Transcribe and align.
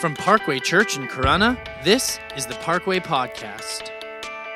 From 0.00 0.14
Parkway 0.14 0.58
Church 0.60 0.96
in 0.96 1.08
Corunna, 1.08 1.58
this 1.84 2.18
is 2.34 2.46
the 2.46 2.54
Parkway 2.54 3.00
Podcast. 3.00 3.90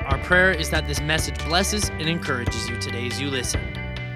Our 0.05 0.17
prayer 0.23 0.49
is 0.49 0.71
that 0.71 0.87
this 0.87 0.99
message 1.01 1.37
blesses 1.45 1.89
and 1.89 2.09
encourages 2.09 2.67
you 2.67 2.79
today 2.79 3.05
as 3.05 3.21
you 3.21 3.29
listen. 3.29 3.61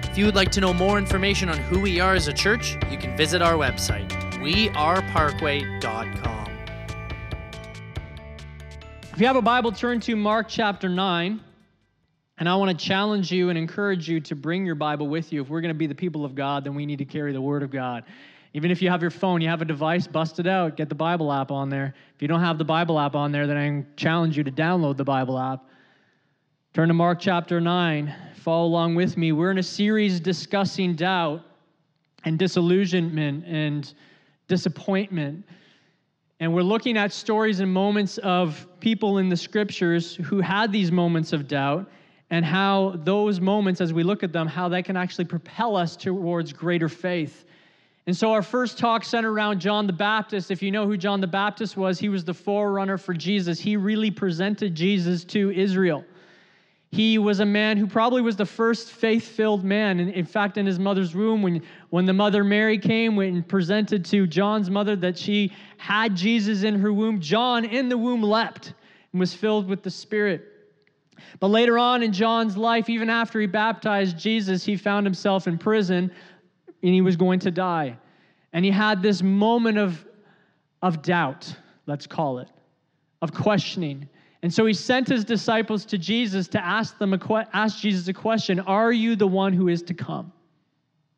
If 0.02 0.18
you 0.18 0.26
would 0.26 0.34
like 0.34 0.50
to 0.50 0.60
know 0.60 0.74
more 0.74 0.98
information 0.98 1.48
on 1.48 1.56
who 1.56 1.78
we 1.78 2.00
are 2.00 2.14
as 2.14 2.26
a 2.26 2.32
church, 2.32 2.76
you 2.90 2.98
can 2.98 3.16
visit 3.16 3.42
our 3.42 3.52
website, 3.52 4.10
weareparkway.com. 4.40 6.50
If 9.12 9.20
you 9.20 9.26
have 9.28 9.36
a 9.36 9.42
Bible, 9.42 9.70
turn 9.70 10.00
to 10.00 10.16
Mark 10.16 10.48
chapter 10.48 10.88
9. 10.88 11.40
And 12.38 12.48
I 12.48 12.56
want 12.56 12.76
to 12.76 12.84
challenge 12.84 13.30
you 13.30 13.50
and 13.50 13.58
encourage 13.58 14.08
you 14.08 14.18
to 14.22 14.34
bring 14.34 14.66
your 14.66 14.74
Bible 14.74 15.06
with 15.06 15.32
you. 15.32 15.42
If 15.42 15.48
we're 15.48 15.60
going 15.60 15.74
to 15.74 15.78
be 15.78 15.86
the 15.86 15.94
people 15.94 16.24
of 16.24 16.34
God, 16.34 16.64
then 16.64 16.74
we 16.74 16.86
need 16.86 16.98
to 16.98 17.04
carry 17.04 17.32
the 17.32 17.40
Word 17.40 17.62
of 17.62 17.70
God. 17.70 18.02
Even 18.52 18.70
if 18.70 18.82
you 18.82 18.90
have 18.90 19.00
your 19.00 19.10
phone, 19.10 19.40
you 19.40 19.48
have 19.48 19.62
a 19.62 19.64
device, 19.64 20.06
bust 20.06 20.40
it 20.40 20.46
out, 20.46 20.76
get 20.76 20.88
the 20.88 20.94
Bible 20.94 21.32
app 21.32 21.50
on 21.52 21.68
there. 21.68 21.94
If 22.16 22.22
you 22.22 22.26
don't 22.26 22.40
have 22.40 22.58
the 22.58 22.64
Bible 22.64 22.98
app 22.98 23.14
on 23.14 23.30
there, 23.30 23.46
then 23.46 23.56
I 23.56 23.84
challenge 23.96 24.36
you 24.36 24.42
to 24.42 24.50
download 24.50 24.96
the 24.96 25.04
Bible 25.04 25.38
app. 25.38 25.64
Turn 26.74 26.88
to 26.88 26.94
Mark 26.94 27.20
chapter 27.20 27.60
9. 27.60 28.14
Follow 28.34 28.66
along 28.66 28.96
with 28.96 29.16
me. 29.16 29.32
We're 29.32 29.50
in 29.50 29.58
a 29.58 29.62
series 29.62 30.18
discussing 30.18 30.94
doubt 30.94 31.42
and 32.24 32.38
disillusionment 32.38 33.44
and 33.46 33.92
disappointment. 34.48 35.44
And 36.40 36.52
we're 36.52 36.62
looking 36.62 36.96
at 36.96 37.12
stories 37.12 37.60
and 37.60 37.72
moments 37.72 38.18
of 38.18 38.66
people 38.80 39.18
in 39.18 39.28
the 39.28 39.36
scriptures 39.36 40.16
who 40.16 40.40
had 40.40 40.72
these 40.72 40.90
moments 40.90 41.32
of 41.32 41.46
doubt 41.46 41.90
and 42.30 42.44
how 42.44 42.94
those 43.04 43.40
moments, 43.40 43.80
as 43.80 43.92
we 43.92 44.02
look 44.02 44.22
at 44.22 44.32
them, 44.32 44.46
how 44.46 44.68
they 44.68 44.82
can 44.82 44.96
actually 44.96 45.24
propel 45.24 45.76
us 45.76 45.96
towards 45.96 46.52
greater 46.52 46.88
faith. 46.88 47.44
And 48.06 48.16
so 48.16 48.32
our 48.32 48.42
first 48.42 48.78
talk 48.78 49.04
centered 49.04 49.30
around 49.30 49.60
John 49.60 49.86
the 49.86 49.92
Baptist. 49.92 50.50
If 50.50 50.62
you 50.62 50.70
know 50.70 50.86
who 50.86 50.96
John 50.96 51.20
the 51.20 51.26
Baptist 51.26 51.76
was, 51.76 51.98
he 51.98 52.08
was 52.08 52.24
the 52.24 52.34
forerunner 52.34 52.98
for 52.98 53.14
Jesus. 53.14 53.60
He 53.60 53.76
really 53.76 54.10
presented 54.10 54.74
Jesus 54.74 55.24
to 55.26 55.50
Israel. 55.50 56.04
He 56.92 57.18
was 57.18 57.38
a 57.38 57.46
man 57.46 57.76
who 57.76 57.86
probably 57.86 58.20
was 58.20 58.34
the 58.34 58.46
first 58.46 58.90
faith 58.90 59.24
filled 59.24 59.64
man. 59.64 60.00
And 60.00 60.10
in 60.10 60.24
fact, 60.24 60.56
in 60.56 60.66
his 60.66 60.78
mother's 60.78 61.14
womb, 61.14 61.40
when, 61.40 61.62
when 61.90 62.04
the 62.04 62.12
mother 62.12 62.42
Mary 62.42 62.78
came 62.78 63.16
and 63.20 63.46
presented 63.46 64.04
to 64.06 64.26
John's 64.26 64.70
mother 64.70 64.96
that 64.96 65.16
she 65.16 65.52
had 65.76 66.16
Jesus 66.16 66.64
in 66.64 66.80
her 66.80 66.92
womb, 66.92 67.20
John 67.20 67.64
in 67.64 67.88
the 67.88 67.98
womb 67.98 68.22
leapt 68.22 68.74
and 69.12 69.20
was 69.20 69.32
filled 69.32 69.68
with 69.68 69.84
the 69.84 69.90
Spirit. 69.90 70.46
But 71.38 71.48
later 71.48 71.78
on 71.78 72.02
in 72.02 72.12
John's 72.12 72.56
life, 72.56 72.88
even 72.88 73.08
after 73.08 73.40
he 73.40 73.46
baptized 73.46 74.18
Jesus, 74.18 74.64
he 74.64 74.76
found 74.76 75.06
himself 75.06 75.46
in 75.46 75.58
prison 75.58 76.10
and 76.82 76.94
he 76.94 77.00
was 77.00 77.16
going 77.16 77.40
to 77.40 77.50
die. 77.50 77.96
And 78.52 78.64
he 78.64 78.70
had 78.70 79.02
this 79.02 79.22
moment 79.22 79.78
of, 79.78 80.04
of 80.82 81.02
doubt, 81.02 81.54
let's 81.86 82.06
call 82.06 82.38
it, 82.38 82.48
of 83.22 83.32
questioning. 83.32 84.08
And 84.42 84.52
so 84.52 84.64
he 84.66 84.72
sent 84.72 85.08
his 85.08 85.24
disciples 85.24 85.84
to 85.86 85.98
Jesus 85.98 86.48
to 86.48 86.64
ask 86.64 86.98
them 86.98 87.12
a 87.12 87.18
que- 87.18 87.44
ask 87.52 87.78
Jesus 87.78 88.08
a 88.08 88.12
question, 88.12 88.60
are 88.60 88.92
you 88.92 89.14
the 89.16 89.26
one 89.26 89.52
who 89.52 89.68
is 89.68 89.82
to 89.82 89.94
come? 89.94 90.32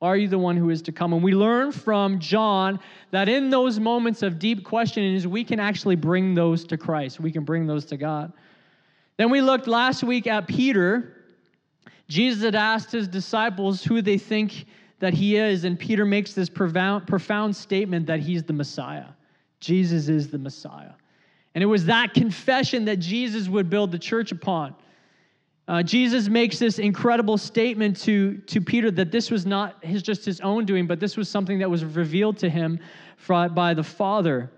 Are 0.03 0.17
you 0.17 0.27
the 0.27 0.39
one 0.39 0.57
who 0.57 0.71
is 0.71 0.83
to 0.83 0.93
come? 0.93 1.13
And 1.13 1.23
we 1.23 1.33
learn 1.33 1.71
from 1.71 2.19
John 2.19 2.81
that 3.13 3.29
in 3.29 3.51
those 3.51 3.79
moments 3.79 4.23
of 4.23 4.41
deep 4.41 4.65
questioning 4.65 5.31
we 5.31 5.45
can 5.45 5.61
actually 5.61 5.95
bring 5.95 6.35
those 6.35 6.65
to 6.65 6.77
Christ. 6.77 7.21
We 7.21 7.31
can 7.31 7.45
bring 7.45 7.69
those 7.69 7.85
to 7.87 7.97
God. 7.97 8.33
Then 9.17 9.31
we 9.31 9.41
looked 9.41 9.69
last 9.69 10.03
week 10.03 10.27
at 10.27 10.49
Peter. 10.49 11.23
Jesus 12.09 12.43
had 12.43 12.57
asked 12.57 12.91
his 12.91 13.07
disciples 13.07 13.85
who 13.85 14.03
they 14.03 14.19
think 14.19 14.67
that 15.03 15.13
he 15.13 15.35
is, 15.35 15.65
and 15.65 15.77
Peter 15.77 16.05
makes 16.05 16.33
this 16.33 16.49
profound, 16.49 17.09
profound 17.09 17.57
statement 17.57 18.07
that 18.07 18.21
he's 18.21 18.45
the 18.45 18.53
Messiah. 18.53 19.07
Jesus 19.59 20.07
is 20.07 20.29
the 20.29 20.39
Messiah. 20.39 20.93
And 21.57 21.63
it 21.65 21.67
was 21.67 21.87
that 21.87 22.15
confession 22.15 22.85
that 22.85 23.01
Jesus 23.01 23.49
would 23.49 23.69
build 23.69 23.91
the 23.91 23.99
church 23.99 24.31
upon. 24.31 24.77
Uh, 25.67 25.83
Jesus 25.83 26.29
makes 26.29 26.61
this 26.61 26.79
incredible 26.79 27.37
statement 27.37 28.01
to, 28.03 28.39
to 28.47 28.61
Peter 28.61 28.93
that 28.93 29.11
this 29.11 29.29
was 29.29 29.45
not 29.45 29.83
his, 29.85 30.05
just 30.05 30.25
his 30.25 30.41
own 30.41 30.67
doing, 30.67 30.87
but 30.87 31.01
this 31.01 31.17
was 31.17 31.29
something 31.29 31.59
that 31.59 31.69
was 31.69 31.85
revealed 31.85 32.39
to 32.39 32.49
him 32.49 32.79
by 33.27 33.75
the 33.75 33.83
Father. 33.83 34.53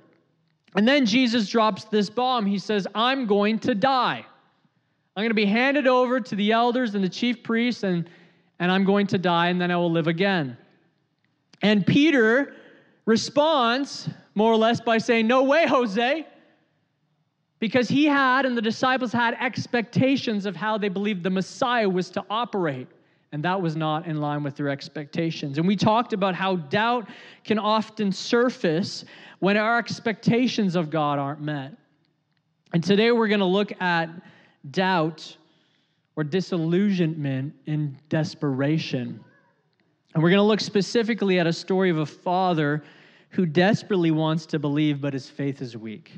And 0.77 0.87
then 0.87 1.07
Jesus 1.07 1.49
drops 1.49 1.85
this 1.85 2.11
bomb. 2.11 2.45
He 2.45 2.59
says, 2.59 2.87
I'm 2.95 3.25
going 3.25 3.61
to 3.61 3.75
die. 3.75 4.27
I'm 5.17 5.23
going 5.23 5.31
to 5.31 5.35
be 5.35 5.47
handed 5.47 5.87
over 5.87 6.21
to 6.21 6.37
the 6.37 6.53
elders 6.53 6.95
and 6.95 7.03
the 7.03 7.09
chief 7.09 7.43
priests, 7.43 7.83
and 7.83 8.11
and 8.65 8.73
I'm 8.73 8.85
going 8.85 9.07
to 9.09 9.19
die 9.19 9.49
and 9.49 9.61
then 9.61 9.71
I 9.71 9.77
will 9.77 9.91
live 9.91 10.07
again. 10.07 10.57
And 11.61 11.87
Peter 11.87 12.55
responds 13.05 14.09
more 14.35 14.51
or 14.51 14.57
less 14.57 14.81
by 14.81 14.97
saying, 14.97 15.27
No 15.27 15.43
way, 15.43 15.67
Jose. 15.67 16.27
Because 17.59 17.91
he 17.91 18.07
had 18.07 18.47
and 18.47 18.57
the 18.57 18.63
disciples 18.63 19.13
had 19.13 19.35
expectations 19.39 20.47
of 20.47 20.57
how 20.57 20.79
they 20.79 20.89
believed 20.89 21.23
the 21.23 21.29
Messiah 21.29 21.87
was 21.87 22.09
to 22.11 22.25
operate. 22.31 22.89
And 23.33 23.45
that 23.45 23.61
was 23.61 23.77
not 23.77 24.07
in 24.07 24.23
line 24.23 24.43
with 24.43 24.57
their 24.57 24.71
expectations. 24.71 25.59
And 25.59 25.69
we 25.69 25.77
talked 25.77 26.15
about 26.15 26.35
how 26.35 26.57
doubt 26.57 27.07
can 27.45 27.59
often 27.59 28.13
surface 28.13 29.05
when 29.41 29.59
our 29.59 29.79
expectations 29.79 30.75
of 30.75 30.89
God 30.89 31.19
aren't 31.19 31.43
met. 31.43 31.75
And 32.73 32.83
today 32.83 33.13
we're 33.13 33.29
going 33.29 33.41
to 33.41 33.45
look 33.45 33.79
at 33.83 34.09
doubt 34.71 35.37
or 36.17 36.25
disillusionment 36.25 37.55
in 37.67 37.97
desperation. 38.09 39.23
And 40.15 40.23
we're 40.23 40.31
going 40.31 40.39
to 40.39 40.45
look 40.45 40.61
specifically 40.61 41.39
at 41.39 41.47
a 41.47 41.53
story 41.53 41.91
of 41.91 41.99
a 41.99 42.07
father 42.07 42.83
who 43.31 43.47
desperately 43.47 44.13
wants 44.13 44.47
to 44.47 44.59
believe, 44.59 45.01
but 45.01 45.13
his 45.13 45.29
faith 45.29 45.61
is 45.61 45.77
weak. 45.77 46.13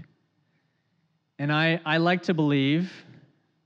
And 1.38 1.50
I, 1.50 1.80
I 1.84 1.96
like 1.96 2.22
to 2.24 2.34
believe 2.34 2.92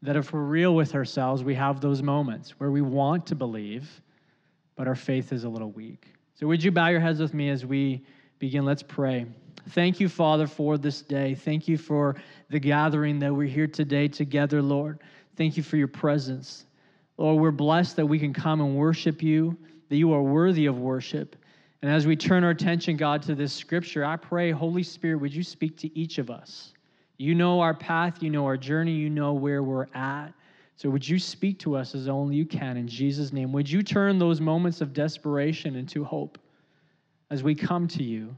that 0.02 0.16
if 0.16 0.32
we're 0.32 0.40
real 0.40 0.74
with 0.74 0.94
ourselves, 0.94 1.42
we 1.42 1.54
have 1.56 1.80
those 1.80 2.02
moments 2.02 2.50
where 2.58 2.70
we 2.70 2.80
want 2.80 3.26
to 3.26 3.34
believe, 3.34 4.00
but 4.76 4.86
our 4.86 4.94
faith 4.94 5.32
is 5.32 5.44
a 5.44 5.48
little 5.48 5.70
weak. 5.72 6.06
So, 6.34 6.46
would 6.46 6.62
you 6.62 6.70
bow 6.70 6.88
your 6.88 7.00
heads 7.00 7.20
with 7.20 7.34
me 7.34 7.50
as 7.50 7.66
we 7.66 8.02
begin? 8.38 8.64
Let's 8.64 8.82
pray. 8.82 9.26
Thank 9.70 10.00
you, 10.00 10.08
Father, 10.08 10.46
for 10.46 10.78
this 10.78 11.02
day. 11.02 11.34
Thank 11.34 11.68
you 11.68 11.76
for 11.76 12.16
the 12.48 12.58
gathering 12.58 13.18
that 13.18 13.34
we're 13.34 13.46
here 13.46 13.66
today 13.66 14.08
together, 14.08 14.62
Lord. 14.62 15.00
Thank 15.40 15.56
you 15.56 15.62
for 15.62 15.78
your 15.78 15.88
presence. 15.88 16.66
Lord, 17.16 17.40
we're 17.40 17.50
blessed 17.50 17.96
that 17.96 18.04
we 18.04 18.18
can 18.18 18.34
come 18.34 18.60
and 18.60 18.76
worship 18.76 19.22
you, 19.22 19.56
that 19.88 19.96
you 19.96 20.12
are 20.12 20.20
worthy 20.20 20.66
of 20.66 20.78
worship. 20.78 21.34
And 21.80 21.90
as 21.90 22.06
we 22.06 22.14
turn 22.14 22.44
our 22.44 22.50
attention, 22.50 22.98
God, 22.98 23.22
to 23.22 23.34
this 23.34 23.50
scripture, 23.50 24.04
I 24.04 24.16
pray, 24.16 24.50
Holy 24.50 24.82
Spirit, 24.82 25.16
would 25.16 25.34
you 25.34 25.42
speak 25.42 25.78
to 25.78 25.98
each 25.98 26.18
of 26.18 26.28
us? 26.28 26.74
You 27.16 27.34
know 27.34 27.58
our 27.58 27.72
path, 27.72 28.22
you 28.22 28.28
know 28.28 28.44
our 28.44 28.58
journey, 28.58 28.92
you 28.92 29.08
know 29.08 29.32
where 29.32 29.62
we're 29.62 29.86
at. 29.94 30.28
So 30.76 30.90
would 30.90 31.08
you 31.08 31.18
speak 31.18 31.58
to 31.60 31.74
us 31.74 31.94
as 31.94 32.06
only 32.06 32.36
you 32.36 32.44
can 32.44 32.76
in 32.76 32.86
Jesus' 32.86 33.32
name? 33.32 33.50
Would 33.52 33.70
you 33.70 33.82
turn 33.82 34.18
those 34.18 34.42
moments 34.42 34.82
of 34.82 34.92
desperation 34.92 35.74
into 35.74 36.04
hope 36.04 36.38
as 37.30 37.42
we 37.42 37.54
come 37.54 37.88
to 37.88 38.02
you? 38.02 38.36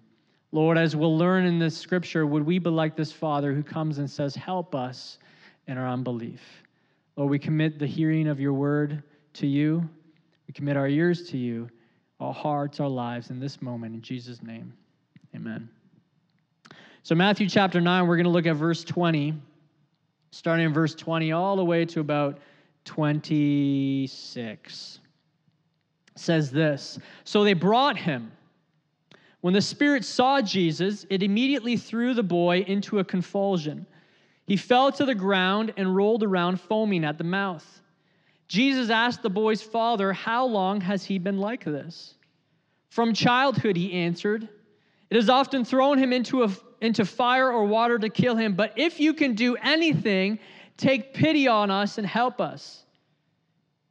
Lord, 0.52 0.78
as 0.78 0.94
we'll 0.94 1.19
learn 1.19 1.46
in 1.46 1.58
this 1.58 1.76
scripture, 1.76 2.26
would 2.26 2.46
we 2.46 2.60
be 2.60 2.70
like 2.70 2.94
this 2.94 3.10
Father 3.10 3.52
who 3.52 3.64
comes 3.64 3.98
and 3.98 4.08
says, 4.08 4.36
Help 4.36 4.76
us 4.76 5.19
in 5.66 5.76
our 5.76 5.88
unbelief? 5.88 6.62
Lord, 7.17 7.31
we 7.31 7.39
commit 7.39 7.78
the 7.78 7.87
hearing 7.87 8.27
of 8.27 8.41
your 8.41 8.55
word 8.55 9.03
to 9.34 9.47
you. 9.47 9.89
We 10.47 10.55
commit 10.55 10.77
our 10.77 10.89
ears 10.89 11.28
to 11.31 11.37
you, 11.37 11.69
our 12.21 12.33
hearts, 12.33 12.81
our 12.81 12.89
lives 12.89 13.31
in 13.31 13.39
this 13.39 13.61
moment. 13.61 13.95
In 13.95 14.00
Jesus' 14.00 14.43
name, 14.43 14.73
amen. 15.34 15.69
So, 17.03 17.15
Matthew 17.15 17.49
chapter 17.49 17.81
9, 17.81 18.06
we're 18.06 18.17
going 18.17 18.25
to 18.25 18.31
look 18.31 18.47
at 18.47 18.56
verse 18.56 18.84
20, 18.84 19.34
starting 20.31 20.67
in 20.67 20.73
verse 20.73 20.94
20 20.94 21.32
all 21.32 21.56
the 21.56 21.64
way 21.64 21.85
to 21.87 22.00
about 22.00 22.38
26. 22.85 25.00
It 26.15 26.19
says 26.19 26.50
this 26.50 26.99
So 27.25 27.44
they 27.44 27.55
brought 27.55 27.99
him. 27.99 28.32
When 29.43 29.53
the 29.53 29.61
Spirit 29.61 30.05
saw 30.05 30.41
Jesus, 30.41 31.05
it 31.11 31.23
immediately 31.23 31.76
threw 31.76 32.15
the 32.15 32.23
boy 32.23 32.61
into 32.61 33.00
a 33.00 33.05
convulsion 33.05 33.87
he 34.47 34.56
fell 34.56 34.91
to 34.93 35.05
the 35.05 35.15
ground 35.15 35.73
and 35.77 35.94
rolled 35.94 36.23
around, 36.23 36.61
foaming 36.61 37.05
at 37.05 37.19
the 37.19 37.25
mouth. 37.25 37.81
Jesus 38.49 38.91
asked 38.91 39.23
the 39.23 39.31
boy's 39.31 39.62
father, 39.62 40.12
How 40.12 40.44
long 40.44 40.81
has 40.81 41.05
he 41.05 41.19
been 41.19 41.39
like 41.39 41.65
this? 41.65 42.15
From 42.91 43.15
childhood, 43.15 43.77
he 43.77 43.93
answered. 43.93 44.49
It 45.09 45.17
has 45.17 45.29
often 45.29 45.65
thrown 45.65 45.99
him 45.99 46.12
into, 46.12 46.43
a, 46.43 46.50
into 46.81 47.05
fire 47.05 47.50
or 47.50 47.65
water 47.65 47.99
to 47.99 48.09
kill 48.09 48.37
him, 48.37 48.55
but 48.55 48.73
if 48.77 48.99
you 48.99 49.15
can 49.15 49.35
do 49.35 49.56
anything, 49.56 50.39
take 50.77 51.15
pity 51.15 51.47
on 51.47 51.71
us 51.71 51.99
and 51.99 52.06
help 52.06 52.41
us. 52.41 52.85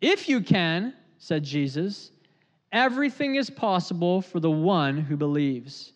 If 0.02 0.28
you 0.28 0.42
can, 0.42 0.94
said 1.18 1.44
Jesus, 1.44 2.12
everything 2.72 3.36
is 3.36 3.50
possible 3.50 4.22
for 4.22 4.40
the 4.40 4.52
one 4.52 4.98
who 4.98 5.16
believes. 5.16 5.94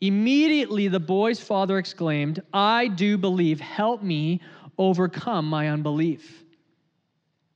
Immediately 0.00 0.88
the 0.88 1.00
boy's 1.00 1.40
father 1.40 1.78
exclaimed, 1.78 2.42
I 2.52 2.88
do 2.88 3.18
believe. 3.18 3.60
Help 3.60 4.02
me 4.02 4.40
overcome 4.78 5.46
my 5.46 5.68
unbelief. 5.68 6.44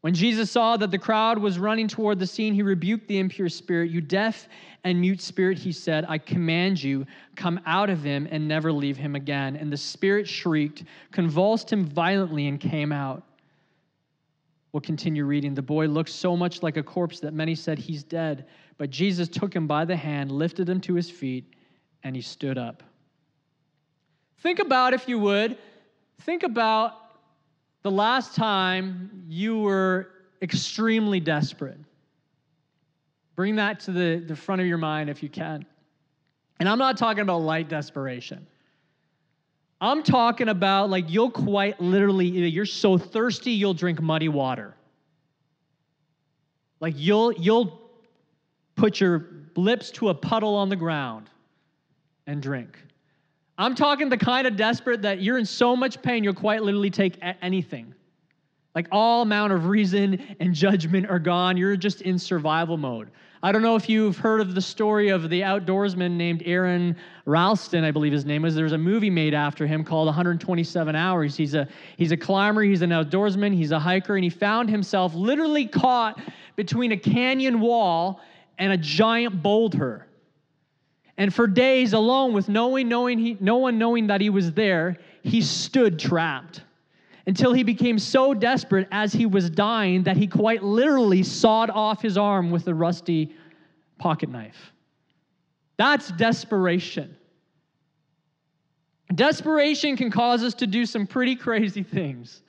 When 0.00 0.14
Jesus 0.14 0.50
saw 0.50 0.76
that 0.78 0.90
the 0.90 0.98
crowd 0.98 1.38
was 1.38 1.60
running 1.60 1.86
toward 1.86 2.18
the 2.18 2.26
scene, 2.26 2.54
he 2.54 2.62
rebuked 2.62 3.06
the 3.06 3.20
impure 3.20 3.48
spirit. 3.48 3.92
You 3.92 4.00
deaf 4.00 4.48
and 4.82 5.00
mute 5.00 5.20
spirit, 5.20 5.58
he 5.58 5.70
said, 5.70 6.04
I 6.08 6.18
command 6.18 6.82
you, 6.82 7.06
come 7.36 7.60
out 7.66 7.88
of 7.88 8.02
him 8.02 8.26
and 8.32 8.48
never 8.48 8.72
leave 8.72 8.96
him 8.96 9.14
again. 9.14 9.54
And 9.54 9.72
the 9.72 9.76
spirit 9.76 10.26
shrieked, 10.26 10.82
convulsed 11.12 11.72
him 11.72 11.84
violently, 11.84 12.48
and 12.48 12.58
came 12.58 12.90
out. 12.90 13.22
We'll 14.72 14.80
continue 14.80 15.24
reading. 15.24 15.54
The 15.54 15.62
boy 15.62 15.86
looked 15.86 16.10
so 16.10 16.36
much 16.36 16.64
like 16.64 16.76
a 16.76 16.82
corpse 16.82 17.20
that 17.20 17.32
many 17.32 17.54
said, 17.54 17.78
He's 17.78 18.02
dead. 18.02 18.46
But 18.78 18.90
Jesus 18.90 19.28
took 19.28 19.54
him 19.54 19.68
by 19.68 19.84
the 19.84 19.94
hand, 19.94 20.32
lifted 20.32 20.68
him 20.68 20.80
to 20.80 20.94
his 20.94 21.08
feet, 21.08 21.51
and 22.04 22.14
he 22.16 22.22
stood 22.22 22.58
up. 22.58 22.82
Think 24.38 24.58
about, 24.58 24.92
if 24.92 25.08
you 25.08 25.18
would, 25.18 25.56
think 26.22 26.42
about 26.42 26.94
the 27.82 27.90
last 27.90 28.34
time 28.34 29.24
you 29.28 29.58
were 29.60 30.08
extremely 30.40 31.20
desperate. 31.20 31.78
Bring 33.36 33.56
that 33.56 33.80
to 33.80 33.92
the, 33.92 34.24
the 34.26 34.36
front 34.36 34.60
of 34.60 34.66
your 34.66 34.78
mind 34.78 35.10
if 35.10 35.22
you 35.22 35.28
can. 35.28 35.64
And 36.58 36.68
I'm 36.68 36.78
not 36.78 36.96
talking 36.96 37.22
about 37.22 37.38
light 37.38 37.68
desperation. 37.68 38.46
I'm 39.80 40.02
talking 40.02 40.48
about 40.48 40.90
like 40.90 41.06
you'll 41.08 41.30
quite 41.30 41.80
literally, 41.80 42.26
you're 42.26 42.66
so 42.66 42.98
thirsty, 42.98 43.52
you'll 43.52 43.74
drink 43.74 44.00
muddy 44.00 44.28
water. 44.28 44.74
Like 46.78 46.94
you'll, 46.96 47.32
you'll 47.32 47.80
put 48.76 49.00
your 49.00 49.28
lips 49.56 49.90
to 49.92 50.08
a 50.08 50.14
puddle 50.14 50.54
on 50.54 50.68
the 50.68 50.76
ground 50.76 51.30
and 52.26 52.42
drink. 52.42 52.78
I'm 53.58 53.74
talking 53.74 54.08
the 54.08 54.16
kind 54.16 54.46
of 54.46 54.56
desperate 54.56 55.02
that 55.02 55.22
you're 55.22 55.38
in 55.38 55.46
so 55.46 55.76
much 55.76 56.00
pain, 56.02 56.24
you'll 56.24 56.34
quite 56.34 56.62
literally 56.62 56.90
take 56.90 57.18
anything. 57.42 57.94
Like 58.74 58.88
all 58.90 59.22
amount 59.22 59.52
of 59.52 59.66
reason 59.66 60.36
and 60.40 60.54
judgment 60.54 61.08
are 61.10 61.18
gone. 61.18 61.56
You're 61.56 61.76
just 61.76 62.00
in 62.02 62.18
survival 62.18 62.78
mode. 62.78 63.10
I 63.44 63.50
don't 63.50 63.62
know 63.62 63.74
if 63.74 63.88
you've 63.88 64.16
heard 64.16 64.40
of 64.40 64.54
the 64.54 64.60
story 64.60 65.08
of 65.08 65.28
the 65.28 65.40
outdoorsman 65.40 66.12
named 66.12 66.44
Aron 66.46 66.96
Ralston, 67.26 67.82
I 67.82 67.90
believe 67.90 68.12
his 68.12 68.24
name 68.24 68.42
was. 68.42 68.54
There's 68.54 68.72
a 68.72 68.78
movie 68.78 69.10
made 69.10 69.34
after 69.34 69.66
him 69.66 69.82
called 69.82 70.06
127 70.06 70.94
Hours. 70.94 71.36
He's 71.36 71.54
a, 71.54 71.66
he's 71.96 72.12
a 72.12 72.16
climber, 72.16 72.62
he's 72.62 72.82
an 72.82 72.90
outdoorsman, 72.90 73.52
he's 73.52 73.72
a 73.72 73.80
hiker, 73.80 74.14
and 74.14 74.22
he 74.22 74.30
found 74.30 74.70
himself 74.70 75.12
literally 75.14 75.66
caught 75.66 76.20
between 76.54 76.92
a 76.92 76.96
canyon 76.96 77.60
wall 77.60 78.20
and 78.58 78.72
a 78.72 78.76
giant 78.76 79.42
boulder. 79.42 80.06
And 81.18 81.32
for 81.32 81.46
days 81.46 81.92
alone, 81.92 82.32
with 82.32 82.48
knowing, 82.48 82.88
knowing 82.88 83.18
he, 83.18 83.36
no 83.40 83.56
one 83.56 83.78
knowing 83.78 84.06
that 84.06 84.20
he 84.20 84.30
was 84.30 84.52
there, 84.52 84.98
he 85.22 85.40
stood 85.40 85.98
trapped 85.98 86.62
until 87.26 87.52
he 87.52 87.62
became 87.62 87.98
so 87.98 88.34
desperate 88.34 88.88
as 88.90 89.12
he 89.12 89.26
was 89.26 89.48
dying 89.50 90.02
that 90.04 90.16
he 90.16 90.26
quite 90.26 90.62
literally 90.62 91.22
sawed 91.22 91.70
off 91.70 92.02
his 92.02 92.16
arm 92.16 92.50
with 92.50 92.66
a 92.66 92.74
rusty 92.74 93.34
pocket 93.98 94.28
knife. 94.28 94.72
That's 95.76 96.10
desperation. 96.12 97.16
Desperation 99.14 99.96
can 99.96 100.10
cause 100.10 100.42
us 100.42 100.54
to 100.54 100.66
do 100.66 100.86
some 100.86 101.06
pretty 101.06 101.36
crazy 101.36 101.82
things. 101.82 102.42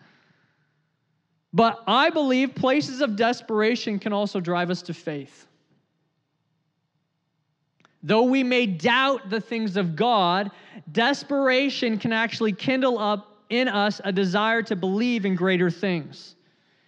But 1.53 1.83
I 1.85 2.09
believe 2.09 2.55
places 2.55 3.01
of 3.01 3.15
desperation 3.15 3.99
can 3.99 4.13
also 4.13 4.39
drive 4.39 4.71
us 4.71 4.81
to 4.83 4.93
faith. 4.93 5.47
Though 8.03 8.23
we 8.23 8.43
may 8.43 8.65
doubt 8.65 9.29
the 9.29 9.39
things 9.39 9.77
of 9.77 9.95
God, 9.95 10.51
desperation 10.91 11.97
can 11.97 12.11
actually 12.11 12.51
kindle 12.51 12.99
up 12.99 13.37
in 13.49 13.69
us 13.69 14.01
a 14.03 14.11
desire 14.11 14.61
to 14.63 14.75
believe 14.75 15.25
in 15.25 15.35
greater 15.35 15.71
things. 15.71 16.35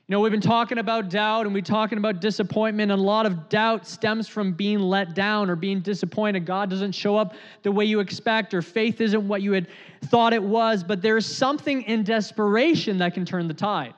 You 0.07 0.13
know, 0.13 0.19
we've 0.19 0.31
been 0.31 0.41
talking 0.41 0.77
about 0.77 1.09
doubt 1.09 1.45
and 1.45 1.53
we're 1.56 1.62
talking 1.62 1.97
about 1.97 2.21
disappointment, 2.21 2.91
and 2.91 3.00
a 3.00 3.03
lot 3.03 3.25
of 3.25 3.50
doubt 3.50 3.88
stems 3.88 4.27
from 4.27 4.51
being 4.51 4.79
let 4.79 5.15
down 5.15 5.50
or 5.50 5.56
being 5.56 5.79
disappointed. 5.79 6.45
God 6.45 6.69
doesn't 6.69 6.91
show 6.91 7.18
up 7.18 7.33
the 7.63 7.71
way 7.71 7.85
you 7.85 8.01
expect, 8.01 8.53
or 8.53 8.61
faith 8.61 9.01
isn't 9.01 9.27
what 9.27 9.41
you 9.41 9.53
had 9.53 9.68
thought 10.03 10.33
it 10.33 10.44
was, 10.44 10.83
but 10.83 11.01
there's 11.01 11.25
something 11.25 11.81
in 11.83 12.03
desperation 12.03 13.00
that 13.00 13.15
can 13.15 13.25
turn 13.25 13.47
the 13.47 13.53
tide. 13.53 13.95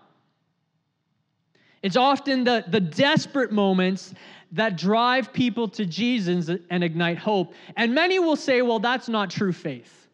It's 1.83 1.97
often 1.97 2.43
the, 2.43 2.63
the 2.67 2.79
desperate 2.79 3.51
moments 3.51 4.13
that 4.53 4.77
drive 4.77 5.33
people 5.33 5.67
to 5.69 5.85
Jesus 5.85 6.49
and 6.69 6.83
ignite 6.83 7.17
hope. 7.17 7.53
And 7.75 7.93
many 7.93 8.19
will 8.19 8.35
say, 8.35 8.61
well, 8.61 8.79
that's 8.79 9.09
not 9.09 9.29
true 9.29 9.53
faith. 9.53 10.07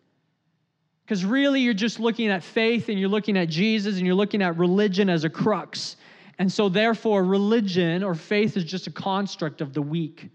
Because 1.05 1.25
really, 1.25 1.61
you're 1.61 1.73
just 1.73 1.99
looking 1.99 2.29
at 2.29 2.43
faith 2.43 2.89
and 2.89 2.99
you're 2.99 3.09
looking 3.09 3.37
at 3.37 3.49
Jesus 3.49 3.97
and 3.97 4.05
you're 4.05 4.15
looking 4.15 4.41
at 4.41 4.57
religion 4.57 5.09
as 5.09 5.23
a 5.23 5.29
crux. 5.29 5.97
And 6.39 6.51
so, 6.51 6.69
therefore, 6.69 7.23
religion 7.23 8.03
or 8.03 8.15
faith 8.15 8.57
is 8.57 8.63
just 8.63 8.87
a 8.87 8.91
construct 8.91 9.61
of 9.61 9.73
the 9.73 9.81
weak. 9.81 10.29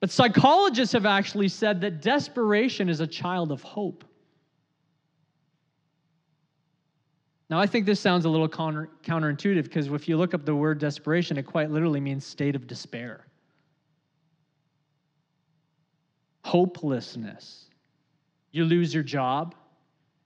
But 0.00 0.10
psychologists 0.10 0.92
have 0.92 1.06
actually 1.06 1.48
said 1.48 1.80
that 1.82 2.02
desperation 2.02 2.88
is 2.88 3.00
a 3.00 3.06
child 3.06 3.52
of 3.52 3.62
hope. 3.62 4.04
Now, 7.48 7.60
I 7.60 7.66
think 7.66 7.86
this 7.86 8.00
sounds 8.00 8.24
a 8.24 8.28
little 8.28 8.48
counter, 8.48 8.90
counterintuitive 9.04 9.64
because 9.64 9.86
if 9.86 10.08
you 10.08 10.16
look 10.16 10.34
up 10.34 10.44
the 10.44 10.54
word 10.54 10.78
desperation, 10.78 11.36
it 11.36 11.44
quite 11.44 11.70
literally 11.70 12.00
means 12.00 12.26
state 12.26 12.56
of 12.56 12.66
despair, 12.66 13.26
hopelessness. 16.42 17.66
You 18.50 18.64
lose 18.64 18.92
your 18.92 19.02
job 19.02 19.54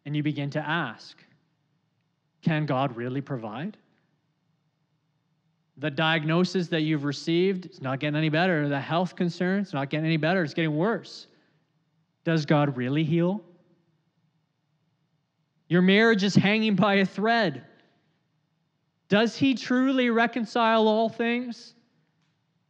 and 0.06 0.16
you 0.16 0.22
begin 0.22 0.50
to 0.50 0.60
ask 0.60 1.18
Can 2.42 2.64
God 2.64 2.96
really 2.96 3.20
provide? 3.20 3.76
The 5.76 5.90
diagnosis 5.90 6.68
that 6.68 6.82
you've 6.82 7.04
received 7.04 7.66
is 7.66 7.80
not 7.80 8.00
getting 8.00 8.16
any 8.16 8.28
better. 8.28 8.68
The 8.68 8.80
health 8.80 9.16
concerns 9.16 9.72
not 9.72 9.88
getting 9.88 10.06
any 10.06 10.18
better. 10.18 10.42
It's 10.44 10.52
getting 10.52 10.76
worse. 10.76 11.26
Does 12.24 12.44
God 12.44 12.76
really 12.76 13.02
heal? 13.02 13.42
Your 15.70 15.82
marriage 15.82 16.24
is 16.24 16.34
hanging 16.34 16.74
by 16.74 16.96
a 16.96 17.06
thread. 17.06 17.64
Does 19.08 19.36
he 19.36 19.54
truly 19.54 20.10
reconcile 20.10 20.88
all 20.88 21.08
things? 21.08 21.74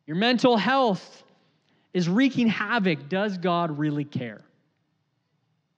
Your 0.07 0.17
mental 0.17 0.57
health 0.59 1.25
is 1.95 2.11
wreaking 2.11 2.47
havoc. 2.47 3.09
Does 3.09 3.39
God 3.39 3.77
really 3.79 4.05
care? 4.05 4.43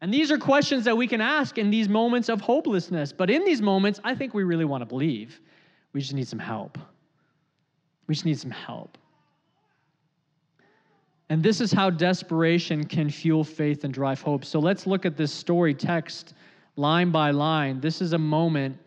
And 0.01 0.13
these 0.13 0.33
are 0.33 0.39
questions 0.39 0.85
that 0.85 0.97
we 0.97 1.07
can 1.07 1.21
ask 1.21 1.59
in 1.59 1.71
these 1.71 1.89
moments 1.89 2.29
of 2.29 2.41
hopelessness. 2.41 3.13
But 3.13 3.31
in 3.31 3.45
these 3.45 3.63
moments, 3.63 4.01
I 4.03 4.17
think 4.17 4.35
we 4.35 4.43
really 4.43 4.65
want 4.65 4.83
to 4.83 4.87
believe. 4.87 5.41
We 5.93 6.01
just 6.01 6.15
need 6.15 6.27
some 6.27 6.41
help. 6.41 6.77
We 8.09 8.17
just 8.17 8.25
need 8.25 8.39
some 8.39 8.51
help. 8.51 8.99
And 11.29 11.41
this 11.41 11.61
is 11.61 11.71
how 11.71 11.89
desperation 11.89 12.85
can 12.85 13.09
fuel 13.09 13.45
faith 13.45 13.85
and 13.85 13.95
drive 13.95 14.21
hope. 14.21 14.45
So 14.45 14.59
let's 14.59 14.89
look 14.89 15.07
at 15.07 15.17
this 15.17 15.33
story 15.33 15.73
text 15.73 16.35
line 16.77 17.11
by 17.11 17.31
line, 17.31 17.81
this 17.81 18.01
is 18.01 18.13
a 18.13 18.19
moment 18.19 18.79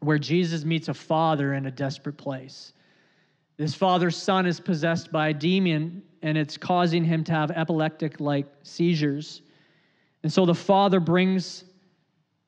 where 0.00 0.18
Jesus 0.18 0.64
meets 0.64 0.88
a 0.88 0.94
father 0.94 1.54
in 1.54 1.66
a 1.66 1.70
desperate 1.70 2.16
place. 2.16 2.72
This 3.56 3.74
father's 3.74 4.16
son 4.16 4.46
is 4.46 4.60
possessed 4.60 5.10
by 5.10 5.28
a 5.28 5.34
demon, 5.34 6.02
and 6.22 6.36
it's 6.36 6.56
causing 6.56 7.04
him 7.04 7.24
to 7.24 7.32
have 7.32 7.50
epileptic 7.50 8.20
like 8.20 8.46
seizures. 8.62 9.42
And 10.22 10.32
so 10.32 10.44
the 10.44 10.54
father 10.54 11.00
brings 11.00 11.64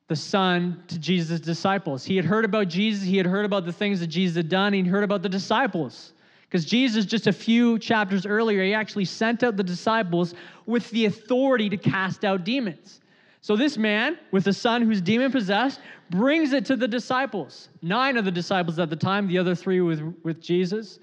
the 0.07 0.15
son 0.15 0.83
to 0.87 0.99
Jesus' 0.99 1.39
disciples. 1.39 2.03
He 2.03 2.15
had 2.15 2.25
heard 2.25 2.45
about 2.45 2.67
Jesus, 2.67 3.03
he 3.03 3.17
had 3.17 3.25
heard 3.25 3.45
about 3.45 3.65
the 3.65 3.73
things 3.73 3.99
that 3.99 4.07
Jesus 4.07 4.35
had 4.35 4.49
done, 4.49 4.73
he 4.73 4.81
heard 4.83 5.03
about 5.03 5.21
the 5.21 5.29
disciples. 5.29 6.13
Because 6.41 6.65
Jesus, 6.65 7.05
just 7.05 7.27
a 7.27 7.33
few 7.33 7.77
chapters 7.77 8.25
earlier, 8.25 8.63
he 8.63 8.73
actually 8.73 9.05
sent 9.05 9.43
out 9.43 9.55
the 9.55 9.63
disciples 9.63 10.33
with 10.65 10.89
the 10.89 11.05
authority 11.05 11.69
to 11.69 11.77
cast 11.77 12.25
out 12.25 12.43
demons. 12.43 13.01
So 13.41 13.55
this 13.55 13.77
man 13.77 14.17
with 14.31 14.47
a 14.47 14.53
son 14.53 14.81
who's 14.81 15.01
demon 15.01 15.31
possessed 15.31 15.79
brings 16.09 16.51
it 16.51 16.65
to 16.65 16.75
the 16.75 16.87
disciples. 16.87 17.69
Nine 17.81 18.17
of 18.17 18.25
the 18.25 18.31
disciples 18.31 18.79
at 18.79 18.89
the 18.89 18.95
time, 18.95 19.27
the 19.27 19.37
other 19.37 19.55
three 19.55 19.79
with, 19.81 20.01
with 20.23 20.41
Jesus. 20.41 20.99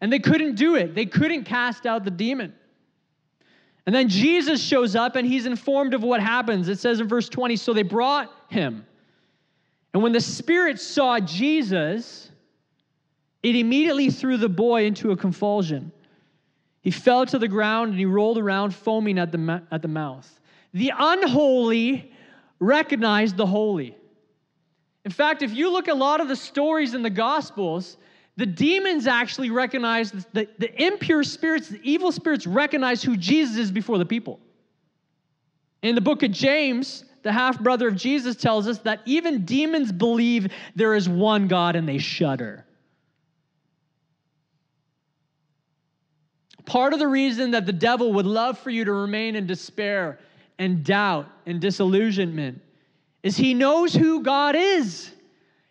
And 0.00 0.12
they 0.12 0.18
couldn't 0.18 0.56
do 0.56 0.74
it. 0.76 0.94
They 0.94 1.06
couldn't 1.06 1.44
cast 1.44 1.86
out 1.86 2.04
the 2.04 2.10
demon. 2.10 2.54
And 3.86 3.94
then 3.94 4.08
Jesus 4.08 4.62
shows 4.62 4.94
up 4.94 5.16
and 5.16 5.26
he's 5.26 5.46
informed 5.46 5.94
of 5.94 6.02
what 6.02 6.20
happens. 6.20 6.68
It 6.68 6.78
says 6.78 7.00
in 7.00 7.08
verse 7.08 7.28
20 7.28 7.56
so 7.56 7.72
they 7.72 7.82
brought 7.82 8.30
him. 8.48 8.86
And 9.92 10.02
when 10.02 10.12
the 10.12 10.20
spirit 10.20 10.78
saw 10.78 11.18
Jesus, 11.18 12.30
it 13.42 13.56
immediately 13.56 14.10
threw 14.10 14.36
the 14.36 14.48
boy 14.48 14.84
into 14.84 15.10
a 15.12 15.16
convulsion. 15.16 15.90
He 16.82 16.90
fell 16.90 17.26
to 17.26 17.38
the 17.38 17.48
ground 17.48 17.90
and 17.90 17.98
he 17.98 18.04
rolled 18.04 18.38
around, 18.38 18.74
foaming 18.74 19.18
at 19.18 19.32
the, 19.32 19.62
at 19.70 19.82
the 19.82 19.88
mouth. 19.88 20.39
The 20.72 20.92
unholy 20.96 22.12
recognize 22.58 23.34
the 23.34 23.46
holy. 23.46 23.96
In 25.04 25.10
fact, 25.10 25.42
if 25.42 25.52
you 25.52 25.72
look 25.72 25.88
at 25.88 25.94
a 25.94 25.98
lot 25.98 26.20
of 26.20 26.28
the 26.28 26.36
stories 26.36 26.94
in 26.94 27.02
the 27.02 27.10
Gospels, 27.10 27.96
the 28.36 28.46
demons 28.46 29.06
actually 29.06 29.50
recognize, 29.50 30.12
the, 30.12 30.48
the 30.58 30.82
impure 30.82 31.24
spirits, 31.24 31.68
the 31.68 31.80
evil 31.82 32.12
spirits 32.12 32.46
recognize 32.46 33.02
who 33.02 33.16
Jesus 33.16 33.56
is 33.56 33.70
before 33.70 33.98
the 33.98 34.06
people. 34.06 34.38
In 35.82 35.94
the 35.94 36.00
book 36.00 36.22
of 36.22 36.30
James, 36.30 37.04
the 37.22 37.32
half 37.32 37.58
brother 37.60 37.88
of 37.88 37.96
Jesus, 37.96 38.36
tells 38.36 38.66
us 38.68 38.78
that 38.80 39.00
even 39.06 39.44
demons 39.44 39.90
believe 39.90 40.52
there 40.76 40.94
is 40.94 41.08
one 41.08 41.48
God 41.48 41.76
and 41.76 41.88
they 41.88 41.98
shudder. 41.98 42.64
Part 46.66 46.92
of 46.92 46.98
the 46.98 47.08
reason 47.08 47.50
that 47.52 47.66
the 47.66 47.72
devil 47.72 48.12
would 48.12 48.26
love 48.26 48.58
for 48.58 48.70
you 48.70 48.84
to 48.84 48.92
remain 48.92 49.34
in 49.34 49.46
despair 49.46 50.18
and 50.60 50.84
doubt 50.84 51.26
and 51.46 51.58
disillusionment 51.58 52.60
is 53.24 53.36
he 53.36 53.54
knows 53.54 53.92
who 53.92 54.22
God 54.22 54.54
is. 54.54 55.10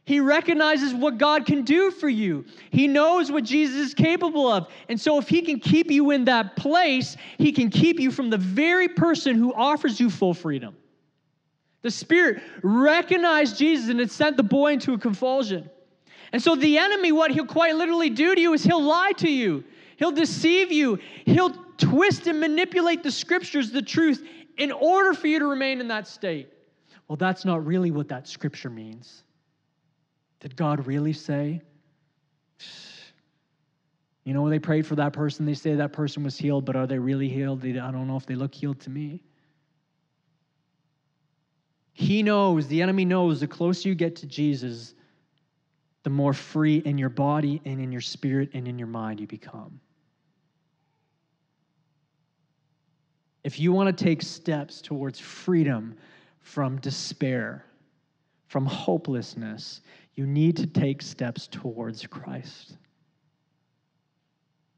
He 0.03 0.19
recognizes 0.19 0.91
what 0.96 1.19
God 1.19 1.46
can 1.46 1.62
do 1.62 1.91
for 1.91 2.10
you. 2.10 2.43
He 2.72 2.88
knows 2.88 3.31
what 3.31 3.43
Jesus 3.43 3.75
is 3.75 3.93
capable 3.93 4.51
of. 4.51 4.67
And 4.89 5.00
so, 5.00 5.19
if 5.19 5.29
He 5.29 5.43
can 5.43 5.60
keep 5.60 5.91
you 5.91 6.10
in 6.10 6.25
that 6.25 6.55
place, 6.55 7.15
He 7.38 7.51
can 7.51 7.69
keep 7.69 8.00
you 8.00 8.10
from 8.10 8.31
the 8.31 8.38
very 8.38 8.88
person 8.88 9.36
who 9.36 9.53
offers 9.53 10.00
you 10.00 10.10
full 10.10 10.34
freedom. 10.34 10.75
The 11.84 11.91
Spirit 11.91 12.41
recognized 12.63 13.60
Jesus 13.60 13.89
and 13.89 14.01
it 14.01 14.10
sent 14.10 14.36
the 14.36 14.41
boy 14.41 14.74
into 14.74 14.93
a 14.93 14.98
convulsion. 14.98 15.69
And 16.34 16.41
so, 16.41 16.55
the 16.55 16.79
enemy, 16.79 17.12
what 17.12 17.29
he'll 17.29 17.46
quite 17.46 17.75
literally 17.75 18.10
do 18.10 18.34
to 18.34 18.41
you 18.41 18.53
is 18.53 18.63
he'll 18.63 18.81
lie 18.81 19.12
to 19.17 19.29
you, 19.29 19.63
he'll 19.98 20.12
deceive 20.12 20.72
you, 20.72 20.98
he'll 21.25 21.53
twist 21.77 22.25
and 22.25 22.39
manipulate 22.39 23.03
the 23.03 23.12
scriptures, 23.12 23.72
the 23.72 23.81
truth, 23.81 24.27
in 24.60 24.72
order 24.72 25.13
for 25.13 25.25
you 25.28 25.39
to 25.39 25.48
remain 25.48 25.80
in 25.80 25.88
that 25.88 26.08
state. 26.08 26.54
Well, 27.08 27.16
that's 27.16 27.46
not 27.46 27.66
really 27.66 27.89
what 27.89 28.10
that 28.10 28.28
scripture 28.28 28.70
means. 28.70 29.24
Did 30.42 30.56
God 30.56 30.86
really 30.86 31.13
say? 31.13 31.62
You 34.25 34.34
know, 34.34 34.44
when 34.44 34.51
they 34.51 34.60
prayed 34.60 34.86
for 34.86 34.96
that 34.96 35.13
person, 35.13 35.46
they 35.46 35.56
say 35.56 35.74
that 35.75 35.94
person 35.94 36.24
was 36.24 36.38
healed, 36.38 36.66
but 36.66 36.75
are 36.75 36.86
they 36.86 37.00
really 37.00 37.30
healed? 37.30 37.66
I 37.66 37.72
don't 37.72 38.06
know 38.06 38.18
if 38.18 38.28
they 38.28 38.36
look 38.36 38.54
healed 38.54 38.80
to 38.82 38.89
me. 38.89 39.24
He 41.94 42.22
knows, 42.22 42.68
the 42.68 42.82
enemy 42.82 43.06
knows, 43.06 43.39
the 43.39 43.48
closer 43.48 43.89
you 43.89 43.96
get 43.96 44.18
to 44.18 44.28
Jesus, 44.28 44.94
the 46.04 46.10
more 46.10 46.34
free 46.34 46.78
in 46.78 46.98
your 46.98 47.10
body 47.10 47.62
and 47.66 47.82
in 47.82 47.92
your 47.92 48.01
spirit 48.01 48.51
and 48.54 48.68
in 48.68 48.78
your 48.78 48.88
mind 48.88 49.20
you 49.20 49.28
become. 49.28 49.80
If 53.43 53.60
you 53.60 53.72
want 53.72 53.96
to 53.96 54.03
take 54.03 54.22
steps 54.22 54.81
towards 54.81 55.19
freedom 55.19 55.96
from 56.41 56.79
despair, 56.79 57.65
from 58.48 58.65
hopelessness, 58.65 59.81
you 60.15 60.25
need 60.25 60.58
to 60.58 60.67
take 60.67 61.01
steps 61.01 61.48
towards 61.48 62.05
Christ. 62.08 62.75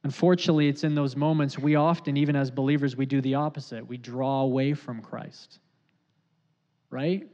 Unfortunately, 0.03 0.67
it's 0.67 0.83
in 0.83 0.95
those 0.95 1.15
moments 1.15 1.59
we 1.59 1.75
often, 1.75 2.17
even 2.17 2.35
as 2.35 2.49
believers, 2.49 2.95
we 2.95 3.05
do 3.05 3.21
the 3.21 3.35
opposite. 3.35 3.87
We 3.87 3.97
draw 3.97 4.41
away 4.41 4.73
from 4.73 5.01
Christ. 5.01 5.59
Right? 6.89 7.27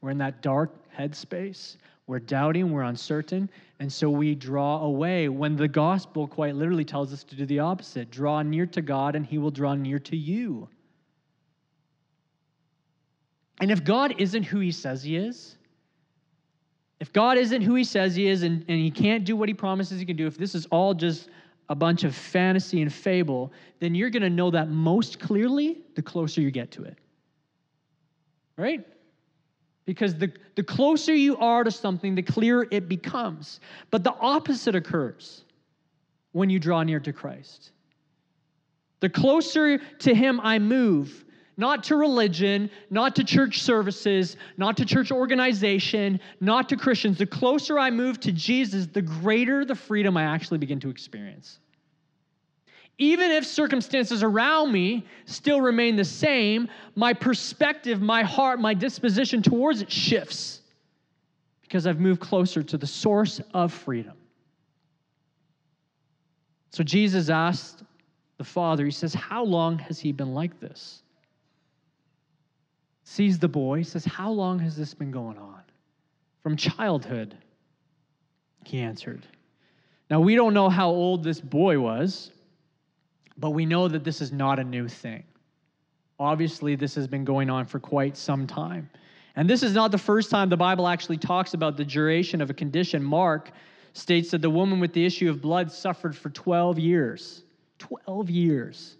We're 0.00 0.10
in 0.10 0.18
that 0.18 0.40
dark 0.40 0.72
headspace. 0.96 1.76
We're 2.12 2.18
doubting, 2.18 2.70
we're 2.70 2.82
uncertain, 2.82 3.48
and 3.78 3.90
so 3.90 4.10
we 4.10 4.34
draw 4.34 4.82
away 4.82 5.30
when 5.30 5.56
the 5.56 5.66
gospel 5.66 6.28
quite 6.28 6.54
literally 6.54 6.84
tells 6.84 7.10
us 7.10 7.24
to 7.24 7.34
do 7.34 7.46
the 7.46 7.60
opposite 7.60 8.10
draw 8.10 8.42
near 8.42 8.66
to 8.66 8.82
God, 8.82 9.16
and 9.16 9.24
He 9.24 9.38
will 9.38 9.50
draw 9.50 9.72
near 9.72 9.98
to 10.00 10.14
you. 10.14 10.68
And 13.62 13.70
if 13.70 13.82
God 13.82 14.14
isn't 14.18 14.42
who 14.42 14.58
He 14.58 14.72
says 14.72 15.02
He 15.02 15.16
is, 15.16 15.56
if 17.00 17.14
God 17.14 17.38
isn't 17.38 17.62
who 17.62 17.76
he 17.76 17.84
says 17.84 18.14
he 18.14 18.28
is 18.28 18.42
and, 18.42 18.62
and 18.68 18.78
he 18.78 18.90
can't 18.90 19.24
do 19.24 19.34
what 19.34 19.48
he 19.48 19.54
promises 19.54 19.98
he 19.98 20.04
can 20.04 20.16
do, 20.16 20.26
if 20.26 20.36
this 20.36 20.54
is 20.54 20.66
all 20.66 20.92
just 20.92 21.30
a 21.70 21.74
bunch 21.74 22.04
of 22.04 22.14
fantasy 22.14 22.82
and 22.82 22.92
fable, 22.92 23.54
then 23.80 23.94
you're 23.94 24.10
going 24.10 24.22
to 24.22 24.30
know 24.30 24.50
that 24.50 24.68
most 24.68 25.18
clearly 25.18 25.78
the 25.94 26.02
closer 26.02 26.42
you 26.42 26.50
get 26.50 26.70
to 26.72 26.84
it. 26.84 26.98
Right? 28.58 28.86
Because 29.84 30.14
the, 30.14 30.32
the 30.54 30.62
closer 30.62 31.14
you 31.14 31.36
are 31.38 31.64
to 31.64 31.70
something, 31.70 32.14
the 32.14 32.22
clearer 32.22 32.66
it 32.70 32.88
becomes. 32.88 33.60
But 33.90 34.04
the 34.04 34.14
opposite 34.14 34.74
occurs 34.74 35.44
when 36.32 36.50
you 36.50 36.58
draw 36.58 36.82
near 36.82 37.00
to 37.00 37.12
Christ. 37.12 37.72
The 39.00 39.08
closer 39.08 39.78
to 39.78 40.14
Him 40.14 40.40
I 40.40 40.60
move, 40.60 41.24
not 41.56 41.82
to 41.84 41.96
religion, 41.96 42.70
not 42.90 43.16
to 43.16 43.24
church 43.24 43.62
services, 43.62 44.36
not 44.56 44.76
to 44.76 44.84
church 44.84 45.10
organization, 45.10 46.20
not 46.40 46.68
to 46.68 46.76
Christians. 46.76 47.18
The 47.18 47.26
closer 47.26 47.78
I 47.78 47.90
move 47.90 48.20
to 48.20 48.32
Jesus, 48.32 48.86
the 48.86 49.02
greater 49.02 49.64
the 49.64 49.74
freedom 49.74 50.16
I 50.16 50.22
actually 50.22 50.58
begin 50.58 50.78
to 50.80 50.90
experience. 50.90 51.58
Even 52.98 53.30
if 53.30 53.44
circumstances 53.46 54.22
around 54.22 54.70
me 54.72 55.06
still 55.24 55.60
remain 55.60 55.96
the 55.96 56.04
same, 56.04 56.68
my 56.94 57.12
perspective, 57.12 58.00
my 58.00 58.22
heart, 58.22 58.60
my 58.60 58.74
disposition 58.74 59.42
towards 59.42 59.82
it 59.82 59.90
shifts 59.90 60.60
because 61.62 61.86
I've 61.86 62.00
moved 62.00 62.20
closer 62.20 62.62
to 62.62 62.76
the 62.76 62.86
source 62.86 63.40
of 63.54 63.72
freedom. 63.72 64.16
So 66.70 66.84
Jesus 66.84 67.28
asked 67.28 67.82
the 68.38 68.44
Father, 68.44 68.84
He 68.84 68.90
says, 68.90 69.14
How 69.14 69.42
long 69.44 69.78
has 69.78 69.98
He 69.98 70.12
been 70.12 70.34
like 70.34 70.60
this? 70.60 71.02
sees 73.12 73.38
the 73.38 73.48
boy, 73.48 73.82
says, 73.82 74.04
How 74.04 74.30
long 74.30 74.58
has 74.60 74.76
this 74.76 74.94
been 74.94 75.10
going 75.10 75.38
on? 75.38 75.60
From 76.42 76.56
childhood, 76.56 77.36
he 78.64 78.80
answered. 78.80 79.26
Now, 80.10 80.20
we 80.20 80.34
don't 80.34 80.54
know 80.54 80.68
how 80.68 80.88
old 80.88 81.22
this 81.22 81.40
boy 81.40 81.78
was, 81.78 82.31
but 83.38 83.50
we 83.50 83.66
know 83.66 83.88
that 83.88 84.04
this 84.04 84.20
is 84.20 84.32
not 84.32 84.58
a 84.58 84.64
new 84.64 84.88
thing. 84.88 85.24
Obviously, 86.18 86.76
this 86.76 86.94
has 86.94 87.06
been 87.06 87.24
going 87.24 87.50
on 87.50 87.64
for 87.66 87.80
quite 87.80 88.16
some 88.16 88.46
time. 88.46 88.88
And 89.34 89.48
this 89.48 89.62
is 89.62 89.74
not 89.74 89.90
the 89.90 89.98
first 89.98 90.30
time 90.30 90.48
the 90.48 90.56
Bible 90.56 90.86
actually 90.86 91.16
talks 91.16 91.54
about 91.54 91.76
the 91.76 91.84
duration 91.84 92.40
of 92.40 92.50
a 92.50 92.54
condition. 92.54 93.02
Mark 93.02 93.50
states 93.94 94.30
that 94.30 94.42
the 94.42 94.50
woman 94.50 94.78
with 94.78 94.92
the 94.92 95.04
issue 95.04 95.28
of 95.30 95.40
blood 95.40 95.72
suffered 95.72 96.16
for 96.16 96.30
12 96.30 96.78
years. 96.78 97.42
12 97.78 98.30
years 98.30 98.96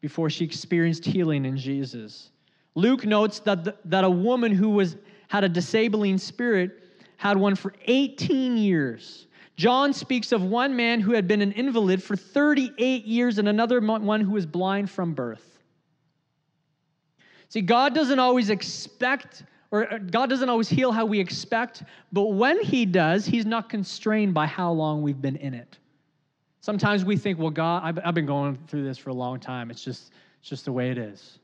before 0.00 0.30
she 0.30 0.44
experienced 0.44 1.04
healing 1.04 1.44
in 1.44 1.56
Jesus. 1.56 2.30
Luke 2.74 3.04
notes 3.04 3.40
that, 3.40 3.64
the, 3.64 3.76
that 3.86 4.04
a 4.04 4.10
woman 4.10 4.52
who 4.52 4.70
was, 4.70 4.96
had 5.28 5.44
a 5.44 5.48
disabling 5.48 6.18
spirit 6.18 6.84
had 7.16 7.36
one 7.36 7.54
for 7.54 7.74
18 7.86 8.56
years. 8.56 9.26
John 9.60 9.92
speaks 9.92 10.32
of 10.32 10.42
one 10.42 10.74
man 10.74 11.00
who 11.00 11.12
had 11.12 11.28
been 11.28 11.42
an 11.42 11.52
invalid 11.52 12.02
for 12.02 12.16
38 12.16 13.04
years 13.04 13.36
and 13.36 13.46
another 13.46 13.78
one 13.78 14.22
who 14.22 14.30
was 14.30 14.46
blind 14.46 14.88
from 14.90 15.12
birth. 15.12 15.58
See, 17.50 17.60
God 17.60 17.94
doesn't 17.94 18.18
always 18.18 18.48
expect, 18.48 19.42
or 19.70 19.92
uh, 19.92 19.98
God 19.98 20.30
doesn't 20.30 20.48
always 20.48 20.70
heal 20.70 20.92
how 20.92 21.04
we 21.04 21.20
expect, 21.20 21.82
but 22.10 22.28
when 22.28 22.58
He 22.62 22.86
does, 22.86 23.26
He's 23.26 23.44
not 23.44 23.68
constrained 23.68 24.32
by 24.32 24.46
how 24.46 24.72
long 24.72 25.02
we've 25.02 25.20
been 25.20 25.36
in 25.36 25.52
it. 25.52 25.76
Sometimes 26.62 27.04
we 27.04 27.18
think, 27.18 27.38
well, 27.38 27.50
God, 27.50 28.00
I've 28.02 28.14
been 28.14 28.24
going 28.24 28.58
through 28.66 28.84
this 28.84 28.96
for 28.96 29.10
a 29.10 29.14
long 29.14 29.38
time. 29.38 29.70
It's 29.70 29.84
just, 29.84 30.10
it's 30.40 30.48
just 30.48 30.64
the 30.64 30.72
way 30.72 30.90
it 30.90 30.96
is. 30.96 31.38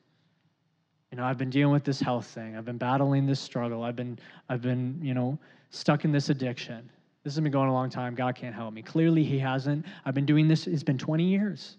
You 1.10 1.18
know, 1.18 1.24
I've 1.24 1.36
been 1.36 1.50
dealing 1.50 1.74
with 1.74 1.84
this 1.84 2.00
health 2.00 2.28
thing. 2.28 2.56
I've 2.56 2.64
been 2.64 2.78
battling 2.78 3.26
this 3.26 3.40
struggle. 3.40 3.82
I've 3.82 3.96
been, 3.96 4.18
I've 4.48 4.62
been, 4.62 4.98
you 5.02 5.12
know, 5.12 5.38
stuck 5.68 6.06
in 6.06 6.12
this 6.12 6.30
addiction. 6.30 6.88
This 7.26 7.34
has 7.34 7.42
been 7.42 7.50
going 7.50 7.68
a 7.68 7.72
long 7.72 7.90
time. 7.90 8.14
God 8.14 8.36
can't 8.36 8.54
help 8.54 8.72
me. 8.72 8.82
Clearly, 8.82 9.24
He 9.24 9.36
hasn't. 9.36 9.84
I've 10.04 10.14
been 10.14 10.26
doing 10.26 10.46
this, 10.46 10.68
it's 10.68 10.84
been 10.84 10.96
20 10.96 11.24
years. 11.24 11.76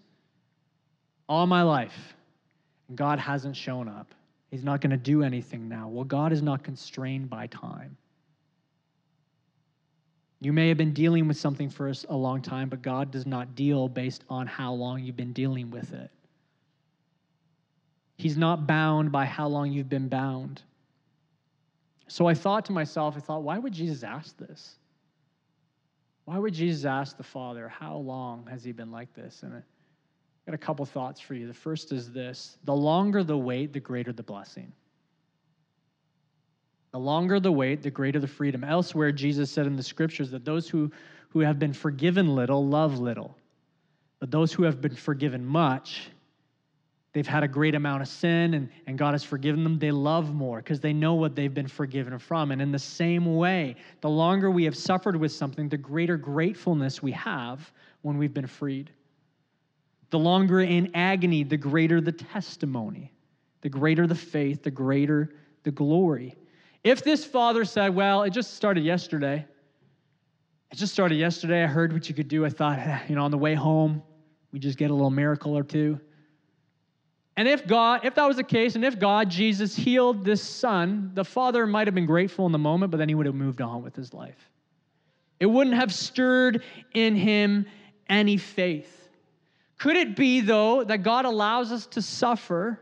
All 1.26 1.46
my 1.46 1.62
life. 1.62 2.14
And 2.88 2.98
God 2.98 3.18
hasn't 3.18 3.56
shown 3.56 3.88
up. 3.88 4.14
He's 4.50 4.62
not 4.62 4.82
going 4.82 4.90
to 4.90 4.98
do 4.98 5.22
anything 5.22 5.66
now. 5.66 5.88
Well, 5.88 6.04
God 6.04 6.34
is 6.34 6.42
not 6.42 6.62
constrained 6.62 7.30
by 7.30 7.46
time. 7.46 7.96
You 10.42 10.52
may 10.52 10.68
have 10.68 10.76
been 10.76 10.92
dealing 10.92 11.26
with 11.26 11.38
something 11.38 11.70
for 11.70 11.90
a 12.10 12.14
long 12.14 12.42
time, 12.42 12.68
but 12.68 12.82
God 12.82 13.10
does 13.10 13.24
not 13.24 13.54
deal 13.54 13.88
based 13.88 14.24
on 14.28 14.46
how 14.46 14.74
long 14.74 15.02
you've 15.02 15.16
been 15.16 15.32
dealing 15.32 15.70
with 15.70 15.94
it. 15.94 16.10
He's 18.18 18.36
not 18.36 18.66
bound 18.66 19.10
by 19.10 19.24
how 19.24 19.48
long 19.48 19.72
you've 19.72 19.88
been 19.88 20.08
bound. 20.08 20.60
So 22.06 22.26
I 22.26 22.34
thought 22.34 22.66
to 22.66 22.72
myself, 22.72 23.16
I 23.16 23.20
thought, 23.20 23.42
why 23.42 23.56
would 23.56 23.72
Jesus 23.72 24.02
ask 24.02 24.36
this? 24.36 24.74
Why 26.28 26.36
would 26.36 26.52
Jesus 26.52 26.84
ask 26.84 27.16
the 27.16 27.22
Father, 27.22 27.68
how 27.68 27.96
long 27.96 28.46
has 28.50 28.62
he 28.62 28.70
been 28.70 28.92
like 28.92 29.14
this? 29.14 29.42
And 29.44 29.54
I 29.54 29.62
got 30.44 30.54
a 30.54 30.58
couple 30.58 30.84
thoughts 30.84 31.22
for 31.22 31.32
you. 31.32 31.46
The 31.46 31.54
first 31.54 31.90
is 31.90 32.12
this 32.12 32.58
the 32.64 32.74
longer 32.74 33.24
the 33.24 33.38
wait, 33.38 33.72
the 33.72 33.80
greater 33.80 34.12
the 34.12 34.22
blessing. 34.22 34.70
The 36.92 36.98
longer 36.98 37.40
the 37.40 37.50
wait, 37.50 37.82
the 37.82 37.90
greater 37.90 38.20
the 38.20 38.26
freedom. 38.26 38.62
Elsewhere, 38.62 39.10
Jesus 39.10 39.50
said 39.50 39.66
in 39.66 39.74
the 39.74 39.82
scriptures 39.82 40.30
that 40.32 40.44
those 40.44 40.68
who, 40.68 40.92
who 41.30 41.40
have 41.40 41.58
been 41.58 41.72
forgiven 41.72 42.34
little 42.34 42.66
love 42.66 42.98
little, 42.98 43.34
but 44.20 44.30
those 44.30 44.52
who 44.52 44.64
have 44.64 44.82
been 44.82 44.96
forgiven 44.96 45.46
much 45.46 46.10
they've 47.12 47.26
had 47.26 47.42
a 47.42 47.48
great 47.48 47.74
amount 47.74 48.02
of 48.02 48.08
sin 48.08 48.54
and, 48.54 48.68
and 48.86 48.98
God 48.98 49.12
has 49.12 49.24
forgiven 49.24 49.64
them, 49.64 49.78
they 49.78 49.90
love 49.90 50.34
more 50.34 50.58
because 50.58 50.80
they 50.80 50.92
know 50.92 51.14
what 51.14 51.34
they've 51.34 51.52
been 51.52 51.68
forgiven 51.68 52.18
from. 52.18 52.50
And 52.50 52.60
in 52.60 52.70
the 52.70 52.78
same 52.78 53.36
way, 53.36 53.76
the 54.00 54.10
longer 54.10 54.50
we 54.50 54.64
have 54.64 54.76
suffered 54.76 55.16
with 55.16 55.32
something, 55.32 55.68
the 55.68 55.78
greater 55.78 56.16
gratefulness 56.16 57.02
we 57.02 57.12
have 57.12 57.72
when 58.02 58.18
we've 58.18 58.34
been 58.34 58.46
freed. 58.46 58.90
The 60.10 60.18
longer 60.18 60.60
in 60.60 60.90
agony, 60.94 61.42
the 61.42 61.56
greater 61.56 62.00
the 62.00 62.12
testimony 62.12 63.12
The 63.60 63.68
greater 63.68 64.06
the 64.06 64.14
faith, 64.14 64.62
the 64.62 64.70
greater 64.70 65.34
the 65.64 65.70
glory. 65.70 66.36
If 66.84 67.02
this 67.02 67.24
father 67.24 67.64
said, 67.64 67.94
Well, 67.94 68.22
it 68.22 68.30
just 68.30 68.54
started 68.54 68.84
yesterday, 68.84 69.44
it 70.70 70.76
just 70.76 70.92
started 70.92 71.16
yesterday. 71.16 71.64
I 71.64 71.66
heard 71.66 71.92
what 71.92 72.08
you 72.08 72.14
could 72.14 72.28
do. 72.28 72.44
I 72.44 72.50
thought, 72.50 72.78
you 73.08 73.16
know, 73.16 73.24
on 73.24 73.30
the 73.30 73.38
way 73.38 73.54
home, 73.54 74.02
we 74.52 74.58
just 74.58 74.78
get 74.78 74.90
a 74.90 74.94
little 74.94 75.10
miracle 75.10 75.56
or 75.56 75.62
two. 75.62 76.00
And 77.38 77.46
if 77.46 77.68
God, 77.68 78.00
if 78.02 78.16
that 78.16 78.26
was 78.26 78.36
the 78.36 78.42
case, 78.42 78.74
and 78.74 78.84
if 78.84 78.98
God, 78.98 79.30
Jesus, 79.30 79.76
healed 79.76 80.24
this 80.24 80.42
son, 80.42 81.12
the 81.14 81.24
father 81.24 81.68
might 81.68 81.86
have 81.86 81.94
been 81.94 82.04
grateful 82.04 82.46
in 82.46 82.50
the 82.50 82.58
moment, 82.58 82.90
but 82.90 82.96
then 82.96 83.08
he 83.08 83.14
would 83.14 83.26
have 83.26 83.34
moved 83.36 83.60
on 83.60 83.80
with 83.80 83.94
his 83.94 84.12
life. 84.12 84.50
It 85.38 85.46
wouldn't 85.46 85.76
have 85.76 85.94
stirred 85.94 86.64
in 86.94 87.14
him 87.14 87.66
any 88.08 88.38
faith. 88.38 89.08
Could 89.78 89.94
it 89.94 90.16
be, 90.16 90.40
though, 90.40 90.82
that 90.82 91.04
God 91.04 91.26
allows 91.26 91.70
us 91.70 91.86
to 91.86 92.02
suffer 92.02 92.80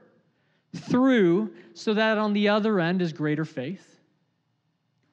through 0.74 1.52
so 1.74 1.92
that 1.92 2.16
on 2.16 2.32
the 2.32 2.48
other 2.48 2.80
end 2.80 3.02
is 3.02 3.12
greater 3.12 3.44
faith? 3.44 4.00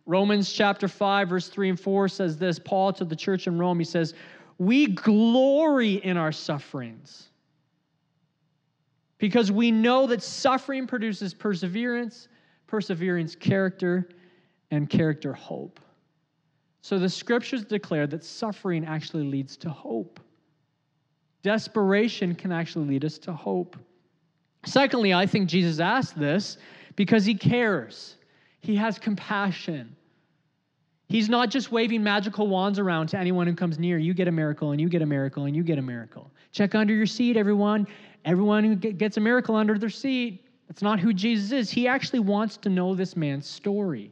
Romans 0.05 0.53
chapter 0.53 0.87
5, 0.87 1.27
verse 1.27 1.49
3 1.49 1.71
and 1.71 1.79
4 1.81 2.07
says 2.07 2.37
this 2.37 2.59
Paul 2.59 2.93
to 2.93 3.03
the 3.03 3.15
church 3.15 3.47
in 3.47 3.57
Rome, 3.57 3.77
he 3.77 3.83
says, 3.83 4.13
We 4.57 4.87
glory 4.87 5.95
in 5.95 6.15
our 6.15 6.31
sufferings 6.31 7.27
because 9.23 9.53
we 9.53 9.71
know 9.71 10.05
that 10.05 10.21
suffering 10.21 10.85
produces 10.85 11.33
perseverance, 11.33 12.27
perseverance, 12.67 13.35
character, 13.37 14.09
and 14.69 14.89
character, 14.89 15.31
hope. 15.31 15.79
So 16.81 16.99
the 16.99 17.07
scriptures 17.07 17.63
declare 17.63 18.05
that 18.07 18.25
suffering 18.25 18.83
actually 18.83 19.23
leads 19.23 19.55
to 19.55 19.69
hope. 19.69 20.19
Desperation 21.41 22.35
can 22.35 22.51
actually 22.51 22.85
lead 22.85 23.05
us 23.05 23.17
to 23.19 23.31
hope. 23.31 23.77
Secondly, 24.65 25.13
I 25.13 25.25
think 25.25 25.47
Jesus 25.47 25.79
asked 25.79 26.19
this 26.19 26.57
because 26.97 27.23
he 27.23 27.33
cares. 27.33 28.17
He 28.59 28.75
has 28.75 28.99
compassion. 28.99 29.95
He's 31.07 31.29
not 31.29 31.49
just 31.49 31.71
waving 31.71 32.03
magical 32.03 32.47
wands 32.47 32.77
around 32.77 33.07
to 33.07 33.17
anyone 33.17 33.47
who 33.47 33.55
comes 33.55 33.79
near. 33.79 33.97
You 33.97 34.13
get 34.13 34.27
a 34.27 34.31
miracle, 34.31 34.71
and 34.71 34.81
you 34.81 34.89
get 34.89 35.01
a 35.01 35.05
miracle, 35.05 35.45
and 35.45 35.55
you 35.55 35.63
get 35.63 35.77
a 35.77 35.81
miracle. 35.81 36.29
Check 36.51 36.75
under 36.75 36.93
your 36.93 37.05
seat, 37.05 37.37
everyone. 37.37 37.87
Everyone 38.25 38.63
who 38.63 38.75
gets 38.75 39.17
a 39.17 39.19
miracle 39.19 39.55
under 39.55 39.77
their 39.77 39.89
seat. 39.89 40.45
That's 40.67 40.81
not 40.81 40.99
who 40.99 41.13
Jesus 41.13 41.51
is. 41.51 41.69
He 41.69 41.87
actually 41.87 42.19
wants 42.19 42.57
to 42.57 42.69
know 42.69 42.95
this 42.95 43.15
man's 43.15 43.47
story. 43.47 44.11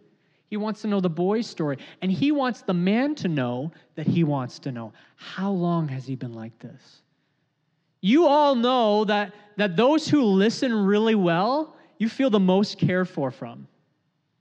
He 0.49 0.57
wants 0.57 0.81
to 0.81 0.87
know 0.87 0.99
the 0.99 1.09
boy's 1.09 1.47
story. 1.47 1.77
And 2.01 2.11
he 2.11 2.31
wants 2.31 2.61
the 2.61 2.73
man 2.73 3.15
to 3.15 3.29
know 3.29 3.71
that 3.95 4.05
he 4.05 4.23
wants 4.23 4.59
to 4.59 4.71
know 4.71 4.91
how 5.15 5.51
long 5.51 5.87
has 5.87 6.05
he 6.05 6.15
been 6.15 6.33
like 6.33 6.57
this? 6.59 7.01
You 8.01 8.27
all 8.27 8.55
know 8.55 9.05
that, 9.05 9.33
that 9.57 9.77
those 9.77 10.07
who 10.07 10.21
listen 10.23 10.73
really 10.73 11.15
well, 11.15 11.75
you 11.99 12.09
feel 12.09 12.29
the 12.29 12.39
most 12.39 12.77
cared 12.77 13.07
for 13.07 13.31
from. 13.31 13.67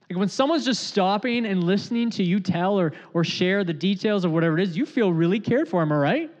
Like 0.09 0.19
when 0.19 0.27
someone's 0.27 0.65
just 0.65 0.87
stopping 0.87 1.45
and 1.45 1.63
listening 1.63 2.09
to 2.11 2.23
you 2.23 2.41
tell 2.41 2.77
or, 2.77 2.91
or 3.13 3.23
share 3.23 3.63
the 3.63 3.73
details 3.73 4.25
of 4.25 4.31
whatever 4.33 4.59
it 4.59 4.67
is, 4.67 4.75
you 4.75 4.85
feel 4.85 5.13
really 5.13 5.39
cared 5.39 5.69
for, 5.69 5.81
am 5.81 5.93
I 5.93 5.95
right? 5.95 6.31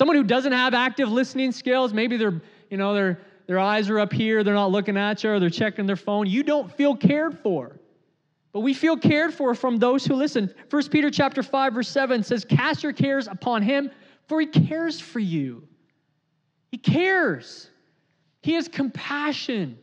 Someone 0.00 0.16
who 0.16 0.24
doesn't 0.24 0.52
have 0.52 0.72
active 0.72 1.12
listening 1.12 1.52
skills, 1.52 1.92
maybe 1.92 2.16
their, 2.16 2.40
you 2.70 2.78
know, 2.78 2.94
their, 2.94 3.20
their 3.46 3.58
eyes 3.58 3.90
are 3.90 4.00
up 4.00 4.14
here, 4.14 4.42
they're 4.42 4.54
not 4.54 4.70
looking 4.70 4.96
at 4.96 5.22
you, 5.22 5.28
or 5.28 5.38
they're 5.38 5.50
checking 5.50 5.84
their 5.84 5.94
phone, 5.94 6.26
you 6.26 6.42
don't 6.42 6.72
feel 6.72 6.96
cared 6.96 7.38
for. 7.40 7.78
But 8.54 8.60
we 8.60 8.72
feel 8.72 8.96
cared 8.96 9.34
for 9.34 9.54
from 9.54 9.76
those 9.76 10.06
who 10.06 10.14
listen. 10.14 10.54
1 10.70 10.88
Peter 10.88 11.10
chapter 11.10 11.42
5, 11.42 11.74
verse 11.74 11.88
7 11.90 12.22
says, 12.22 12.46
Cast 12.46 12.82
your 12.82 12.94
cares 12.94 13.28
upon 13.28 13.60
him, 13.60 13.90
for 14.26 14.40
he 14.40 14.46
cares 14.46 14.98
for 14.98 15.18
you. 15.18 15.68
He 16.70 16.78
cares. 16.78 17.68
He 18.40 18.54
has 18.54 18.68
compassion. 18.68 19.78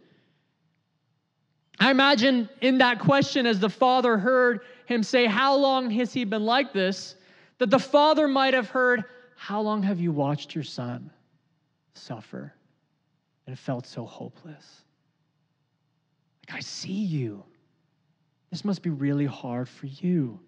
I 1.80 1.92
imagine 1.92 2.50
in 2.62 2.80
that 2.80 2.98
question, 2.98 3.46
as 3.46 3.60
the 3.60 3.70
father 3.70 4.18
heard 4.18 4.62
him 4.88 5.04
say, 5.04 5.28
How 5.28 5.56
long 5.56 5.92
has 5.92 6.12
he 6.12 6.24
been 6.24 6.44
like 6.44 6.74
this? 6.74 7.18
that 7.60 7.70
the 7.70 7.80
father 7.80 8.27
might 8.27 8.53
have 8.53 8.70
heard, 8.70 9.03
How 9.38 9.62
long 9.62 9.84
have 9.84 10.00
you 10.00 10.12
watched 10.12 10.56
your 10.56 10.64
son 10.64 11.12
suffer 11.94 12.52
and 13.46 13.58
felt 13.58 13.86
so 13.86 14.04
hopeless? 14.04 14.84
Like, 16.50 16.58
I 16.58 16.60
see 16.60 16.92
you. 16.92 17.44
This 18.50 18.66
must 18.66 18.82
be 18.82 18.90
really 18.90 19.28
hard 19.28 19.70
for 19.70 19.86
you. 19.86 20.40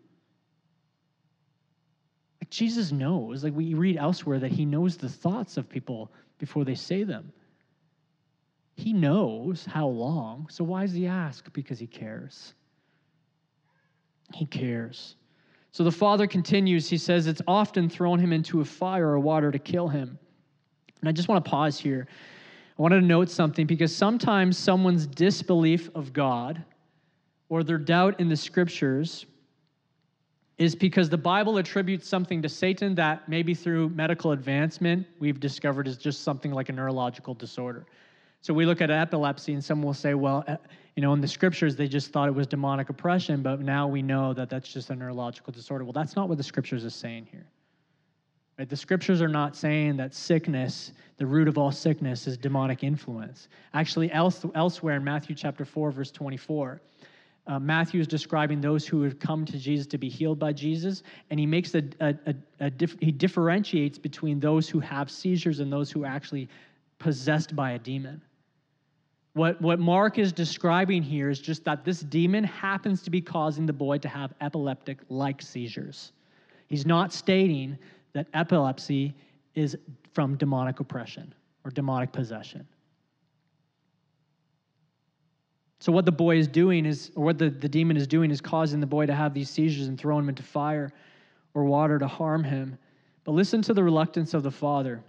Like 2.42 2.50
Jesus 2.50 2.92
knows, 2.92 3.44
like 3.44 3.54
we 3.54 3.76
read 3.76 3.96
elsewhere, 3.96 4.40
that 4.40 4.52
he 4.52 4.66
knows 4.66 4.98
the 4.98 5.08
thoughts 5.08 5.56
of 5.56 5.70
people 5.70 6.12
before 6.40 6.66
they 6.66 6.76
say 6.76 7.04
them. 7.04 7.32
He 8.76 8.92
knows 8.92 9.66
how 9.66 9.88
long, 9.88 10.48
so 10.50 10.64
why 10.64 10.82
does 10.82 10.94
he 10.94 11.06
ask? 11.06 11.54
Because 11.54 11.78
he 11.78 11.88
cares. 11.88 12.56
He 14.34 14.48
cares. 14.48 15.16
So 15.72 15.84
the 15.84 15.92
father 15.92 16.28
continues, 16.28 16.90
he 16.90 16.98
says, 16.98 17.28
It's 17.28 17.42
often 17.48 17.90
thrown 17.90 18.20
him 18.20 18.34
into 18.34 18.62
a 18.62 18.66
fire 18.66 19.10
or 19.10 19.20
water 19.20 19.52
to 19.52 19.60
kill 19.60 19.88
him. 19.88 20.18
And 21.00 21.10
I 21.10 21.12
just 21.12 21.28
want 21.28 21.44
to 21.44 21.50
pause 21.50 21.80
here. 21.80 22.08
I 22.78 22.82
wanted 22.82 23.02
to 23.02 23.06
note 23.06 23.30
something 23.30 23.68
because 23.68 23.96
sometimes 23.96 24.58
someone's 24.58 25.06
disbelief 25.06 25.90
of 25.96 26.14
God 26.14 26.64
or 27.50 27.64
their 27.64 27.78
doubt 27.78 28.20
in 28.20 28.30
the 28.30 28.38
scriptures 28.38 29.26
is 30.58 30.76
because 30.76 31.10
the 31.10 31.18
Bible 31.18 31.58
attributes 31.58 32.08
something 32.08 32.42
to 32.42 32.50
Satan 32.50 32.94
that 32.96 33.28
maybe 33.30 33.54
through 33.54 33.90
medical 33.90 34.34
advancement 34.34 35.08
we've 35.20 35.40
discovered 35.40 35.88
is 35.88 35.98
just 35.98 36.24
something 36.24 36.52
like 36.52 36.70
a 36.70 36.74
neurological 36.74 37.34
disorder. 37.34 37.86
So 38.42 38.54
we 38.54 38.66
look 38.66 38.82
at 38.82 38.90
epilepsy 38.90 39.54
and 39.54 39.64
some 39.64 39.84
will 39.84 39.94
say, 39.94 40.14
well, 40.14 40.44
eh, 40.48 40.56
you 40.96 41.02
know, 41.02 41.14
in 41.14 41.22
the 41.22 41.28
scriptures 41.28 41.76
they 41.76 41.88
just 41.88 42.12
thought 42.12 42.28
it 42.28 42.36
was 42.36 42.48
demonic 42.48 42.90
oppression, 42.90 43.42
but 43.42 43.60
now 43.60 43.88
we 43.88 44.02
know 44.02 44.34
that 44.34 44.50
that's 44.50 44.72
just 44.72 44.90
a 44.90 44.96
neurological 44.96 45.52
disorder. 45.52 45.84
Well, 45.84 45.94
that's 45.94 46.16
not 46.16 46.30
what 46.30 46.38
the 46.38 46.44
scriptures 46.44 46.84
is 46.86 46.96
saying 46.96 47.28
here. 47.32 47.46
Right? 48.58 48.68
The 48.68 48.78
scriptures 48.78 49.22
are 49.22 49.30
not 49.30 49.56
saying 49.56 49.98
that 49.98 50.14
sickness, 50.14 50.92
the 51.18 51.26
root 51.26 51.48
of 51.48 51.58
all 51.58 51.72
sickness, 51.72 52.28
is 52.28 52.38
demonic 52.38 52.84
influence. 52.84 53.48
Actually, 53.74 54.12
else, 54.12 54.46
elsewhere 54.56 54.96
in 54.96 55.04
Matthew 55.04 55.36
chapter 55.36 55.64
4, 55.64 55.92
verse 55.92 56.12
24, 56.12 56.82
uh, 57.48 57.60
Matthew 57.60 58.00
is 58.00 58.08
describing 58.08 58.62
those 58.62 58.86
who 58.86 59.02
have 59.04 59.18
come 59.18 59.46
to 59.46 59.58
Jesus 59.58 59.88
to 59.88 59.98
be 59.98 60.08
healed 60.08 60.40
by 60.40 60.54
Jesus, 60.54 61.04
and 61.30 61.40
he 61.40 61.46
makes 61.46 61.74
a, 61.74 61.84
a, 62.00 62.14
a, 62.28 62.36
a 62.60 62.70
dif- 62.70 63.00
he 63.00 63.12
differentiates 63.12 63.98
between 63.98 64.40
those 64.40 64.70
who 64.70 64.80
have 64.80 65.10
seizures 65.10 65.60
and 65.60 65.72
those 65.72 65.90
who 65.90 66.04
are 66.04 66.08
actually 66.08 66.48
possessed 67.00 67.56
by 67.56 67.72
a 67.72 67.80
demon. 67.80 68.22
What, 69.34 69.62
what 69.62 69.80
Mark 69.80 70.18
is 70.18 70.34
describing 70.34 71.04
here 71.04 71.30
is 71.30 71.40
just 71.40 71.64
that 71.66 71.86
this 71.86 72.02
demon 72.02 72.44
happens 72.44 73.02
to 73.04 73.10
be 73.10 73.22
causing 73.22 73.66
the 73.66 73.74
boy 73.74 74.00
to 74.00 74.10
have 74.10 74.34
epileptic 74.42 75.00
like 75.10 75.42
seizures. 75.42 76.12
He's 76.68 76.86
not 76.86 77.14
stating 77.14 77.78
that 78.14 78.28
epilepsy 78.34 79.14
is 79.56 79.78
from 80.14 80.36
demonic 80.36 80.80
oppression 80.80 81.34
or 81.64 81.72
demonic 81.72 82.12
possession. 82.12 82.68
So, 85.80 85.92
what 85.92 86.06
the 86.06 86.12
boy 86.12 86.38
is 86.38 86.48
doing 86.48 86.86
is, 86.86 87.12
or 87.16 87.24
what 87.24 87.38
the, 87.38 87.50
the 87.50 87.70
demon 87.70 87.96
is 87.96 88.06
doing, 88.06 88.32
is 88.32 88.42
causing 88.42 88.80
the 88.82 88.86
boy 88.86 89.06
to 89.06 89.14
have 89.14 89.34
these 89.34 89.50
seizures 89.50 89.88
and 89.88 89.98
throwing 89.98 90.26
him 90.26 90.30
into 90.30 90.44
fire 90.44 90.92
or 91.54 91.64
water 91.64 91.98
to 91.98 92.08
harm 92.08 92.44
him. 92.44 92.78
But 93.24 93.32
listen 93.32 93.62
to 93.64 93.74
the 93.74 93.84
reluctance 93.84 94.34
of 94.34 94.44
the 94.44 94.52
father. 94.52 95.02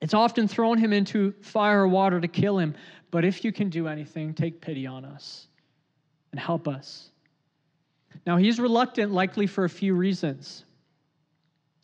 It's 0.00 0.14
often 0.14 0.48
thrown 0.48 0.78
him 0.78 0.92
into 0.92 1.32
fire 1.42 1.82
or 1.82 1.88
water 1.88 2.20
to 2.20 2.28
kill 2.28 2.58
him. 2.58 2.74
But 3.10 3.24
if 3.24 3.44
you 3.44 3.52
can 3.52 3.68
do 3.68 3.86
anything, 3.86 4.34
take 4.34 4.60
pity 4.60 4.86
on 4.86 5.04
us 5.04 5.46
and 6.30 6.40
help 6.40 6.68
us. 6.68 7.10
Now, 8.26 8.36
he's 8.36 8.58
reluctant, 8.58 9.12
likely 9.12 9.46
for 9.46 9.64
a 9.64 9.68
few 9.68 9.94
reasons. 9.94 10.64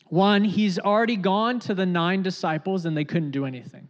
One, 0.07 0.43
he's 0.43 0.79
already 0.79 1.17
gone 1.17 1.59
to 1.61 1.73
the 1.73 1.85
nine 1.85 2.23
disciples 2.23 2.85
and 2.85 2.95
they 2.95 3.03
couldn't 3.03 3.31
do 3.31 3.45
anything. 3.45 3.89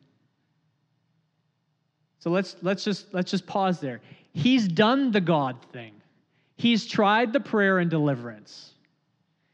So 2.19 2.31
let's, 2.31 2.55
let's, 2.61 2.83
just, 2.83 3.13
let's 3.13 3.29
just 3.29 3.45
pause 3.45 3.79
there. 3.79 4.01
He's 4.33 4.67
done 4.67 5.11
the 5.11 5.21
God 5.21 5.63
thing, 5.71 5.93
he's 6.57 6.85
tried 6.85 7.33
the 7.33 7.39
prayer 7.39 7.79
and 7.79 7.89
deliverance. 7.89 8.73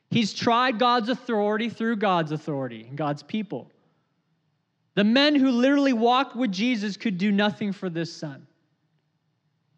He's 0.09 0.31
tried 0.31 0.77
God's 0.77 1.09
authority 1.09 1.69
through 1.69 1.95
God's 1.95 2.31
authority 2.31 2.85
and 2.87 2.95
God's 2.95 3.23
people. 3.23 3.71
The 4.95 5.03
men 5.03 5.35
who 5.35 5.49
literally 5.49 5.93
walked 5.93 6.35
with 6.35 6.51
Jesus 6.51 6.97
could 6.97 7.17
do 7.17 7.31
nothing 7.31 7.71
for 7.71 7.89
this 7.89 8.13
son. 8.13 8.45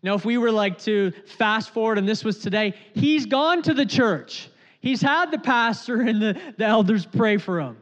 Now, 0.03 0.13
if 0.13 0.25
we 0.25 0.37
were 0.37 0.51
like 0.51 0.77
to 0.79 1.11
fast 1.37 1.71
forward 1.71 1.97
and 1.97 2.07
this 2.07 2.23
was 2.23 2.39
today, 2.39 2.73
he's 2.93 3.25
gone 3.25 3.61
to 3.63 3.73
the 3.73 3.85
church. 3.85 4.49
He's 4.79 5.01
had 5.01 5.31
the 5.31 5.39
pastor 5.39 6.01
and 6.07 6.21
the, 6.21 6.39
the 6.57 6.65
elders 6.65 7.05
pray 7.05 7.37
for 7.37 7.59
him. 7.59 7.77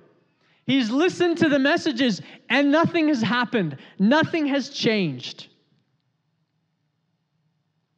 He's 0.66 0.90
listened 0.90 1.40
to 1.40 1.50
the 1.50 1.60
messages 1.60 2.22
and 2.50 2.72
nothing 2.72 3.10
has 3.10 3.22
happened, 3.22 3.78
nothing 4.00 4.46
has 4.48 4.70
changed. 4.70 5.48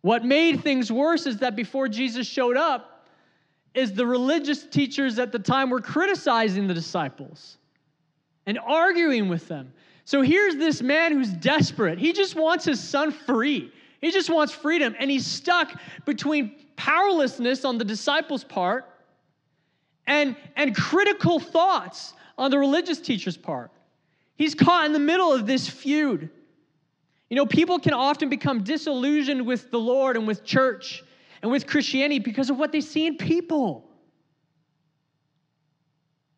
What 0.01 0.25
made 0.25 0.61
things 0.61 0.91
worse 0.91 1.27
is 1.27 1.37
that 1.39 1.55
before 1.55 1.87
Jesus 1.87 2.27
showed 2.27 2.57
up, 2.57 3.07
is 3.75 3.93
the 3.93 4.05
religious 4.05 4.63
teachers 4.63 5.19
at 5.19 5.31
the 5.31 5.39
time 5.39 5.69
were 5.69 5.81
criticizing 5.81 6.65
the 6.65 6.73
disciples 6.73 7.57
and 8.45 8.59
arguing 8.59 9.27
with 9.27 9.47
them, 9.47 9.73
So 10.03 10.21
here's 10.21 10.55
this 10.55 10.81
man 10.81 11.11
who's 11.13 11.31
desperate. 11.31 11.97
He 11.97 12.13
just 12.13 12.35
wants 12.35 12.65
his 12.65 12.79
son 12.79 13.11
free. 13.11 13.71
He 14.01 14.11
just 14.11 14.29
wants 14.29 14.53
freedom. 14.53 14.95
And 14.99 15.09
he's 15.09 15.25
stuck 15.25 15.79
between 16.05 16.55
powerlessness 16.75 17.65
on 17.65 17.77
the 17.77 17.85
disciples' 17.85 18.43
part 18.43 18.85
and, 20.05 20.35
and 20.55 20.75
critical 20.75 21.39
thoughts 21.39 22.13
on 22.37 22.51
the 22.51 22.59
religious 22.59 22.99
teacher's 22.99 23.37
part. 23.37 23.71
He's 24.35 24.53
caught 24.53 24.85
in 24.85 24.93
the 24.93 24.99
middle 24.99 25.33
of 25.33 25.47
this 25.47 25.67
feud. 25.67 26.29
You 27.29 27.35
know, 27.35 27.45
people 27.45 27.79
can 27.79 27.93
often 27.93 28.29
become 28.29 28.63
disillusioned 28.63 29.45
with 29.45 29.71
the 29.71 29.79
Lord 29.79 30.17
and 30.17 30.27
with 30.27 30.43
church 30.43 31.03
and 31.41 31.51
with 31.51 31.65
Christianity 31.65 32.19
because 32.19 32.49
of 32.49 32.57
what 32.57 32.71
they 32.71 32.81
see 32.81 33.07
in 33.07 33.17
people. 33.17 33.89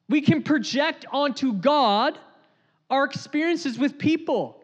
We 0.10 0.22
can 0.22 0.42
project 0.44 1.06
onto 1.12 1.54
God 1.54 2.18
our 2.90 3.04
experiences 3.04 3.78
with 3.78 3.98
people. 3.98 4.62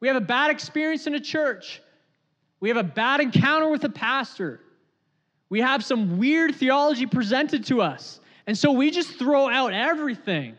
We 0.00 0.08
have 0.08 0.16
a 0.16 0.20
bad 0.20 0.50
experience 0.50 1.06
in 1.06 1.14
a 1.14 1.20
church. 1.20 1.82
We 2.60 2.68
have 2.68 2.78
a 2.78 2.84
bad 2.84 3.20
encounter 3.20 3.68
with 3.68 3.84
a 3.84 3.90
pastor. 3.90 4.60
We 5.50 5.60
have 5.60 5.84
some 5.84 6.18
weird 6.18 6.54
theology 6.54 7.06
presented 7.06 7.64
to 7.66 7.82
us. 7.82 8.20
And 8.46 8.56
so 8.56 8.72
we 8.72 8.90
just 8.90 9.18
throw 9.18 9.48
out 9.48 9.72
everything. 9.72 10.56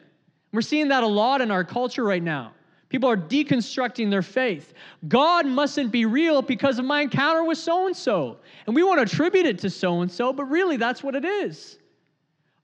We're 0.52 0.62
seeing 0.62 0.88
that 0.90 1.04
a 1.04 1.08
lot 1.08 1.42
in 1.42 1.52
our 1.52 1.64
culture 1.64 2.04
right 2.04 2.24
now. 2.24 2.54
People 2.90 3.10
are 3.10 3.18
deconstructing 3.18 4.10
their 4.10 4.22
faith. 4.22 4.74
God 5.08 5.46
mustn't 5.46 5.92
be 5.92 6.06
real 6.06 6.42
because 6.42 6.80
of 6.80 6.86
my 6.86 7.02
encounter 7.02 7.44
with 7.44 7.58
so 7.58 7.88
and 7.88 7.98
so. 7.98 8.38
And 8.68 8.76
we 8.76 8.84
want 8.84 9.00
to 9.00 9.04
attribute 9.04 9.46
it 9.46 9.60
to 9.60 9.70
so 9.70 10.02
and 10.02 10.12
so, 10.12 10.32
but 10.32 10.46
really 10.46 10.78
that's 10.78 11.04
what 11.04 11.16
it 11.16 11.26
is. 11.26 11.78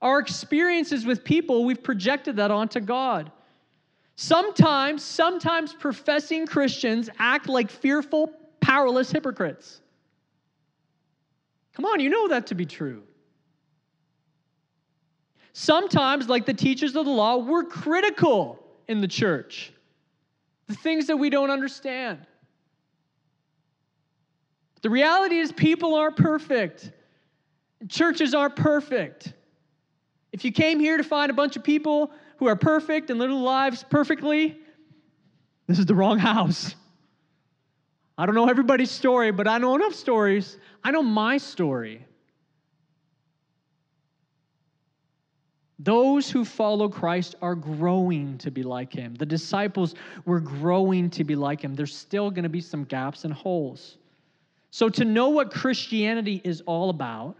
Our 0.02 0.20
experiences 0.20 1.06
with 1.06 1.24
people, 1.24 1.64
we've 1.64 1.84
projected 1.84 2.38
that 2.38 2.52
onto 2.52 2.80
God. 2.80 3.32
Sometimes, 4.16 5.04
sometimes 5.04 5.74
professing 5.74 6.48
Christians 6.48 7.10
act 7.20 7.48
like 7.48 7.70
fearful, 7.70 8.32
powerless 8.60 9.12
hypocrites. 9.12 9.82
Come 11.74 11.86
on, 11.86 12.00
you 12.00 12.10
know 12.10 12.28
that 12.28 12.48
to 12.48 12.56
be 12.56 12.66
true. 12.66 13.04
Sometimes, 15.54 16.30
like 16.30 16.46
the 16.46 16.54
teachers 16.54 16.96
of 16.96 17.06
the 17.06 17.12
law, 17.12 17.38
we're 17.38 17.64
critical 17.64 18.64
in 18.88 19.02
the 19.02 19.08
church. 19.08 19.72
The 20.68 20.76
things 20.76 21.08
that 21.08 21.18
we 21.18 21.30
don't 21.30 21.50
understand. 21.50 22.26
The 24.82 24.90
reality 24.90 25.38
is, 25.38 25.52
people 25.52 25.96
aren't 25.96 26.16
perfect. 26.16 26.92
Churches 27.88 28.34
aren't 28.34 28.56
perfect. 28.56 29.34
If 30.32 30.46
you 30.46 30.52
came 30.52 30.80
here 30.80 30.98
to 30.98 31.04
find 31.04 31.30
a 31.30 31.34
bunch 31.34 31.56
of 31.56 31.64
people 31.64 32.12
who 32.38 32.48
are 32.48 32.56
perfect 32.56 33.10
and 33.10 33.20
live 33.20 33.30
their 33.30 33.38
lives 33.38 33.84
perfectly, 33.90 34.58
this 35.68 35.80
is 35.80 35.86
the 35.86 35.96
wrong 35.96 36.18
house. 36.18 36.76
I 38.18 38.26
don't 38.26 38.36
know 38.36 38.48
everybody's 38.48 38.92
story, 38.92 39.32
but 39.32 39.48
I 39.48 39.58
know 39.58 39.76
enough 39.76 39.96
stories. 39.96 40.58
I 40.84 40.92
know 40.92 41.04
my 41.04 41.38
story. 41.38 42.06
Those 45.80 46.30
who 46.30 46.46
follow 46.46 46.88
Christ 46.88 47.36
are 47.42 47.56
growing 47.56 48.38
to 48.38 48.52
be 48.52 48.62
like 48.62 48.94
him. 48.94 49.16
The 49.16 49.26
disciples 49.26 49.96
were 50.26 50.40
growing 50.40 51.10
to 51.12 51.24
be 51.24 51.36
like 51.36 51.62
him. 51.62 51.74
There's 51.74 51.96
still 51.96 52.30
going 52.30 52.44
to 52.44 52.50
be 52.50 52.62
some 52.62 52.84
gaps 52.84 53.26
and 53.26 53.34
holes. 53.34 53.98
So, 54.70 54.88
to 54.90 55.04
know 55.04 55.30
what 55.30 55.52
Christianity 55.52 56.40
is 56.44 56.62
all 56.68 56.92
about, 56.92 57.36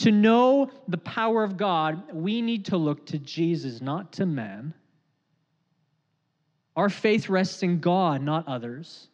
to 0.00 0.10
know 0.10 0.70
the 0.88 0.98
power 0.98 1.44
of 1.44 1.56
God, 1.56 2.02
we 2.12 2.40
need 2.40 2.64
to 2.66 2.76
look 2.76 3.04
to 3.06 3.18
Jesus, 3.18 3.80
not 3.80 4.12
to 4.14 4.26
man. 4.26 4.72
Our 6.74 6.88
faith 6.88 7.28
rests 7.28 7.62
in 7.62 7.80
God, 7.80 8.22
not 8.22 8.48
others. 8.48 9.08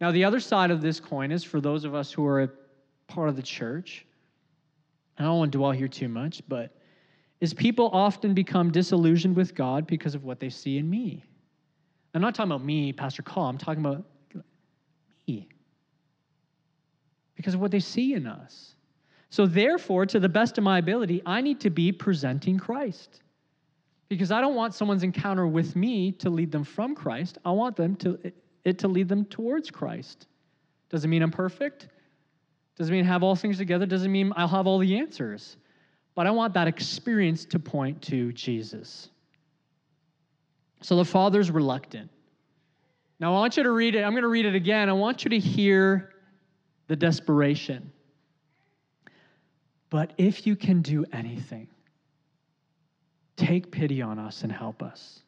Now, 0.00 0.10
the 0.10 0.24
other 0.24 0.40
side 0.40 0.70
of 0.70 0.80
this 0.80 1.00
coin 1.00 1.30
is 1.30 1.44
for 1.44 1.60
those 1.60 1.84
of 1.84 1.94
us 1.94 2.10
who 2.10 2.26
are 2.26 2.44
a 2.44 2.50
part 3.08 3.28
of 3.28 3.36
the 3.36 3.42
church. 3.42 4.06
I 5.18 5.22
don't 5.24 5.38
want 5.38 5.52
to 5.52 5.58
dwell 5.58 5.72
here 5.72 5.88
too 5.88 6.08
much, 6.08 6.42
but 6.48 6.74
is 7.40 7.52
people 7.52 7.90
often 7.92 8.32
become 8.32 8.70
disillusioned 8.70 9.36
with 9.36 9.54
God 9.54 9.86
because 9.86 10.14
of 10.14 10.24
what 10.24 10.40
they 10.40 10.48
see 10.48 10.78
in 10.78 10.88
me. 10.88 11.22
I'm 12.14 12.22
not 12.22 12.34
talking 12.34 12.52
about 12.52 12.64
me, 12.64 12.92
Pastor 12.92 13.22
Call, 13.22 13.48
I'm 13.48 13.58
talking 13.58 13.84
about 13.84 14.04
me. 15.28 15.46
Because 17.34 17.52
of 17.52 17.60
what 17.60 17.70
they 17.70 17.80
see 17.80 18.14
in 18.14 18.26
us. 18.26 18.74
So, 19.30 19.46
therefore, 19.46 20.06
to 20.06 20.20
the 20.20 20.28
best 20.28 20.58
of 20.58 20.64
my 20.64 20.78
ability, 20.78 21.22
I 21.26 21.40
need 21.40 21.60
to 21.60 21.70
be 21.70 21.90
presenting 21.92 22.58
Christ. 22.58 23.22
Because 24.08 24.30
I 24.30 24.40
don't 24.40 24.54
want 24.54 24.74
someone's 24.74 25.02
encounter 25.02 25.46
with 25.46 25.74
me 25.74 26.12
to 26.12 26.30
lead 26.30 26.52
them 26.52 26.62
from 26.62 26.94
Christ. 26.94 27.38
I 27.44 27.50
want 27.50 27.74
them 27.76 27.96
to 27.96 28.32
it 28.64 28.78
to 28.78 28.88
lead 28.88 29.08
them 29.08 29.24
towards 29.26 29.70
Christ. 29.70 30.26
Doesn't 30.90 31.08
mean 31.08 31.22
I'm 31.22 31.30
perfect. 31.30 31.88
Doesn't 32.76 32.92
mean 32.92 33.04
have 33.04 33.22
all 33.22 33.36
things 33.36 33.58
together. 33.58 33.86
Doesn't 33.86 34.10
mean 34.10 34.32
I'll 34.36 34.48
have 34.48 34.66
all 34.66 34.78
the 34.78 34.96
answers. 34.98 35.56
But 36.14 36.26
I 36.26 36.30
want 36.30 36.54
that 36.54 36.68
experience 36.68 37.44
to 37.46 37.58
point 37.58 38.00
to 38.02 38.32
Jesus. 38.32 39.10
So 40.82 40.96
the 40.96 41.04
father's 41.04 41.50
reluctant. 41.50 42.10
Now 43.20 43.32
I 43.32 43.38
want 43.38 43.56
you 43.56 43.62
to 43.62 43.70
read 43.70 43.94
it. 43.94 44.02
I'm 44.02 44.12
going 44.12 44.22
to 44.22 44.28
read 44.28 44.46
it 44.46 44.54
again. 44.54 44.88
I 44.88 44.92
want 44.92 45.24
you 45.24 45.30
to 45.30 45.38
hear 45.38 46.10
the 46.88 46.96
desperation. 46.96 47.90
But 49.94 50.12
if 50.18 50.44
you 50.44 50.56
can 50.56 50.82
do 50.82 51.04
anything, 51.12 51.68
take 53.36 53.70
pity 53.70 54.02
on 54.02 54.18
us 54.18 54.42
and 54.42 54.50
help 54.50 54.82
us. 54.82 55.20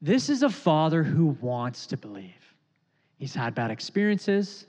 This 0.00 0.30
is 0.30 0.42
a 0.42 0.48
father 0.48 1.02
who 1.02 1.36
wants 1.42 1.86
to 1.88 1.98
believe. 1.98 2.54
He's 3.18 3.34
had 3.34 3.54
bad 3.54 3.70
experiences. 3.70 4.64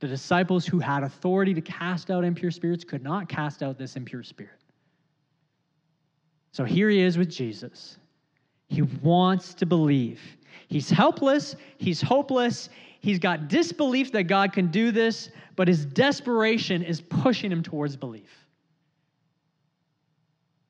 The 0.00 0.08
disciples 0.08 0.66
who 0.66 0.80
had 0.80 1.04
authority 1.04 1.54
to 1.54 1.60
cast 1.60 2.10
out 2.10 2.24
impure 2.24 2.50
spirits 2.50 2.82
could 2.82 3.04
not 3.04 3.28
cast 3.28 3.62
out 3.62 3.78
this 3.78 3.94
impure 3.94 4.24
spirit. 4.24 4.58
So 6.50 6.64
here 6.64 6.90
he 6.90 6.98
is 6.98 7.16
with 7.16 7.30
Jesus. 7.30 7.96
He 8.66 8.82
wants 8.82 9.54
to 9.54 9.66
believe. 9.66 10.35
He's 10.68 10.90
helpless, 10.90 11.56
he's 11.78 12.00
hopeless, 12.00 12.68
he's 13.00 13.18
got 13.18 13.48
disbelief 13.48 14.12
that 14.12 14.24
God 14.24 14.52
can 14.52 14.68
do 14.68 14.90
this, 14.90 15.30
but 15.54 15.68
his 15.68 15.84
desperation 15.84 16.82
is 16.82 17.00
pushing 17.00 17.50
him 17.50 17.62
towards 17.62 17.96
belief. 17.96 18.30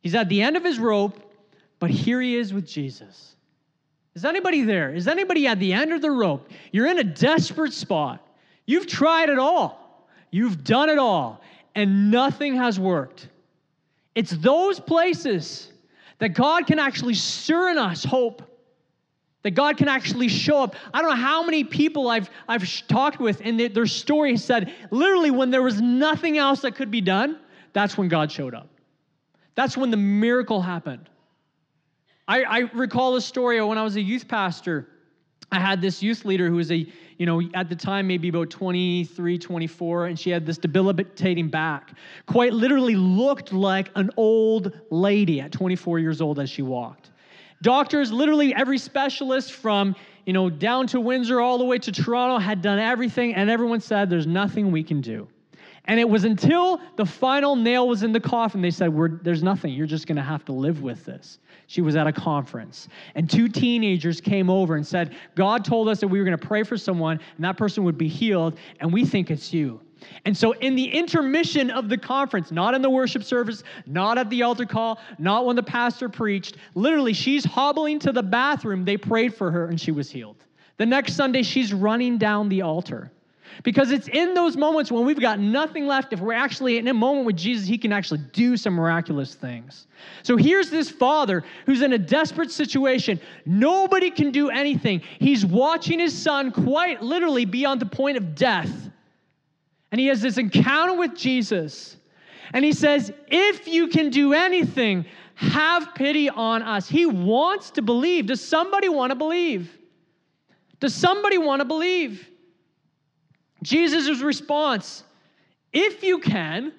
He's 0.00 0.14
at 0.14 0.28
the 0.28 0.40
end 0.40 0.56
of 0.56 0.64
his 0.64 0.78
rope, 0.78 1.20
but 1.78 1.90
here 1.90 2.20
he 2.20 2.36
is 2.36 2.52
with 2.52 2.66
Jesus. 2.66 3.34
Is 4.14 4.24
anybody 4.24 4.62
there? 4.62 4.94
Is 4.94 5.08
anybody 5.08 5.46
at 5.46 5.58
the 5.58 5.72
end 5.72 5.92
of 5.92 6.00
the 6.00 6.10
rope? 6.10 6.48
You're 6.72 6.86
in 6.86 6.98
a 6.98 7.04
desperate 7.04 7.72
spot. 7.72 8.26
You've 8.64 8.86
tried 8.86 9.28
it 9.28 9.38
all, 9.38 10.08
you've 10.30 10.64
done 10.64 10.88
it 10.88 10.98
all, 10.98 11.40
and 11.74 12.10
nothing 12.10 12.56
has 12.56 12.80
worked. 12.80 13.28
It's 14.14 14.30
those 14.30 14.80
places 14.80 15.72
that 16.18 16.30
God 16.30 16.66
can 16.66 16.78
actually 16.78 17.14
stir 17.14 17.70
in 17.70 17.78
us 17.78 18.02
hope 18.02 18.42
that 19.42 19.52
God 19.52 19.76
can 19.76 19.88
actually 19.88 20.28
show 20.28 20.62
up. 20.62 20.74
I 20.92 21.00
don't 21.00 21.10
know 21.10 21.16
how 21.16 21.44
many 21.44 21.62
people 21.62 22.08
I've, 22.08 22.28
I've 22.48 22.68
talked 22.88 23.20
with, 23.20 23.40
and 23.44 23.60
their, 23.60 23.68
their 23.68 23.86
story 23.86 24.36
said 24.36 24.72
literally 24.90 25.30
when 25.30 25.50
there 25.50 25.62
was 25.62 25.80
nothing 25.80 26.38
else 26.38 26.62
that 26.62 26.74
could 26.74 26.90
be 26.90 27.00
done, 27.00 27.38
that's 27.72 27.96
when 27.96 28.08
God 28.08 28.32
showed 28.32 28.54
up. 28.54 28.68
That's 29.54 29.76
when 29.76 29.90
the 29.90 29.96
miracle 29.96 30.60
happened. 30.60 31.08
I, 32.28 32.42
I 32.42 32.58
recall 32.74 33.16
a 33.16 33.20
story 33.20 33.62
when 33.62 33.78
I 33.78 33.84
was 33.84 33.96
a 33.96 34.00
youth 34.00 34.26
pastor. 34.26 34.88
I 35.52 35.60
had 35.60 35.80
this 35.80 36.02
youth 36.02 36.24
leader 36.24 36.48
who 36.48 36.56
was 36.56 36.72
a, 36.72 36.86
you 37.18 37.26
know, 37.26 37.40
at 37.54 37.68
the 37.68 37.76
time 37.76 38.06
maybe 38.06 38.28
about 38.28 38.50
23, 38.50 39.38
24, 39.38 40.06
and 40.06 40.18
she 40.18 40.30
had 40.30 40.44
this 40.44 40.58
debilitating 40.58 41.48
back. 41.48 41.92
Quite 42.26 42.52
literally 42.52 42.96
looked 42.96 43.52
like 43.52 43.90
an 43.94 44.10
old 44.16 44.72
lady 44.90 45.40
at 45.40 45.52
24 45.52 46.00
years 46.00 46.20
old 46.20 46.40
as 46.40 46.50
she 46.50 46.62
walked. 46.62 47.12
Doctors, 47.62 48.12
literally 48.12 48.54
every 48.54 48.78
specialist 48.78 49.52
from, 49.52 49.96
you 50.24 50.32
know, 50.32 50.50
down 50.50 50.86
to 50.88 51.00
Windsor 51.00 51.40
all 51.40 51.58
the 51.58 51.64
way 51.64 51.78
to 51.78 51.92
Toronto 51.92 52.38
had 52.38 52.62
done 52.62 52.78
everything, 52.78 53.34
and 53.34 53.48
everyone 53.48 53.80
said, 53.80 54.10
there's 54.10 54.26
nothing 54.26 54.70
we 54.70 54.82
can 54.82 55.00
do. 55.00 55.28
And 55.88 56.00
it 56.00 56.08
was 56.08 56.24
until 56.24 56.80
the 56.96 57.06
final 57.06 57.54
nail 57.54 57.86
was 57.86 58.02
in 58.02 58.12
the 58.12 58.20
coffin, 58.20 58.60
they 58.60 58.70
said, 58.70 58.92
There's 59.22 59.42
nothing. 59.42 59.72
You're 59.72 59.86
just 59.86 60.06
going 60.06 60.16
to 60.16 60.22
have 60.22 60.44
to 60.46 60.52
live 60.52 60.82
with 60.82 61.04
this. 61.04 61.38
She 61.68 61.80
was 61.80 61.94
at 61.94 62.06
a 62.06 62.12
conference, 62.12 62.88
and 63.14 63.28
two 63.30 63.48
teenagers 63.48 64.20
came 64.20 64.50
over 64.50 64.76
and 64.76 64.86
said, 64.86 65.14
God 65.34 65.64
told 65.64 65.88
us 65.88 66.00
that 66.00 66.08
we 66.08 66.18
were 66.18 66.24
going 66.24 66.38
to 66.38 66.46
pray 66.46 66.62
for 66.62 66.76
someone, 66.76 67.20
and 67.36 67.44
that 67.44 67.56
person 67.56 67.84
would 67.84 67.98
be 67.98 68.08
healed, 68.08 68.58
and 68.80 68.92
we 68.92 69.04
think 69.04 69.30
it's 69.30 69.52
you. 69.52 69.80
And 70.24 70.36
so, 70.36 70.52
in 70.52 70.74
the 70.74 70.84
intermission 70.84 71.70
of 71.70 71.88
the 71.88 71.96
conference, 71.96 72.50
not 72.50 72.74
in 72.74 72.82
the 72.82 72.90
worship 72.90 73.24
service, 73.24 73.62
not 73.86 74.18
at 74.18 74.28
the 74.30 74.42
altar 74.42 74.66
call, 74.66 74.98
not 75.18 75.46
when 75.46 75.56
the 75.56 75.62
pastor 75.62 76.08
preached, 76.08 76.56
literally, 76.74 77.12
she's 77.12 77.44
hobbling 77.44 77.98
to 78.00 78.12
the 78.12 78.22
bathroom. 78.22 78.84
They 78.84 78.96
prayed 78.96 79.34
for 79.34 79.50
her 79.50 79.66
and 79.66 79.80
she 79.80 79.92
was 79.92 80.10
healed. 80.10 80.36
The 80.76 80.86
next 80.86 81.14
Sunday, 81.14 81.42
she's 81.42 81.72
running 81.72 82.18
down 82.18 82.48
the 82.48 82.62
altar. 82.62 83.10
Because 83.62 83.90
it's 83.90 84.08
in 84.08 84.34
those 84.34 84.56
moments 84.56 84.92
when 84.92 85.06
we've 85.06 85.20
got 85.20 85.38
nothing 85.38 85.86
left, 85.86 86.12
if 86.12 86.20
we're 86.20 86.34
actually 86.34 86.78
in 86.78 86.88
a 86.88 86.94
moment 86.94 87.26
with 87.26 87.36
Jesus, 87.36 87.66
he 87.66 87.78
can 87.78 87.92
actually 87.92 88.20
do 88.32 88.56
some 88.56 88.74
miraculous 88.74 89.34
things. 89.34 89.86
So 90.22 90.36
here's 90.36 90.70
this 90.70 90.90
father 90.90 91.42
who's 91.64 91.82
in 91.82 91.92
a 91.92 91.98
desperate 91.98 92.50
situation. 92.50 93.18
Nobody 93.46 94.10
can 94.10 94.30
do 94.30 94.50
anything. 94.50 95.00
He's 95.18 95.46
watching 95.46 95.98
his 95.98 96.16
son 96.16 96.52
quite 96.52 97.02
literally 97.02 97.44
be 97.44 97.64
on 97.64 97.78
the 97.78 97.86
point 97.86 98.16
of 98.16 98.34
death. 98.34 98.85
And 99.96 100.00
he 100.02 100.08
has 100.08 100.20
this 100.20 100.36
encounter 100.36 100.92
with 100.92 101.14
Jesus. 101.14 101.96
And 102.52 102.62
he 102.62 102.74
says, 102.74 103.10
If 103.28 103.66
you 103.66 103.88
can 103.88 104.10
do 104.10 104.34
anything, 104.34 105.06
have 105.36 105.94
pity 105.94 106.28
on 106.28 106.60
us. 106.60 106.86
He 106.86 107.06
wants 107.06 107.70
to 107.70 107.80
believe. 107.80 108.26
Does 108.26 108.46
somebody 108.46 108.90
want 108.90 109.12
to 109.12 109.14
believe? 109.14 109.74
Does 110.80 110.94
somebody 110.94 111.38
want 111.38 111.60
to 111.60 111.64
believe? 111.64 112.28
Jesus' 113.62 114.20
response 114.20 115.02
if 115.72 116.02
you 116.02 116.18
can, 116.18 116.74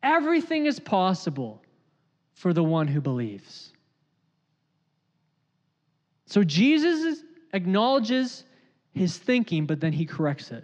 everything 0.00 0.66
is 0.66 0.78
possible 0.78 1.60
for 2.34 2.52
the 2.52 2.62
one 2.62 2.86
who 2.86 3.00
believes. 3.00 3.72
So 6.26 6.44
Jesus 6.44 7.24
acknowledges 7.52 8.44
his 8.92 9.18
thinking, 9.18 9.66
but 9.66 9.80
then 9.80 9.92
he 9.92 10.06
corrects 10.06 10.52
it. 10.52 10.62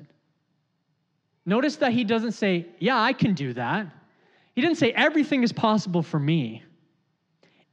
Notice 1.51 1.75
that 1.79 1.93
he 1.93 2.05
doesn't 2.05 2.31
say, 2.31 2.67
Yeah, 2.79 3.03
I 3.03 3.13
can 3.13 3.35
do 3.35 3.53
that. 3.55 3.89
He 4.55 4.61
didn't 4.61 4.77
say, 4.79 4.93
Everything 4.93 5.43
is 5.43 5.53
possible 5.53 6.01
for 6.01 6.21
me. 6.21 6.63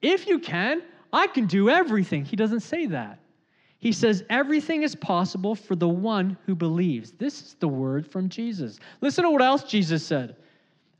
If 0.01 0.27
you 0.27 0.39
can, 0.39 0.81
I 1.13 1.27
can 1.27 1.45
do 1.45 1.69
everything. 1.69 2.25
He 2.25 2.35
doesn't 2.35 2.61
say 2.61 2.87
that. 2.87 3.19
He 3.77 3.91
says, 3.91 4.23
Everything 4.31 4.81
is 4.81 4.95
possible 4.95 5.53
for 5.53 5.75
the 5.75 5.87
one 5.87 6.35
who 6.47 6.55
believes. 6.55 7.11
This 7.11 7.39
is 7.39 7.53
the 7.59 7.67
word 7.67 8.07
from 8.07 8.29
Jesus. 8.29 8.79
Listen 9.01 9.25
to 9.25 9.29
what 9.29 9.43
else 9.43 9.61
Jesus 9.61 10.03
said. 10.03 10.37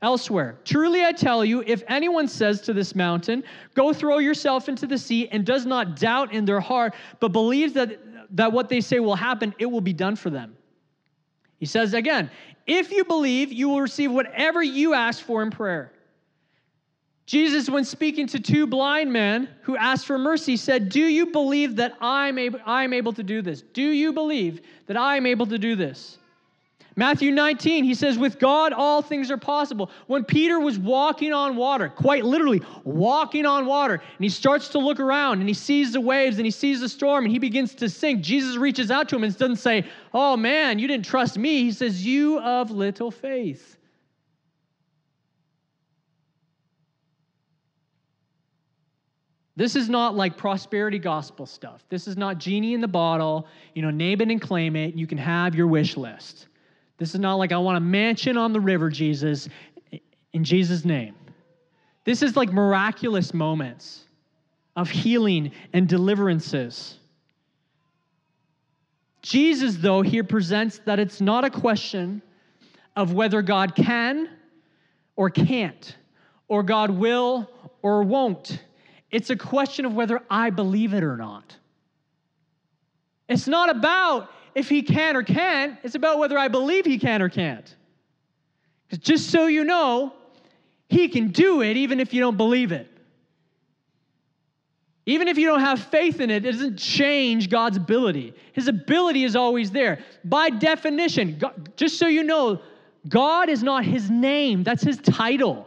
Elsewhere, 0.00 0.60
truly 0.64 1.04
I 1.04 1.10
tell 1.10 1.44
you, 1.44 1.64
if 1.66 1.82
anyone 1.88 2.28
says 2.28 2.60
to 2.60 2.72
this 2.72 2.94
mountain, 2.94 3.42
Go 3.74 3.92
throw 3.92 4.18
yourself 4.18 4.68
into 4.68 4.86
the 4.86 4.98
sea, 4.98 5.26
and 5.30 5.44
does 5.44 5.66
not 5.66 5.98
doubt 5.98 6.32
in 6.32 6.44
their 6.44 6.60
heart, 6.60 6.94
but 7.18 7.32
believes 7.32 7.72
that, 7.72 7.98
that 8.36 8.52
what 8.52 8.68
they 8.68 8.80
say 8.80 9.00
will 9.00 9.16
happen, 9.16 9.52
it 9.58 9.66
will 9.66 9.80
be 9.80 9.92
done 9.92 10.14
for 10.14 10.30
them. 10.30 10.54
He 11.58 11.66
says 11.66 11.94
again, 11.94 12.30
If 12.68 12.92
you 12.92 13.02
believe, 13.04 13.50
you 13.50 13.70
will 13.70 13.80
receive 13.80 14.12
whatever 14.12 14.62
you 14.62 14.92
ask 14.92 15.24
for 15.24 15.42
in 15.42 15.50
prayer. 15.50 15.90
Jesus, 17.24 17.68
when 17.68 17.84
speaking 17.84 18.26
to 18.28 18.40
two 18.40 18.66
blind 18.66 19.12
men 19.12 19.48
who 19.62 19.76
asked 19.76 20.06
for 20.06 20.18
mercy, 20.18 20.56
said, 20.56 20.90
Do 20.90 21.00
you 21.00 21.26
believe 21.26 21.76
that 21.76 21.94
I'm 22.00 22.38
able, 22.38 22.60
I'm 22.64 22.92
able 22.92 23.12
to 23.14 23.22
do 23.22 23.42
this? 23.42 23.62
Do 23.62 23.82
you 23.82 24.12
believe 24.12 24.60
that 24.86 24.96
I'm 24.96 25.26
able 25.26 25.46
to 25.46 25.58
do 25.58 25.76
this? 25.76 26.18
Matthew 26.98 27.30
19, 27.30 27.84
he 27.84 27.94
says, 27.94 28.18
With 28.18 28.40
God, 28.40 28.72
all 28.72 29.02
things 29.02 29.30
are 29.30 29.36
possible. 29.36 29.88
When 30.08 30.24
Peter 30.24 30.58
was 30.58 30.80
walking 30.80 31.32
on 31.32 31.54
water, 31.54 31.88
quite 31.88 32.24
literally 32.24 32.60
walking 32.82 33.46
on 33.46 33.66
water, 33.66 33.94
and 33.94 34.24
he 34.24 34.28
starts 34.28 34.70
to 34.70 34.80
look 34.80 34.98
around 34.98 35.38
and 35.38 35.46
he 35.46 35.54
sees 35.54 35.92
the 35.92 36.00
waves 36.00 36.38
and 36.38 36.44
he 36.44 36.50
sees 36.50 36.80
the 36.80 36.88
storm 36.88 37.24
and 37.24 37.30
he 37.30 37.38
begins 37.38 37.72
to 37.76 37.88
sink, 37.88 38.20
Jesus 38.20 38.56
reaches 38.56 38.90
out 38.90 39.08
to 39.10 39.14
him 39.14 39.22
and 39.22 39.38
doesn't 39.38 39.58
say, 39.58 39.86
Oh 40.12 40.36
man, 40.36 40.80
you 40.80 40.88
didn't 40.88 41.06
trust 41.06 41.38
me. 41.38 41.62
He 41.62 41.70
says, 41.70 42.04
You 42.04 42.40
of 42.40 42.72
little 42.72 43.12
faith. 43.12 43.76
This 49.54 49.76
is 49.76 49.88
not 49.88 50.16
like 50.16 50.36
prosperity 50.36 50.98
gospel 50.98 51.46
stuff. 51.46 51.84
This 51.90 52.08
is 52.08 52.16
not 52.16 52.38
genie 52.38 52.74
in 52.74 52.80
the 52.80 52.88
bottle, 52.88 53.46
you 53.74 53.82
know, 53.82 53.90
name 53.90 54.20
it 54.20 54.32
and 54.32 54.42
claim 54.42 54.74
it. 54.74 54.96
You 54.96 55.06
can 55.06 55.18
have 55.18 55.54
your 55.54 55.68
wish 55.68 55.96
list. 55.96 56.47
This 56.98 57.14
is 57.14 57.20
not 57.20 57.36
like 57.36 57.52
I 57.52 57.58
want 57.58 57.78
a 57.78 57.80
mansion 57.80 58.36
on 58.36 58.52
the 58.52 58.60
river, 58.60 58.90
Jesus, 58.90 59.48
in 60.32 60.44
Jesus' 60.44 60.84
name. 60.84 61.14
This 62.04 62.22
is 62.22 62.36
like 62.36 62.52
miraculous 62.52 63.32
moments 63.32 64.04
of 64.76 64.90
healing 64.90 65.52
and 65.72 65.88
deliverances. 65.88 66.98
Jesus, 69.22 69.76
though, 69.76 70.02
here 70.02 70.24
presents 70.24 70.78
that 70.86 70.98
it's 70.98 71.20
not 71.20 71.44
a 71.44 71.50
question 71.50 72.22
of 72.96 73.12
whether 73.12 73.42
God 73.42 73.74
can 73.74 74.28
or 75.16 75.30
can't, 75.30 75.96
or 76.48 76.62
God 76.62 76.90
will 76.90 77.50
or 77.82 78.02
won't. 78.02 78.62
It's 79.10 79.30
a 79.30 79.36
question 79.36 79.84
of 79.84 79.94
whether 79.94 80.22
I 80.30 80.50
believe 80.50 80.94
it 80.94 81.02
or 81.02 81.16
not. 81.16 81.56
It's 83.28 83.46
not 83.46 83.68
about 83.68 84.30
if 84.54 84.68
he 84.68 84.82
can 84.82 85.16
or 85.16 85.22
can't, 85.22 85.78
it's 85.82 85.94
about 85.94 86.18
whether 86.18 86.38
I 86.38 86.48
believe 86.48 86.84
he 86.84 86.98
can 86.98 87.22
or 87.22 87.28
can't. 87.28 87.74
Because 88.88 89.04
just 89.04 89.30
so 89.30 89.46
you 89.46 89.64
know, 89.64 90.12
he 90.88 91.08
can 91.08 91.28
do 91.28 91.62
it 91.62 91.76
even 91.76 92.00
if 92.00 92.14
you 92.14 92.20
don't 92.20 92.36
believe 92.36 92.72
it. 92.72 92.88
Even 95.06 95.26
if 95.26 95.38
you 95.38 95.46
don't 95.46 95.60
have 95.60 95.80
faith 95.80 96.20
in 96.20 96.30
it, 96.30 96.44
it 96.44 96.52
doesn't 96.52 96.78
change 96.78 97.48
God's 97.48 97.78
ability. 97.78 98.34
His 98.52 98.68
ability 98.68 99.24
is 99.24 99.36
always 99.36 99.70
there. 99.70 100.00
By 100.24 100.50
definition, 100.50 101.38
God, 101.38 101.72
just 101.76 101.98
so 101.98 102.08
you 102.08 102.22
know, 102.22 102.60
God 103.08 103.48
is 103.48 103.62
not 103.62 103.84
his 103.86 104.10
name, 104.10 104.64
that's 104.64 104.82
his 104.82 104.98
title. 104.98 105.66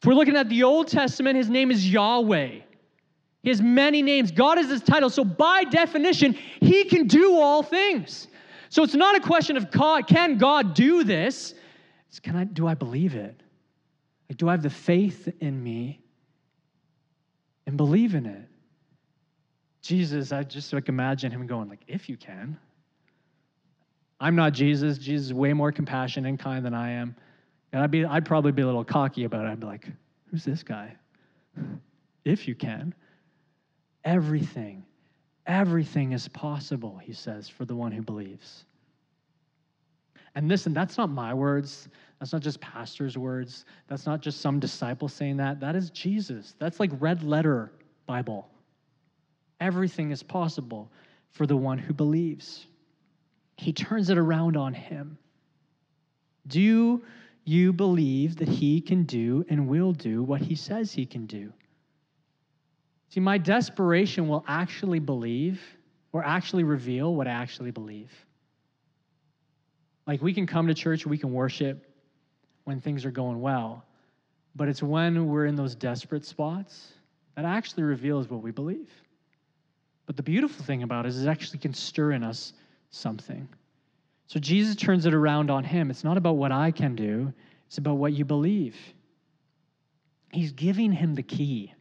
If 0.00 0.06
we're 0.06 0.14
looking 0.14 0.34
at 0.36 0.48
the 0.48 0.64
Old 0.64 0.88
Testament, 0.88 1.36
his 1.36 1.48
name 1.48 1.70
is 1.70 1.88
Yahweh. 1.88 2.62
He 3.42 3.48
has 3.48 3.60
many 3.60 4.02
names. 4.02 4.30
God 4.30 4.58
is 4.58 4.68
his 4.68 4.82
title. 4.82 5.10
So, 5.10 5.24
by 5.24 5.64
definition, 5.64 6.34
he 6.60 6.84
can 6.84 7.06
do 7.06 7.36
all 7.36 7.62
things. 7.62 8.28
So, 8.68 8.82
it's 8.82 8.94
not 8.94 9.16
a 9.16 9.20
question 9.20 9.56
of 9.56 9.70
God, 9.70 10.06
can 10.06 10.38
God 10.38 10.74
do 10.74 11.02
this? 11.04 11.54
It's 12.08 12.20
can 12.20 12.36
I, 12.36 12.44
do 12.44 12.66
I 12.66 12.74
believe 12.74 13.14
it? 13.14 13.42
Like, 14.28 14.36
do 14.38 14.48
I 14.48 14.52
have 14.52 14.62
the 14.62 14.70
faith 14.70 15.28
in 15.40 15.62
me 15.62 16.00
and 17.66 17.76
believe 17.76 18.14
in 18.14 18.26
it? 18.26 18.48
Jesus, 19.82 20.30
I 20.30 20.44
just 20.44 20.72
like 20.72 20.88
imagine 20.88 21.32
him 21.32 21.46
going 21.46 21.68
like, 21.68 21.82
if 21.88 22.08
you 22.08 22.16
can. 22.16 22.56
I'm 24.20 24.36
not 24.36 24.52
Jesus. 24.52 24.98
Jesus 24.98 25.26
is 25.26 25.34
way 25.34 25.52
more 25.52 25.72
compassionate 25.72 26.28
and 26.28 26.38
kind 26.38 26.64
than 26.64 26.74
I 26.74 26.90
am. 26.92 27.16
And 27.72 27.82
I'd, 27.82 27.90
be, 27.90 28.04
I'd 28.04 28.24
probably 28.24 28.52
be 28.52 28.62
a 28.62 28.66
little 28.66 28.84
cocky 28.84 29.24
about 29.24 29.46
it. 29.46 29.48
I'd 29.48 29.58
be 29.58 29.66
like, 29.66 29.88
who's 30.30 30.44
this 30.44 30.62
guy? 30.62 30.94
if 32.24 32.46
you 32.46 32.54
can. 32.54 32.94
Everything, 34.04 34.84
everything 35.46 36.12
is 36.12 36.28
possible, 36.28 36.98
he 37.02 37.12
says, 37.12 37.48
for 37.48 37.64
the 37.64 37.74
one 37.74 37.92
who 37.92 38.02
believes. 38.02 38.64
And 40.34 40.48
listen, 40.48 40.72
that's 40.72 40.96
not 40.96 41.10
my 41.10 41.34
words. 41.34 41.88
That's 42.18 42.32
not 42.32 42.42
just 42.42 42.60
pastor's 42.60 43.18
words. 43.18 43.64
That's 43.88 44.06
not 44.06 44.20
just 44.20 44.40
some 44.40 44.58
disciple 44.58 45.08
saying 45.08 45.36
that. 45.36 45.60
That 45.60 45.76
is 45.76 45.90
Jesus. 45.90 46.54
That's 46.58 46.80
like 46.80 46.90
red 46.98 47.22
letter 47.22 47.72
Bible. 48.06 48.48
Everything 49.60 50.10
is 50.10 50.22
possible 50.22 50.90
for 51.30 51.46
the 51.46 51.56
one 51.56 51.78
who 51.78 51.92
believes. 51.92 52.66
He 53.56 53.72
turns 53.72 54.10
it 54.10 54.18
around 54.18 54.56
on 54.56 54.74
him. 54.74 55.18
Do 56.48 57.02
you 57.44 57.72
believe 57.72 58.36
that 58.36 58.48
he 58.48 58.80
can 58.80 59.04
do 59.04 59.44
and 59.48 59.68
will 59.68 59.92
do 59.92 60.22
what 60.22 60.40
he 60.40 60.54
says 60.54 60.92
he 60.92 61.06
can 61.06 61.26
do. 61.26 61.52
See, 63.12 63.20
my 63.20 63.36
desperation 63.36 64.26
will 64.26 64.42
actually 64.48 64.98
believe 64.98 65.60
or 66.12 66.24
actually 66.24 66.64
reveal 66.64 67.14
what 67.14 67.26
I 67.26 67.32
actually 67.32 67.70
believe. 67.70 68.10
Like 70.06 70.22
we 70.22 70.32
can 70.32 70.46
come 70.46 70.66
to 70.68 70.74
church, 70.74 71.04
we 71.04 71.18
can 71.18 71.30
worship 71.30 71.86
when 72.64 72.80
things 72.80 73.04
are 73.04 73.10
going 73.10 73.38
well, 73.42 73.84
but 74.56 74.66
it's 74.66 74.82
when 74.82 75.28
we're 75.28 75.44
in 75.44 75.56
those 75.56 75.74
desperate 75.74 76.24
spots 76.24 76.94
that 77.36 77.44
actually 77.44 77.82
reveals 77.82 78.30
what 78.30 78.42
we 78.42 78.50
believe. 78.50 78.90
But 80.06 80.16
the 80.16 80.22
beautiful 80.22 80.64
thing 80.64 80.82
about 80.82 81.04
it 81.04 81.10
is 81.10 81.22
it 81.22 81.28
actually 81.28 81.58
can 81.58 81.74
stir 81.74 82.12
in 82.12 82.24
us 82.24 82.54
something. 82.88 83.46
So 84.26 84.40
Jesus 84.40 84.74
turns 84.74 85.04
it 85.04 85.12
around 85.12 85.50
on 85.50 85.64
him. 85.64 85.90
It's 85.90 86.02
not 86.02 86.16
about 86.16 86.36
what 86.36 86.50
I 86.50 86.70
can 86.70 86.96
do, 86.96 87.30
it's 87.66 87.76
about 87.76 87.98
what 87.98 88.14
you 88.14 88.24
believe. 88.24 88.74
He's 90.32 90.52
giving 90.52 90.92
him 90.92 91.14
the 91.14 91.22
key. 91.22 91.74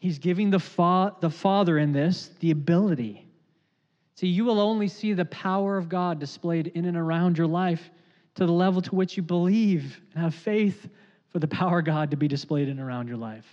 He's 0.00 0.18
giving 0.18 0.50
the, 0.50 0.58
fa- 0.58 1.14
the 1.20 1.30
Father 1.30 1.78
in 1.78 1.92
this 1.92 2.30
the 2.40 2.50
ability. 2.50 3.26
See, 4.16 4.26
you 4.26 4.44
will 4.44 4.60
only 4.60 4.88
see 4.88 5.12
the 5.12 5.26
power 5.26 5.76
of 5.76 5.88
God 5.88 6.18
displayed 6.18 6.68
in 6.68 6.86
and 6.86 6.96
around 6.96 7.38
your 7.38 7.46
life 7.46 7.90
to 8.34 8.46
the 8.46 8.52
level 8.52 8.82
to 8.82 8.94
which 8.94 9.16
you 9.16 9.22
believe 9.22 10.00
and 10.14 10.22
have 10.22 10.34
faith 10.34 10.88
for 11.28 11.38
the 11.38 11.48
power 11.48 11.78
of 11.78 11.84
God 11.84 12.10
to 12.10 12.16
be 12.16 12.28
displayed 12.28 12.68
in 12.68 12.78
and 12.78 12.80
around 12.80 13.08
your 13.08 13.18
life. 13.18 13.46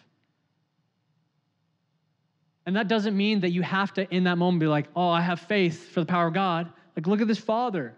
And 2.65 2.75
that 2.75 2.87
doesn't 2.87 3.15
mean 3.15 3.41
that 3.41 3.51
you 3.51 3.61
have 3.61 3.93
to, 3.93 4.13
in 4.13 4.25
that 4.25 4.37
moment, 4.37 4.59
be 4.59 4.67
like, 4.67 4.87
oh, 4.95 5.09
I 5.09 5.21
have 5.21 5.41
faith 5.41 5.89
for 5.89 5.99
the 5.99 6.05
power 6.05 6.27
of 6.27 6.33
God. 6.33 6.71
Like, 6.95 7.07
look 7.07 7.21
at 7.21 7.27
this 7.27 7.37
father. 7.37 7.93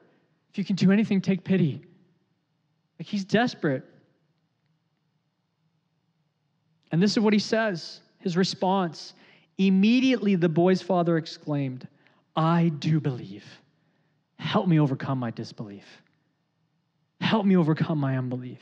If 0.51 0.57
you 0.57 0.65
can 0.65 0.75
do 0.75 0.91
anything, 0.91 1.21
take 1.21 1.43
pity. 1.43 1.81
Like, 2.99 3.07
he's 3.07 3.25
desperate. 3.25 3.83
And 6.91 7.01
this 7.01 7.11
is 7.11 7.19
what 7.19 7.33
he 7.33 7.39
says 7.39 8.01
his 8.19 8.37
response 8.37 9.13
Immediately, 9.59 10.35
the 10.35 10.47
boy's 10.47 10.81
father 10.81 11.17
exclaimed, 11.17 11.85
I 12.33 12.69
do 12.79 13.01
believe. 13.01 13.43
Help 14.37 14.69
me 14.69 14.79
overcome 14.79 15.19
my 15.19 15.31
disbelief. 15.31 15.83
Help 17.19 17.45
me 17.45 17.57
overcome 17.57 17.97
my 17.97 18.17
unbelief. 18.17 18.61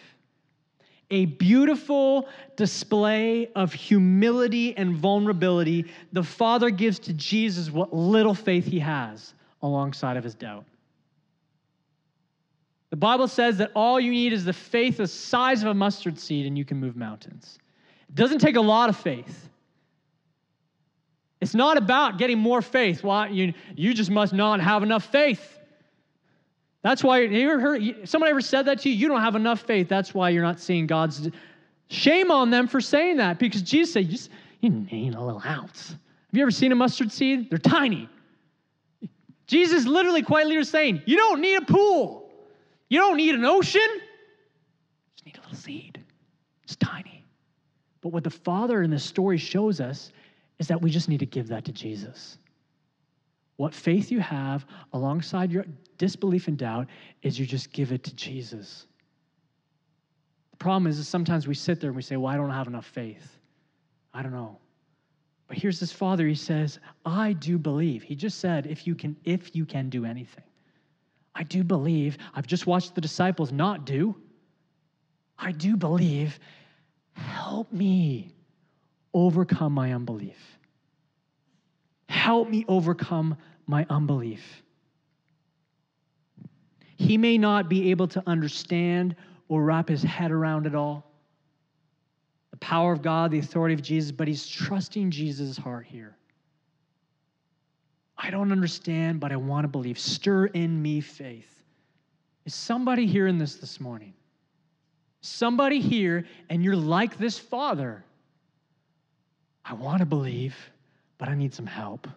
A 1.12 1.26
beautiful 1.26 2.28
display 2.56 3.48
of 3.56 3.72
humility 3.72 4.76
and 4.76 4.96
vulnerability. 4.96 5.86
The 6.14 6.24
Father 6.24 6.72
gives 6.72 6.98
to 7.00 7.14
Jesus 7.14 7.70
what 7.70 7.94
little 7.94 8.34
faith 8.34 8.66
he 8.66 8.80
has 8.80 9.36
alongside 9.62 10.18
of 10.18 10.24
his 10.24 10.34
doubt. 10.34 10.66
The 12.90 12.98
Bible 12.98 13.28
says 13.28 13.58
that 13.60 13.72
all 13.76 14.00
you 14.00 14.12
need 14.12 14.34
is 14.34 14.46
the 14.46 14.52
faith 14.52 14.98
the 14.98 15.08
size 15.08 15.62
of 15.62 15.68
a 15.68 15.76
mustard 15.76 16.18
seed 16.18 16.48
and 16.48 16.58
you 16.58 16.66
can 16.66 16.78
move 16.78 16.96
mountains. 16.96 17.60
It 18.10 18.16
doesn't 18.16 18.40
take 18.40 18.56
a 18.56 18.62
lot 18.62 18.90
of 18.90 18.98
faith. 18.98 19.50
It's 21.40 21.54
not 21.54 21.78
about 21.78 22.18
getting 22.18 22.40
more 22.40 22.62
faith. 22.62 23.04
Why 23.04 23.28
you, 23.28 23.54
you 23.76 23.94
just 23.94 24.10
must 24.10 24.34
not 24.34 24.60
have 24.60 24.84
enough 24.84 25.06
faith. 25.06 25.58
That's 26.82 27.04
why 27.04 27.20
you 27.20 27.52
ever 27.52 27.60
heard 27.60 28.10
somebody 28.10 28.32
ever 28.32 28.42
said 28.42 28.64
that 28.64 28.80
to 28.82 28.90
you? 28.90 28.96
You 28.96 29.08
don't 29.08 29.22
have 29.22 29.36
enough 29.36 29.62
faith. 29.62 29.90
That's 29.90 30.14
why 30.14 30.30
you're 30.30 30.44
not 30.44 30.60
seeing 30.60 30.88
God's 30.88 31.30
shame 31.90 32.32
on 32.32 32.50
them 32.50 32.68
for 32.68 32.82
saying 32.82 33.18
that. 33.18 33.40
Because 33.40 33.62
Jesus 33.62 33.94
said, 33.94 34.06
you, 34.06 34.12
just, 34.12 34.30
you 34.62 34.70
need 34.70 35.14
a 35.14 35.22
little 35.22 35.42
ounce. 35.46 35.90
Have 35.90 35.98
you 36.32 36.42
ever 36.42 36.52
seen 36.52 36.72
a 36.72 36.76
mustard 36.76 37.12
seed? 37.12 37.50
They're 37.50 37.60
tiny. 37.60 38.10
Jesus 39.48 39.86
literally 39.86 40.22
quietly 40.22 40.58
was 40.58 40.70
saying, 40.70 41.02
You 41.06 41.16
don't 41.16 41.40
need 41.40 41.56
a 41.56 41.62
pool. 41.62 42.30
You 42.90 43.00
don't 43.00 43.18
need 43.18 43.34
an 43.34 43.46
ocean. 43.46 43.82
You 43.82 44.02
just 45.16 45.26
need 45.26 45.38
a 45.38 45.42
little 45.42 45.56
seed. 45.56 46.04
It's 46.64 46.76
tiny. 46.76 47.07
But 48.08 48.14
what 48.14 48.24
the 48.24 48.30
Father 48.30 48.84
in 48.84 48.90
this 48.90 49.04
story 49.04 49.38
shows 49.38 49.82
us 49.82 50.14
is 50.60 50.68
that 50.70 50.82
we 50.82 50.90
just 50.90 51.10
need 51.10 51.20
to 51.20 51.26
give 51.26 51.50
that 51.50 51.66
to 51.66 51.74
Jesus. 51.74 52.38
What 53.58 53.74
faith 53.74 54.12
you 54.12 54.22
have 54.22 54.66
alongside 54.94 55.52
your 55.52 55.66
disbelief 55.98 56.48
and 56.48 56.58
doubt 56.58 56.88
is 57.22 57.38
you 57.38 57.46
just 57.46 57.74
give 57.74 57.92
it 57.92 58.06
to 58.06 58.16
Jesus. 58.16 58.88
The 60.52 60.56
problem 60.56 60.88
is, 60.88 61.06
sometimes 61.06 61.50
we 61.50 61.54
sit 61.54 61.82
there 61.82 61.90
and 61.90 61.98
we 61.98 62.02
say, 62.02 62.16
Well, 62.16 62.34
I 62.34 62.38
don't 62.38 62.50
have 62.50 62.68
enough 62.68 62.86
faith. 62.86 63.40
I 64.14 64.24
don't 64.24 64.32
know. 64.32 64.58
But 65.50 65.58
here's 65.58 65.82
this 65.82 65.92
father, 65.92 66.26
he 66.26 66.34
says, 66.34 66.80
I 67.06 67.34
do 67.34 67.58
believe. 67.58 68.04
He 68.04 68.16
just 68.16 68.40
said, 68.40 68.68
if 68.68 68.88
you 68.88 68.96
can, 68.96 69.18
if 69.26 69.54
you 69.54 69.66
can 69.66 69.90
do 69.90 70.06
anything. 70.06 70.46
I 71.36 71.44
do 71.44 71.62
believe. 71.62 72.18
I've 72.34 72.48
just 72.48 72.68
watched 72.68 72.96
the 72.96 73.02
disciples 73.02 73.52
not 73.52 73.86
do. 73.86 74.16
I 75.38 75.52
do 75.52 75.76
believe. 75.76 76.40
Help 77.18 77.72
me 77.72 78.32
overcome 79.14 79.74
my 79.74 79.94
unbelief. 79.94 80.38
Help 82.08 82.50
me 82.50 82.64
overcome 82.68 83.36
my 83.66 83.86
unbelief. 83.90 84.64
He 86.96 87.18
may 87.18 87.38
not 87.38 87.70
be 87.70 87.92
able 87.92 88.08
to 88.10 88.24
understand 88.28 89.16
or 89.50 89.64
wrap 89.64 89.90
his 89.90 90.04
head 90.04 90.32
around 90.32 90.68
it 90.68 90.76
all 90.76 91.12
the 92.52 92.58
power 92.58 92.92
of 92.92 93.02
God, 93.02 93.32
the 93.32 93.40
authority 93.40 93.74
of 93.74 93.82
Jesus, 93.82 94.12
but 94.12 94.28
he's 94.28 94.48
trusting 94.48 95.12
Jesus' 95.12 95.58
heart 95.58 95.86
here. 95.86 96.16
I 98.18 98.32
don't 98.32 98.52
understand, 98.52 99.20
but 99.20 99.32
I 99.32 99.36
want 99.36 99.64
to 99.66 99.68
believe. 99.68 100.00
Stir 100.00 100.48
in 100.48 100.82
me 100.82 101.02
faith. 101.02 101.64
Is 102.46 102.56
somebody 102.56 103.06
hearing 103.06 103.38
this 103.38 103.56
this 103.56 103.80
morning? 103.80 104.14
Somebody 105.28 105.82
here, 105.82 106.26
and 106.50 106.64
you're 106.64 106.76
like 106.76 107.18
this 107.18 107.38
father. 107.38 108.04
I 109.66 109.74
want 109.74 110.00
to 110.00 110.06
believe, 110.06 110.56
but 111.18 111.28
I 111.28 111.36
need 111.36 111.54
some 111.54 111.66
help. 111.66 112.08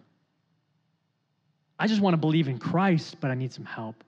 I 1.79 1.89
just 1.89 2.01
want 2.01 2.15
to 2.15 2.19
believe 2.19 2.47
in 2.47 2.59
Christ, 2.59 3.17
but 3.21 3.31
I 3.31 3.35
need 3.35 3.53
some 3.53 3.65
help. 3.65 4.05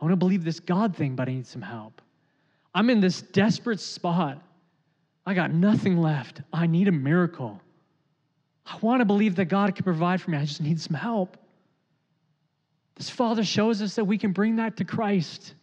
I 0.00 0.04
want 0.04 0.12
to 0.12 0.16
believe 0.16 0.42
this 0.42 0.58
God 0.58 0.96
thing, 0.96 1.14
but 1.14 1.28
I 1.28 1.32
need 1.32 1.46
some 1.46 1.62
help. 1.62 2.02
I'm 2.74 2.90
in 2.90 3.00
this 3.00 3.22
desperate 3.22 3.78
spot. 3.78 4.42
I 5.24 5.34
got 5.34 5.52
nothing 5.52 5.98
left. 5.98 6.40
I 6.52 6.66
need 6.66 6.88
a 6.88 6.92
miracle. 6.92 7.60
I 8.66 8.78
want 8.80 9.00
to 9.00 9.04
believe 9.04 9.36
that 9.36 9.46
God 9.46 9.74
can 9.76 9.84
provide 9.84 10.20
for 10.20 10.30
me. 10.30 10.38
I 10.38 10.44
just 10.44 10.60
need 10.60 10.80
some 10.80 10.96
help. 10.96 11.36
This 12.96 13.10
Father 13.10 13.44
shows 13.44 13.80
us 13.80 13.94
that 13.94 14.04
we 14.04 14.18
can 14.18 14.32
bring 14.32 14.56
that 14.56 14.76
to 14.78 14.84
Christ. 14.84 15.54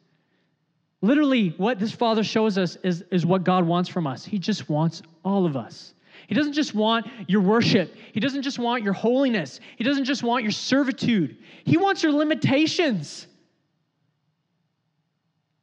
Literally, 1.02 1.50
what 1.58 1.80
this 1.80 1.92
Father 1.92 2.24
shows 2.24 2.58
us 2.58 2.76
is, 2.84 3.04
is 3.12 3.26
what 3.26 3.44
God 3.44 3.66
wants 3.66 3.90
from 3.90 4.08
us. 4.08 4.26
He 4.26 4.40
just 4.40 4.68
wants 4.70 5.04
all 5.24 5.46
of 5.46 5.56
us. 5.56 5.94
He 6.28 6.36
doesn't 6.36 6.54
just 6.54 6.74
want 6.74 7.08
your 7.28 7.42
worship. 7.42 7.96
He 8.12 8.20
doesn't 8.20 8.42
just 8.42 8.60
want 8.60 8.84
your 8.84 8.94
holiness. 8.94 9.60
He 9.78 9.84
doesn't 9.84 10.06
just 10.06 10.24
want 10.24 10.44
your 10.44 10.52
servitude. 10.52 11.38
He 11.64 11.78
wants 11.78 12.04
your 12.04 12.12
limitations. 12.12 13.28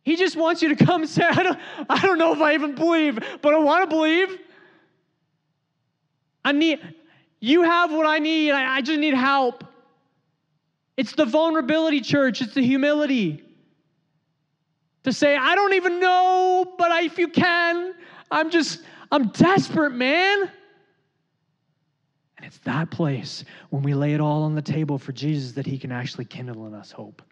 He 0.04 0.16
just 0.16 0.36
wants 0.36 0.62
you 0.62 0.74
to 0.74 0.84
come 0.84 1.02
and 1.02 1.10
say, 1.10 1.22
I 1.22 1.42
don't, 1.42 1.58
I 1.88 2.00
don't 2.00 2.18
know 2.18 2.32
if 2.32 2.40
I 2.40 2.54
even 2.54 2.74
believe, 2.74 3.18
but 3.42 3.54
I 3.54 3.58
want 3.58 3.88
to 3.88 3.94
believe. 3.94 4.38
I 6.44 6.52
need, 6.52 6.80
you 7.40 7.62
have 7.62 7.92
what 7.92 8.06
I 8.06 8.18
need. 8.18 8.52
I, 8.52 8.76
I 8.76 8.80
just 8.82 9.00
need 9.00 9.14
help. 9.14 9.64
It's 10.96 11.12
the 11.12 11.24
vulnerability, 11.24 12.00
church. 12.00 12.40
It's 12.40 12.54
the 12.54 12.62
humility. 12.62 13.43
To 15.04 15.12
say, 15.12 15.36
I 15.36 15.54
don't 15.54 15.74
even 15.74 16.00
know, 16.00 16.74
but 16.78 17.04
if 17.04 17.18
you 17.18 17.28
can, 17.28 17.94
I'm 18.30 18.50
just, 18.50 18.82
I'm 19.12 19.28
desperate, 19.28 19.92
man. 19.92 20.50
And 22.36 22.46
it's 22.46 22.58
that 22.58 22.90
place 22.90 23.44
when 23.70 23.82
we 23.82 23.94
lay 23.94 24.14
it 24.14 24.20
all 24.20 24.42
on 24.42 24.54
the 24.54 24.62
table 24.62 24.98
for 24.98 25.12
Jesus 25.12 25.52
that 25.52 25.66
he 25.66 25.78
can 25.78 25.92
actually 25.92 26.24
kindle 26.24 26.66
in 26.66 26.74
us 26.74 26.90
hope. 26.90 27.22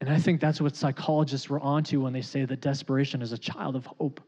And 0.00 0.10
I 0.10 0.18
think 0.18 0.40
that's 0.40 0.60
what 0.60 0.74
psychologists 0.74 1.48
were 1.48 1.60
onto 1.60 2.00
when 2.00 2.12
they 2.12 2.22
say 2.22 2.44
that 2.44 2.60
desperation 2.60 3.22
is 3.22 3.32
a 3.32 3.38
child 3.38 3.76
of 3.76 3.86
hope. 3.86 4.20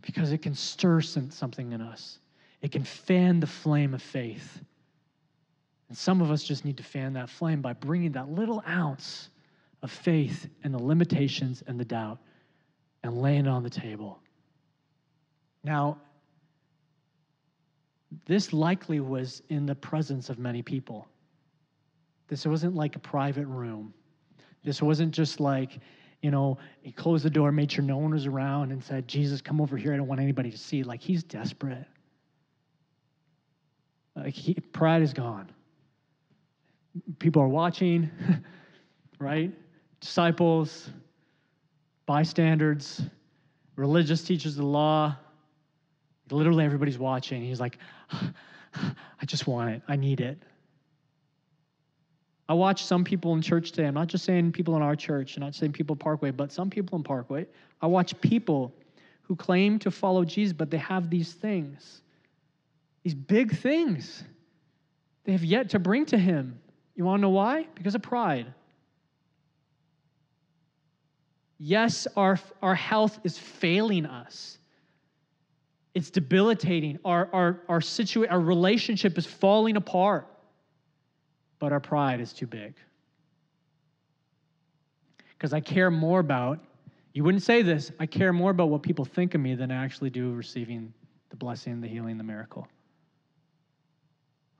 Because 0.00 0.32
it 0.32 0.42
can 0.42 0.54
stir 0.54 1.00
something 1.00 1.72
in 1.72 1.80
us, 1.80 2.20
it 2.62 2.72
can 2.72 2.84
fan 2.84 3.40
the 3.40 3.46
flame 3.46 3.94
of 3.94 4.02
faith. 4.02 4.60
And 5.88 5.96
some 5.96 6.20
of 6.20 6.30
us 6.30 6.44
just 6.44 6.64
need 6.64 6.76
to 6.76 6.82
fan 6.82 7.14
that 7.14 7.30
flame 7.30 7.62
by 7.62 7.72
bringing 7.72 8.12
that 8.12 8.28
little 8.28 8.62
ounce 8.68 9.30
of 9.82 9.90
faith 9.90 10.48
and 10.64 10.74
the 10.74 10.82
limitations 10.82 11.62
and 11.66 11.78
the 11.78 11.84
doubt 11.84 12.18
and 13.02 13.20
laying 13.20 13.46
it 13.46 13.48
on 13.48 13.62
the 13.62 13.70
table. 13.70 14.20
Now, 15.62 15.98
this 18.26 18.52
likely 18.52 19.00
was 19.00 19.42
in 19.48 19.66
the 19.66 19.74
presence 19.74 20.30
of 20.30 20.38
many 20.38 20.62
people. 20.62 21.06
This 22.28 22.46
wasn't 22.46 22.74
like 22.74 22.96
a 22.96 22.98
private 22.98 23.46
room. 23.46 23.92
This 24.64 24.82
wasn't 24.82 25.12
just 25.12 25.40
like, 25.40 25.78
you 26.22 26.30
know, 26.30 26.58
he 26.82 26.92
closed 26.92 27.24
the 27.24 27.30
door, 27.30 27.52
made 27.52 27.70
sure 27.70 27.84
no 27.84 27.96
one 27.96 28.10
was 28.10 28.26
around, 28.26 28.72
and 28.72 28.82
said, 28.82 29.06
Jesus, 29.06 29.40
come 29.40 29.60
over 29.60 29.76
here. 29.76 29.94
I 29.94 29.96
don't 29.96 30.08
want 30.08 30.20
anybody 30.20 30.50
to 30.50 30.58
see. 30.58 30.82
Like, 30.82 31.00
he's 31.00 31.22
desperate. 31.22 31.86
Like, 34.16 34.34
he, 34.34 34.54
pride 34.54 35.02
is 35.02 35.12
gone. 35.12 35.50
People 37.18 37.42
are 37.42 37.48
watching, 37.48 38.10
right? 39.18 39.52
Disciples, 40.00 40.90
bystanders, 42.06 43.02
religious 43.76 44.22
teachers 44.22 44.52
of 44.52 44.58
the 44.58 44.66
law. 44.66 45.16
Literally, 46.30 46.64
everybody's 46.64 46.98
watching. 46.98 47.42
He's 47.42 47.60
like, 47.60 47.78
I 48.74 49.26
just 49.26 49.46
want 49.46 49.70
it. 49.70 49.82
I 49.88 49.96
need 49.96 50.20
it. 50.20 50.38
I 52.48 52.54
watch 52.54 52.84
some 52.84 53.04
people 53.04 53.34
in 53.34 53.42
church 53.42 53.72
today. 53.72 53.86
I'm 53.86 53.94
not 53.94 54.08
just 54.08 54.24
saying 54.24 54.52
people 54.52 54.74
in 54.76 54.82
our 54.82 54.96
church, 54.96 55.36
I'm 55.36 55.42
not 55.42 55.54
saying 55.54 55.72
people 55.72 55.94
in 55.94 55.98
Parkway, 55.98 56.30
but 56.30 56.50
some 56.50 56.70
people 56.70 56.96
in 56.96 57.02
Parkway. 57.02 57.46
I 57.82 57.86
watch 57.86 58.18
people 58.20 58.72
who 59.22 59.36
claim 59.36 59.78
to 59.80 59.90
follow 59.90 60.24
Jesus, 60.24 60.54
but 60.54 60.70
they 60.70 60.78
have 60.78 61.10
these 61.10 61.32
things, 61.32 62.00
these 63.02 63.14
big 63.14 63.54
things 63.54 64.24
they 65.24 65.32
have 65.32 65.44
yet 65.44 65.68
to 65.70 65.78
bring 65.78 66.06
to 66.06 66.16
Him. 66.16 66.58
You 66.94 67.04
want 67.04 67.18
to 67.18 67.22
know 67.22 67.28
why? 67.28 67.66
Because 67.74 67.94
of 67.94 68.00
pride. 68.00 68.54
Yes, 71.58 72.06
our, 72.16 72.38
our 72.62 72.74
health 72.74 73.18
is 73.24 73.38
failing 73.38 74.06
us. 74.06 74.58
It's 75.94 76.10
debilitating. 76.10 76.98
Our, 77.04 77.28
our, 77.32 77.60
our, 77.68 77.80
situa- 77.80 78.30
our 78.30 78.40
relationship 78.40 79.18
is 79.18 79.26
falling 79.26 79.76
apart 79.76 80.28
but 81.58 81.72
our 81.72 81.80
pride 81.80 82.20
is 82.20 82.32
too 82.32 82.46
big. 82.46 82.74
Because 85.30 85.52
I 85.52 85.60
care 85.60 85.90
more 85.90 86.20
about, 86.20 86.60
you 87.12 87.24
wouldn't 87.24 87.42
say 87.42 87.62
this, 87.62 87.92
I 87.98 88.06
care 88.06 88.32
more 88.32 88.50
about 88.50 88.70
what 88.70 88.82
people 88.82 89.04
think 89.04 89.34
of 89.34 89.40
me 89.40 89.54
than 89.54 89.70
I 89.70 89.84
actually 89.84 90.10
do 90.10 90.32
receiving 90.32 90.92
the 91.30 91.36
blessing, 91.36 91.80
the 91.80 91.88
healing, 91.88 92.18
the 92.18 92.24
miracle. 92.24 92.66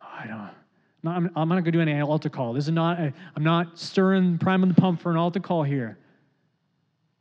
I 0.00 0.26
don't. 0.26 0.50
I'm, 1.04 1.30
I'm 1.36 1.48
not 1.48 1.54
going 1.54 1.64
to 1.64 1.70
do 1.72 1.80
any 1.80 2.00
altar 2.00 2.28
call. 2.28 2.52
This 2.52 2.64
is 2.64 2.72
not. 2.72 2.98
i 2.98 3.12
am 3.36 3.44
not 3.44 3.78
stirring, 3.78 4.36
priming 4.36 4.68
the 4.68 4.74
pump 4.74 5.00
for 5.00 5.10
an 5.10 5.16
altar 5.16 5.40
call 5.40 5.62
here. 5.62 5.98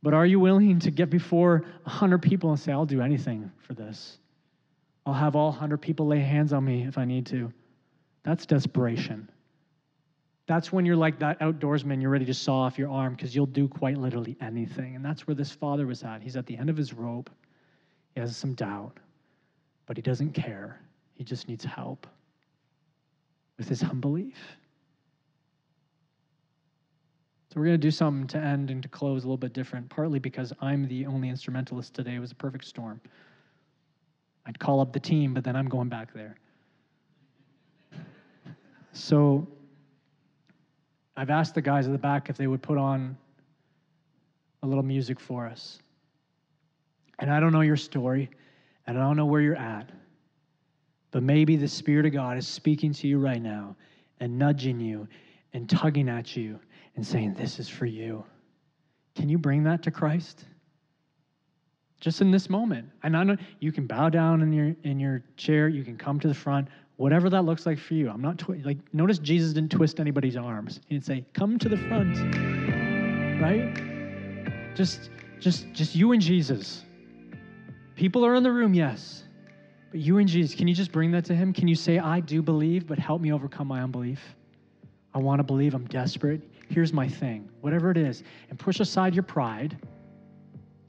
But 0.02 0.14
are 0.14 0.26
you 0.26 0.38
willing 0.38 0.78
to 0.80 0.90
get 0.90 1.10
before 1.10 1.64
hundred 1.84 2.22
people 2.22 2.50
and 2.50 2.58
say, 2.58 2.72
"I'll 2.72 2.86
do 2.86 3.00
anything 3.00 3.50
for 3.58 3.74
this. 3.74 4.18
I'll 5.08 5.14
have 5.14 5.36
all 5.36 5.48
100 5.48 5.78
people 5.78 6.06
lay 6.06 6.20
hands 6.20 6.52
on 6.52 6.66
me 6.66 6.84
if 6.86 6.98
I 6.98 7.06
need 7.06 7.24
to. 7.28 7.50
That's 8.24 8.44
desperation. 8.44 9.30
That's 10.46 10.70
when 10.70 10.84
you're 10.84 10.96
like 10.96 11.18
that 11.20 11.40
outdoorsman, 11.40 12.02
you're 12.02 12.10
ready 12.10 12.26
to 12.26 12.34
saw 12.34 12.60
off 12.60 12.78
your 12.78 12.90
arm 12.90 13.14
because 13.14 13.34
you'll 13.34 13.46
do 13.46 13.68
quite 13.68 13.96
literally 13.96 14.36
anything. 14.42 14.96
And 14.96 15.02
that's 15.02 15.26
where 15.26 15.34
this 15.34 15.50
father 15.50 15.86
was 15.86 16.02
at. 16.04 16.20
He's 16.20 16.36
at 16.36 16.44
the 16.44 16.58
end 16.58 16.68
of 16.68 16.76
his 16.76 16.92
rope. 16.92 17.30
He 18.14 18.20
has 18.20 18.36
some 18.36 18.52
doubt, 18.52 18.98
but 19.86 19.96
he 19.96 20.02
doesn't 20.02 20.32
care. 20.32 20.78
He 21.14 21.24
just 21.24 21.48
needs 21.48 21.64
help 21.64 22.06
with 23.56 23.68
his 23.68 23.82
unbelief. 23.82 24.36
So 27.48 27.58
we're 27.58 27.66
going 27.66 27.80
to 27.80 27.86
do 27.86 27.90
something 27.90 28.26
to 28.28 28.38
end 28.38 28.70
and 28.70 28.82
to 28.82 28.88
close 28.90 29.24
a 29.24 29.26
little 29.26 29.38
bit 29.38 29.54
different, 29.54 29.88
partly 29.88 30.18
because 30.18 30.52
I'm 30.60 30.86
the 30.86 31.06
only 31.06 31.30
instrumentalist 31.30 31.94
today. 31.94 32.16
It 32.16 32.18
was 32.18 32.30
a 32.30 32.34
perfect 32.34 32.66
storm. 32.66 33.00
I'd 34.44 34.58
call 34.58 34.80
up 34.80 34.92
the 34.92 35.00
team, 35.00 35.32
but 35.32 35.44
then 35.44 35.56
I'm 35.56 35.68
going 35.68 35.88
back 35.88 36.12
there. 36.12 36.36
So 38.92 39.46
I've 41.16 41.30
asked 41.30 41.54
the 41.54 41.62
guys 41.62 41.86
at 41.86 41.92
the 41.92 41.98
back 41.98 42.28
if 42.28 42.36
they 42.36 42.46
would 42.46 42.62
put 42.62 42.76
on 42.76 43.16
a 44.62 44.66
little 44.66 44.82
music 44.82 45.18
for 45.18 45.46
us. 45.46 45.78
And 47.18 47.30
I 47.30 47.40
don't 47.40 47.52
know 47.52 47.62
your 47.62 47.76
story, 47.76 48.28
and 48.86 48.98
I 48.98 49.00
don't 49.00 49.16
know 49.16 49.26
where 49.26 49.40
you're 49.40 49.56
at, 49.56 49.90
but 51.10 51.22
maybe 51.22 51.56
the 51.56 51.68
Spirit 51.68 52.06
of 52.06 52.12
God 52.12 52.36
is 52.36 52.46
speaking 52.46 52.92
to 52.94 53.08
you 53.08 53.18
right 53.18 53.40
now 53.40 53.74
and 54.20 54.38
nudging 54.38 54.80
you 54.80 55.08
and 55.54 55.68
tugging 55.68 56.08
at 56.08 56.36
you 56.36 56.60
and 56.98 57.06
saying, 57.06 57.32
This 57.34 57.60
is 57.60 57.68
for 57.68 57.86
you. 57.86 58.24
Can 59.14 59.28
you 59.28 59.38
bring 59.38 59.62
that 59.62 59.84
to 59.84 59.90
Christ? 59.92 60.44
Just 62.00 62.20
in 62.20 62.32
this 62.32 62.50
moment. 62.50 62.88
And 63.04 63.16
I 63.16 63.22
know 63.22 63.36
you 63.60 63.70
can 63.70 63.86
bow 63.86 64.08
down 64.08 64.42
in 64.42 64.52
your 64.52 64.74
in 64.82 64.98
your 64.98 65.22
chair, 65.36 65.68
you 65.68 65.84
can 65.84 65.96
come 65.96 66.18
to 66.18 66.26
the 66.26 66.34
front, 66.34 66.66
whatever 66.96 67.30
that 67.30 67.42
looks 67.42 67.66
like 67.66 67.78
for 67.78 67.94
you. 67.94 68.10
I'm 68.10 68.20
not 68.20 68.38
twi- 68.38 68.62
like 68.64 68.78
notice 68.92 69.20
Jesus 69.20 69.52
didn't 69.52 69.70
twist 69.70 70.00
anybody's 70.00 70.36
arms. 70.36 70.80
He 70.88 70.96
didn't 70.96 71.06
say, 71.06 71.24
"Come 71.34 71.56
to 71.60 71.68
the 71.68 71.76
front." 71.76 72.18
Right? 73.40 74.74
Just 74.74 75.10
just 75.38 75.72
just 75.72 75.94
you 75.94 76.10
and 76.10 76.20
Jesus. 76.20 76.84
People 77.94 78.26
are 78.26 78.34
in 78.34 78.42
the 78.42 78.52
room, 78.52 78.74
yes. 78.74 79.22
But 79.92 80.00
you 80.00 80.18
and 80.18 80.28
Jesus, 80.28 80.56
can 80.56 80.66
you 80.66 80.74
just 80.74 80.90
bring 80.90 81.12
that 81.12 81.24
to 81.26 81.34
him? 81.36 81.52
Can 81.52 81.68
you 81.68 81.76
say, 81.76 82.00
"I 82.00 82.18
do 82.18 82.42
believe, 82.42 82.88
but 82.88 82.98
help 82.98 83.20
me 83.20 83.32
overcome 83.32 83.68
my 83.68 83.82
unbelief?" 83.82 84.34
I 85.14 85.18
want 85.18 85.38
to 85.40 85.42
believe, 85.42 85.74
I'm 85.74 85.86
desperate. 85.86 86.42
Here's 86.68 86.92
my 86.92 87.08
thing, 87.08 87.48
whatever 87.60 87.90
it 87.90 87.96
is, 87.96 88.22
and 88.50 88.58
push 88.58 88.80
aside 88.80 89.14
your 89.14 89.22
pride. 89.22 89.76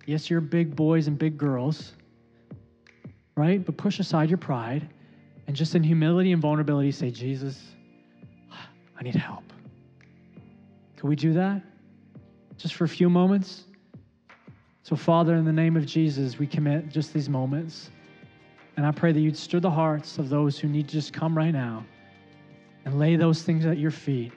Yes, 0.06 0.30
you're 0.30 0.42
big 0.42 0.76
boys 0.76 1.08
and 1.08 1.18
big 1.18 1.38
girls, 1.38 1.94
right? 3.36 3.64
But 3.64 3.78
push 3.78 4.00
aside 4.00 4.30
your 4.30 4.38
pride 4.38 4.90
and 5.48 5.56
just 5.56 5.76
in 5.76 5.84
humility 5.84 6.32
and 6.32 6.42
vulnerability 6.42 6.92
say, 6.92 7.12
Jesus, 7.12 7.62
I 9.00 9.04
need 9.04 9.16
help. 9.16 9.44
Can 10.98 11.08
we 11.08 11.16
do 11.16 11.34
that? 11.34 11.62
Just 12.58 12.74
for 12.74 12.84
a 12.84 12.90
few 12.90 13.10
moments? 13.10 13.64
So, 14.84 14.96
Father, 14.96 15.36
in 15.36 15.46
the 15.46 15.54
name 15.54 15.78
of 15.78 15.86
Jesus, 15.86 16.38
we 16.38 16.46
commit 16.46 16.90
just 16.90 17.14
these 17.14 17.30
moments. 17.30 17.90
And 18.76 18.86
I 18.86 18.92
pray 18.92 19.12
that 19.12 19.20
you'd 19.20 19.38
stir 19.38 19.60
the 19.60 19.70
hearts 19.70 20.18
of 20.18 20.30
those 20.30 20.60
who 20.60 20.68
need 20.68 20.88
to 20.88 20.94
just 20.94 21.14
come 21.14 21.38
right 21.38 21.52
now 21.52 21.86
and 22.86 23.00
lay 23.00 23.16
those 23.16 23.44
things 23.44 23.66
at 23.66 23.78
your 23.78 23.92
feet 23.92 24.34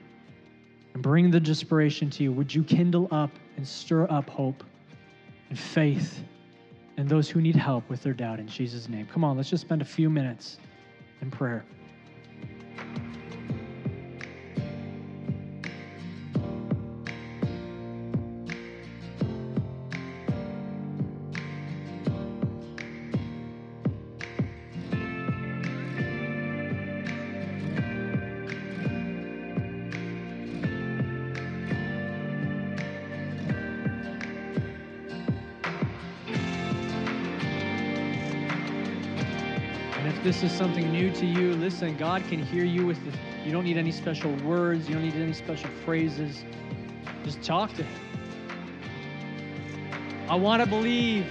and 0.95 1.03
bring 1.03 1.31
the 1.31 1.41
desperation 1.41 2.11
to 2.11 2.23
you. 2.23 2.33
Would 2.33 2.55
you 2.55 2.65
kindle 2.65 3.09
up 3.11 3.31
and 3.57 3.67
stir 3.67 4.07
up 4.11 4.29
hope 4.29 4.63
and 5.49 5.59
faith 5.59 6.23
in 6.97 7.07
those 7.07 7.29
who 7.29 7.41
need 7.41 7.57
help 7.57 7.89
with 7.89 8.03
their 8.03 8.13
doubt 8.13 8.39
in 8.41 8.49
Jesus' 8.49 8.89
name? 8.89 9.07
Come 9.13 9.25
on, 9.25 9.37
let's 9.37 9.51
just 9.51 9.63
spend 9.63 9.83
a 9.83 9.87
few 9.87 10.11
minutes 10.11 10.59
in 11.21 11.31
prayer. 11.31 11.65
If 40.13 40.23
this 40.23 40.43
is 40.43 40.53
something 40.53 40.93
new 40.93 41.11
to 41.15 41.27
you, 41.27 41.55
listen, 41.55 41.97
God 41.97 42.23
can 42.29 42.43
hear 42.43 42.65
you 42.65 42.87
with 42.87 43.03
the, 43.05 43.17
you 43.45 43.53
don't 43.53 43.65
need 43.65 43.79
any 43.79 43.93
special 43.93 44.35
words, 44.45 44.89
you 44.89 44.95
don't 44.95 45.05
need 45.05 45.15
any 45.15 45.33
special 45.33 45.71
phrases. 45.85 46.45
Just 47.25 47.43
talk 47.43 47.73
to 47.75 47.83
him. 47.83 48.01
I 50.29 50.35
want 50.35 50.63
to 50.63 50.69
believe. 50.69 51.27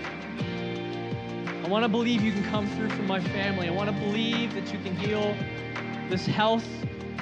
I 1.64 1.68
want 1.68 1.84
to 1.84 1.90
believe 1.90 2.22
you 2.22 2.32
can 2.32 2.44
come 2.46 2.68
through 2.76 2.90
for 2.90 3.04
my 3.04 3.20
family. 3.20 3.68
I 3.68 3.72
want 3.72 3.90
to 3.90 3.96
believe 4.06 4.54
that 4.56 4.74
you 4.74 4.80
can 4.80 4.96
heal 4.96 5.36
this 6.10 6.26
health 6.26 6.68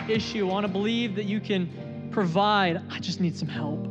issue. 0.08 0.48
I 0.48 0.52
want 0.52 0.66
to 0.66 0.72
believe 0.72 1.16
that 1.16 1.26
you 1.26 1.40
can 1.40 2.10
provide. 2.12 2.82
I 2.90 3.00
just 3.00 3.20
need 3.20 3.38
some 3.38 3.50
help. 3.50 3.89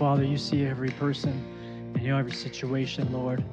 Father, 0.00 0.24
you 0.24 0.38
see 0.38 0.64
every 0.64 0.88
person 0.92 1.30
and 1.92 2.02
you 2.02 2.08
know 2.08 2.16
every 2.16 2.32
situation, 2.32 3.12
Lord. 3.12 3.44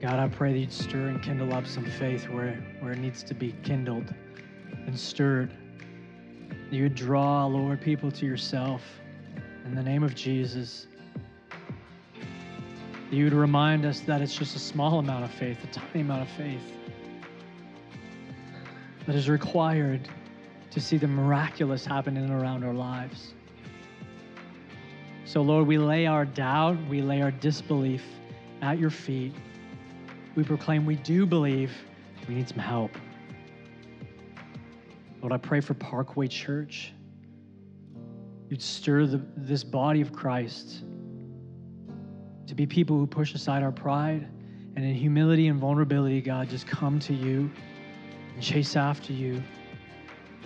God, 0.00 0.20
I 0.20 0.28
pray 0.28 0.52
that 0.52 0.58
you'd 0.60 0.72
stir 0.72 1.08
and 1.08 1.20
kindle 1.20 1.52
up 1.52 1.66
some 1.66 1.84
faith 1.84 2.28
where, 2.28 2.64
where 2.78 2.92
it 2.92 2.98
needs 2.98 3.24
to 3.24 3.34
be 3.34 3.56
kindled 3.64 4.14
and 4.86 4.96
stirred. 4.96 5.52
You 6.70 6.84
would 6.84 6.94
draw, 6.94 7.44
Lord, 7.46 7.80
people 7.80 8.12
to 8.12 8.24
yourself 8.24 8.84
in 9.64 9.74
the 9.74 9.82
name 9.82 10.04
of 10.04 10.14
Jesus. 10.14 10.86
you 13.10 13.24
would 13.24 13.34
remind 13.34 13.84
us 13.84 13.98
that 14.02 14.22
it's 14.22 14.36
just 14.36 14.54
a 14.54 14.60
small 14.60 15.00
amount 15.00 15.24
of 15.24 15.32
faith, 15.32 15.58
a 15.64 15.66
tiny 15.66 16.02
amount 16.02 16.22
of 16.22 16.28
faith 16.28 16.72
that 19.06 19.16
is 19.16 19.28
required 19.28 20.08
to 20.76 20.80
see 20.82 20.98
the 20.98 21.08
miraculous 21.08 21.86
happen 21.86 22.18
in 22.18 22.24
and 22.24 22.32
around 22.34 22.62
our 22.62 22.74
lives. 22.74 23.32
So, 25.24 25.40
Lord, 25.40 25.66
we 25.66 25.78
lay 25.78 26.04
our 26.04 26.26
doubt, 26.26 26.76
we 26.90 27.00
lay 27.00 27.22
our 27.22 27.30
disbelief 27.30 28.04
at 28.60 28.78
your 28.78 28.90
feet. 28.90 29.32
We 30.34 30.44
proclaim 30.44 30.84
we 30.84 30.96
do 30.96 31.24
believe, 31.24 31.72
we 32.28 32.34
need 32.34 32.46
some 32.46 32.58
help. 32.58 32.90
Lord, 35.22 35.32
I 35.32 35.38
pray 35.38 35.62
for 35.62 35.72
Parkway 35.72 36.28
Church. 36.28 36.92
You'd 38.50 38.60
stir 38.60 39.06
the, 39.06 39.22
this 39.34 39.64
body 39.64 40.02
of 40.02 40.12
Christ 40.12 40.82
to 42.46 42.54
be 42.54 42.66
people 42.66 42.98
who 42.98 43.06
push 43.06 43.32
aside 43.34 43.62
our 43.62 43.72
pride 43.72 44.28
and 44.76 44.84
in 44.84 44.94
humility 44.94 45.48
and 45.48 45.58
vulnerability, 45.58 46.20
God, 46.20 46.50
just 46.50 46.66
come 46.66 46.98
to 47.00 47.14
you 47.14 47.50
and 48.34 48.42
chase 48.42 48.76
after 48.76 49.14
you 49.14 49.42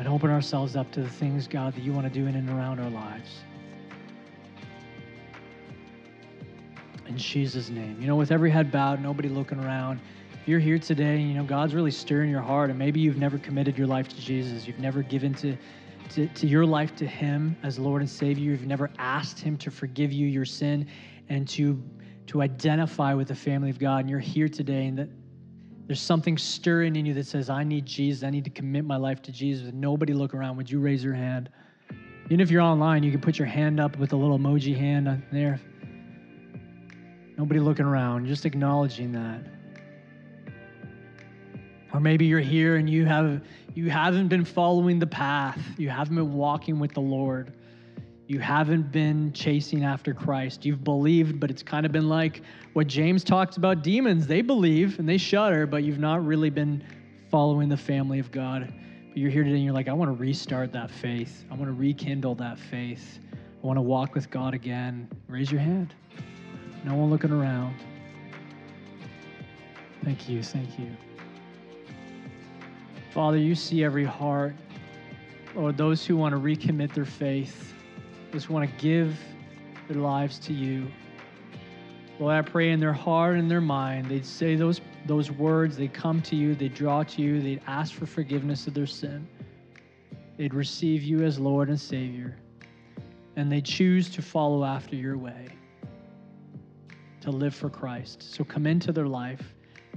and 0.00 0.08
open 0.08 0.30
ourselves 0.30 0.76
up 0.76 0.90
to 0.92 1.02
the 1.02 1.08
things, 1.10 1.46
God, 1.46 1.74
that 1.74 1.82
you 1.82 1.92
want 1.92 2.10
to 2.10 2.18
do 2.18 2.26
in 2.26 2.34
and 2.34 2.48
around 2.48 2.80
our 2.80 2.88
lives. 2.88 3.40
In 7.06 7.18
Jesus' 7.18 7.68
name. 7.68 7.98
You 8.00 8.06
know, 8.06 8.16
with 8.16 8.32
every 8.32 8.50
head 8.50 8.72
bowed, 8.72 9.02
nobody 9.02 9.28
looking 9.28 9.62
around, 9.62 10.00
you're 10.46 10.58
here 10.58 10.78
today, 10.78 11.16
and 11.16 11.28
you 11.28 11.34
know, 11.34 11.44
God's 11.44 11.74
really 11.74 11.90
stirring 11.90 12.30
your 12.30 12.40
heart, 12.40 12.70
and 12.70 12.78
maybe 12.78 12.98
you've 12.98 13.18
never 13.18 13.36
committed 13.36 13.76
your 13.76 13.86
life 13.86 14.08
to 14.08 14.18
Jesus. 14.18 14.66
You've 14.66 14.78
never 14.78 15.02
given 15.02 15.34
to, 15.34 15.54
to, 16.14 16.26
to 16.28 16.46
your 16.46 16.64
life 16.64 16.96
to 16.96 17.06
Him 17.06 17.54
as 17.62 17.78
Lord 17.78 18.00
and 18.00 18.08
Savior. 18.08 18.52
You've 18.52 18.66
never 18.66 18.90
asked 18.98 19.38
Him 19.38 19.58
to 19.58 19.70
forgive 19.70 20.14
you 20.14 20.26
your 20.26 20.46
sin 20.46 20.86
and 21.28 21.46
to, 21.50 21.78
to 22.28 22.40
identify 22.40 23.12
with 23.12 23.28
the 23.28 23.34
family 23.34 23.68
of 23.68 23.78
God. 23.78 23.98
And 23.98 24.08
you're 24.08 24.18
here 24.18 24.48
today, 24.48 24.86
and 24.86 24.98
that 24.98 25.10
there's 25.90 26.00
something 26.00 26.38
stirring 26.38 26.94
in 26.94 27.04
you 27.04 27.12
that 27.14 27.26
says, 27.26 27.50
I 27.50 27.64
need 27.64 27.84
Jesus. 27.84 28.22
I 28.22 28.30
need 28.30 28.44
to 28.44 28.50
commit 28.50 28.84
my 28.84 28.96
life 28.96 29.22
to 29.22 29.32
Jesus. 29.32 29.72
Nobody 29.74 30.12
look 30.12 30.34
around. 30.34 30.56
Would 30.56 30.70
you 30.70 30.78
raise 30.78 31.02
your 31.02 31.14
hand? 31.14 31.50
Even 32.26 32.38
if 32.38 32.48
you're 32.48 32.62
online, 32.62 33.02
you 33.02 33.10
can 33.10 33.20
put 33.20 33.40
your 33.40 33.48
hand 33.48 33.80
up 33.80 33.98
with 33.98 34.12
a 34.12 34.16
little 34.16 34.38
emoji 34.38 34.76
hand 34.76 35.20
there. 35.32 35.60
Nobody 37.36 37.58
looking 37.58 37.86
around, 37.86 38.28
just 38.28 38.46
acknowledging 38.46 39.10
that. 39.10 39.40
Or 41.92 41.98
maybe 41.98 42.24
you're 42.24 42.38
here 42.38 42.76
and 42.76 42.88
you 42.88 43.04
have 43.06 43.42
you 43.74 43.90
haven't 43.90 44.28
been 44.28 44.44
following 44.44 45.00
the 45.00 45.08
path. 45.08 45.60
You 45.76 45.90
haven't 45.90 46.14
been 46.14 46.34
walking 46.34 46.78
with 46.78 46.94
the 46.94 47.00
Lord. 47.00 47.52
You 48.30 48.38
haven't 48.38 48.92
been 48.92 49.32
chasing 49.32 49.82
after 49.82 50.14
Christ. 50.14 50.64
You've 50.64 50.84
believed, 50.84 51.40
but 51.40 51.50
it's 51.50 51.64
kind 51.64 51.84
of 51.84 51.90
been 51.90 52.08
like 52.08 52.42
what 52.74 52.86
James 52.86 53.24
talks 53.24 53.56
about 53.56 53.82
demons. 53.82 54.24
They 54.28 54.40
believe 54.40 55.00
and 55.00 55.08
they 55.08 55.18
shudder, 55.18 55.66
but 55.66 55.82
you've 55.82 55.98
not 55.98 56.24
really 56.24 56.48
been 56.48 56.80
following 57.28 57.68
the 57.68 57.76
family 57.76 58.20
of 58.20 58.30
God. 58.30 58.72
But 59.08 59.18
you're 59.18 59.32
here 59.32 59.42
today 59.42 59.56
and 59.56 59.64
you're 59.64 59.74
like, 59.74 59.88
I 59.88 59.92
want 59.92 60.16
to 60.16 60.16
restart 60.16 60.72
that 60.74 60.92
faith. 60.92 61.44
I 61.50 61.54
want 61.54 61.66
to 61.66 61.72
rekindle 61.72 62.36
that 62.36 62.56
faith. 62.56 63.18
I 63.32 63.66
want 63.66 63.78
to 63.78 63.82
walk 63.82 64.14
with 64.14 64.30
God 64.30 64.54
again. 64.54 65.08
Raise 65.26 65.50
your 65.50 65.60
hand. 65.60 65.92
No 66.84 66.94
one 66.94 67.10
looking 67.10 67.32
around. 67.32 67.74
Thank 70.04 70.28
you. 70.28 70.40
Thank 70.44 70.78
you. 70.78 70.96
Father, 73.10 73.38
you 73.38 73.56
see 73.56 73.82
every 73.82 74.04
heart. 74.04 74.54
Lord, 75.56 75.76
those 75.76 76.06
who 76.06 76.16
want 76.16 76.32
to 76.32 76.40
recommit 76.40 76.94
their 76.94 77.04
faith 77.04 77.70
just 78.32 78.48
want 78.48 78.68
to 78.68 78.76
give 78.82 79.18
their 79.88 79.98
lives 79.98 80.38
to 80.38 80.52
you. 80.52 80.86
Lord, 82.18 82.34
I 82.34 82.42
pray 82.42 82.70
in 82.70 82.80
their 82.80 82.92
heart 82.92 83.36
and 83.36 83.50
their 83.50 83.60
mind, 83.60 84.10
they'd 84.10 84.26
say 84.26 84.54
those, 84.54 84.80
those 85.06 85.30
words, 85.30 85.76
they'd 85.76 85.92
come 85.92 86.20
to 86.22 86.36
you, 86.36 86.54
they'd 86.54 86.74
draw 86.74 87.02
to 87.02 87.22
you, 87.22 87.40
they'd 87.40 87.62
ask 87.66 87.94
for 87.94 88.06
forgiveness 88.06 88.66
of 88.66 88.74
their 88.74 88.86
sin. 88.86 89.26
They'd 90.36 90.54
receive 90.54 91.02
you 91.02 91.22
as 91.22 91.38
Lord 91.38 91.68
and 91.70 91.80
Savior, 91.80 92.36
and 93.36 93.50
they 93.50 93.60
choose 93.60 94.10
to 94.10 94.22
follow 94.22 94.64
after 94.64 94.96
your 94.96 95.16
way, 95.16 95.48
to 97.22 97.30
live 97.30 97.54
for 97.54 97.70
Christ. 97.70 98.22
So 98.34 98.44
come 98.44 98.66
into 98.66 98.92
their 98.92 99.06
life, 99.06 99.54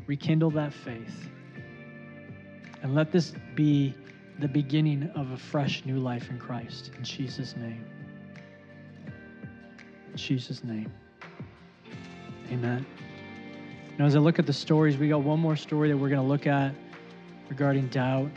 rekindle 0.07 0.51
that 0.51 0.73
faith, 0.73 1.29
and 2.81 2.95
let 2.95 3.11
this 3.11 3.33
be 3.55 3.93
the 4.39 4.47
beginning 4.47 5.11
of 5.15 5.31
a 5.31 5.37
fresh 5.37 5.85
new 5.85 5.99
life 5.99 6.29
in 6.29 6.39
Christ. 6.39 6.91
In 6.97 7.03
Jesus' 7.03 7.55
name. 7.55 7.85
In 10.13 10.17
Jesus' 10.17 10.63
name. 10.63 10.93
Amen. 12.51 12.85
Now, 13.97 14.05
as 14.05 14.15
I 14.15 14.19
look 14.19 14.37
at 14.37 14.45
the 14.45 14.53
stories, 14.53 14.95
we 14.95 15.09
got 15.09 15.23
one 15.23 15.39
more 15.39 15.55
story 15.55 15.89
that 15.89 15.97
we're 15.97 16.09
going 16.09 16.21
to 16.21 16.27
look 16.27 16.45
at 16.45 16.75
regarding 17.49 17.87
doubt. 17.87 18.29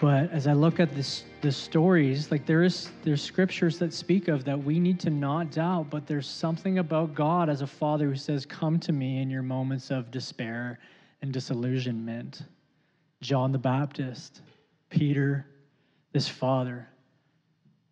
But 0.00 0.32
as 0.32 0.48
I 0.48 0.52
look 0.52 0.80
at 0.80 0.92
this, 0.96 1.22
the 1.40 1.52
stories, 1.52 2.32
like 2.32 2.46
there 2.46 2.64
is 2.64 2.90
there's 3.04 3.22
scriptures 3.22 3.78
that 3.78 3.94
speak 3.94 4.26
of 4.26 4.44
that 4.44 4.60
we 4.60 4.80
need 4.80 4.98
to 5.00 5.10
not 5.10 5.52
doubt, 5.52 5.88
but 5.88 6.04
there's 6.04 6.26
something 6.26 6.78
about 6.78 7.14
God 7.14 7.48
as 7.48 7.62
a 7.62 7.66
father 7.66 8.08
who 8.08 8.16
says, 8.16 8.44
Come 8.44 8.80
to 8.80 8.92
me 8.92 9.22
in 9.22 9.30
your 9.30 9.42
moments 9.42 9.92
of 9.92 10.10
despair 10.10 10.80
and 11.22 11.32
disillusionment. 11.32 12.42
John 13.20 13.52
the 13.52 13.58
Baptist, 13.58 14.40
Peter, 14.90 15.46
this 16.12 16.26
father. 16.26 16.88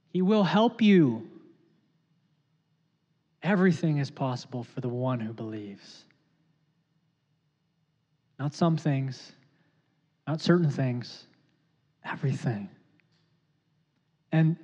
He 0.08 0.22
will 0.22 0.44
help 0.44 0.82
you. 0.82 1.28
Everything 3.42 3.98
is 3.98 4.10
possible 4.10 4.62
for 4.62 4.80
the 4.80 4.88
one 4.88 5.20
who 5.20 5.32
believes. 5.32 6.04
Not 8.38 8.54
some 8.54 8.76
things, 8.76 9.32
not 10.26 10.40
certain 10.40 10.70
things, 10.70 11.26
everything. 12.04 12.68
And 14.30 14.56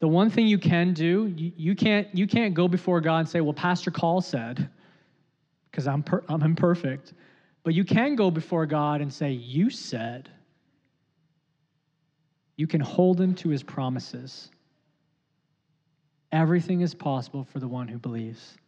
the 0.00 0.08
one 0.08 0.30
thing 0.30 0.46
you 0.46 0.58
can 0.58 0.92
do, 0.92 1.32
you, 1.36 1.52
you, 1.56 1.74
can't, 1.74 2.08
you 2.14 2.26
can't 2.26 2.54
go 2.54 2.68
before 2.68 3.00
God 3.00 3.20
and 3.20 3.28
say, 3.28 3.40
well, 3.40 3.54
Pastor 3.54 3.90
Call 3.90 4.20
said, 4.20 4.68
because 5.70 5.86
I'm, 5.86 6.02
per, 6.02 6.22
I'm 6.28 6.42
imperfect. 6.42 7.14
But 7.64 7.74
you 7.74 7.84
can 7.84 8.14
go 8.14 8.30
before 8.30 8.66
God 8.66 9.00
and 9.00 9.12
say, 9.12 9.32
You 9.32 9.70
said. 9.70 10.28
You 12.56 12.68
can 12.68 12.80
hold 12.80 13.20
him 13.20 13.34
to 13.36 13.48
his 13.48 13.64
promises. 13.64 14.50
Everything 16.34 16.80
is 16.80 16.94
possible 16.94 17.44
for 17.44 17.60
the 17.60 17.68
one 17.68 17.86
who 17.86 17.96
believes. 17.96 18.58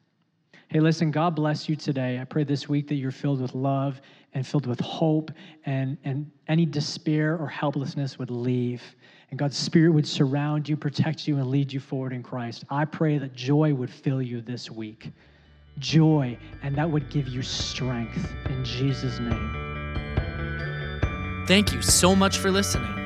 Hey, 0.69 0.79
listen, 0.79 1.11
God 1.11 1.35
bless 1.35 1.69
you 1.69 1.75
today. 1.75 2.21
I 2.21 2.25
pray 2.25 2.45
this 2.45 2.69
week 2.69 2.87
that 2.87 2.95
you're 2.95 3.11
filled 3.11 3.41
with 3.41 3.57
love 3.57 4.01
and 4.35 4.47
filled 4.47 4.67
with 4.67 4.79
hope, 4.79 5.33
and, 5.65 5.99
and 6.05 6.31
any 6.47 6.65
despair 6.65 7.37
or 7.37 7.49
helplessness 7.49 8.21
would 8.21 8.31
leave. 8.31 8.83
And 9.31 9.39
God's 9.39 9.57
Spirit 9.57 9.91
would 9.91 10.07
surround 10.07 10.69
you, 10.69 10.77
protect 10.77 11.27
you, 11.27 11.39
and 11.39 11.49
lead 11.49 11.73
you 11.73 11.81
forward 11.81 12.13
in 12.13 12.23
Christ. 12.23 12.63
I 12.71 12.85
pray 12.85 13.19
that 13.19 13.35
joy 13.35 13.75
would 13.75 13.91
fill 13.91 14.23
you 14.23 14.41
this 14.41 14.71
week. 14.71 15.11
Joy, 15.81 16.39
and 16.63 16.77
that 16.77 16.89
would 16.89 17.11
give 17.11 17.27
you 17.27 17.43
strength 17.43 18.33
in 18.49 18.65
Jesus' 18.65 19.19
name. 19.19 19.65
Thank 21.49 21.73
you 21.73 21.83
so 21.83 22.15
much 22.15 22.39
for 22.39 22.53
listening. 22.53 23.06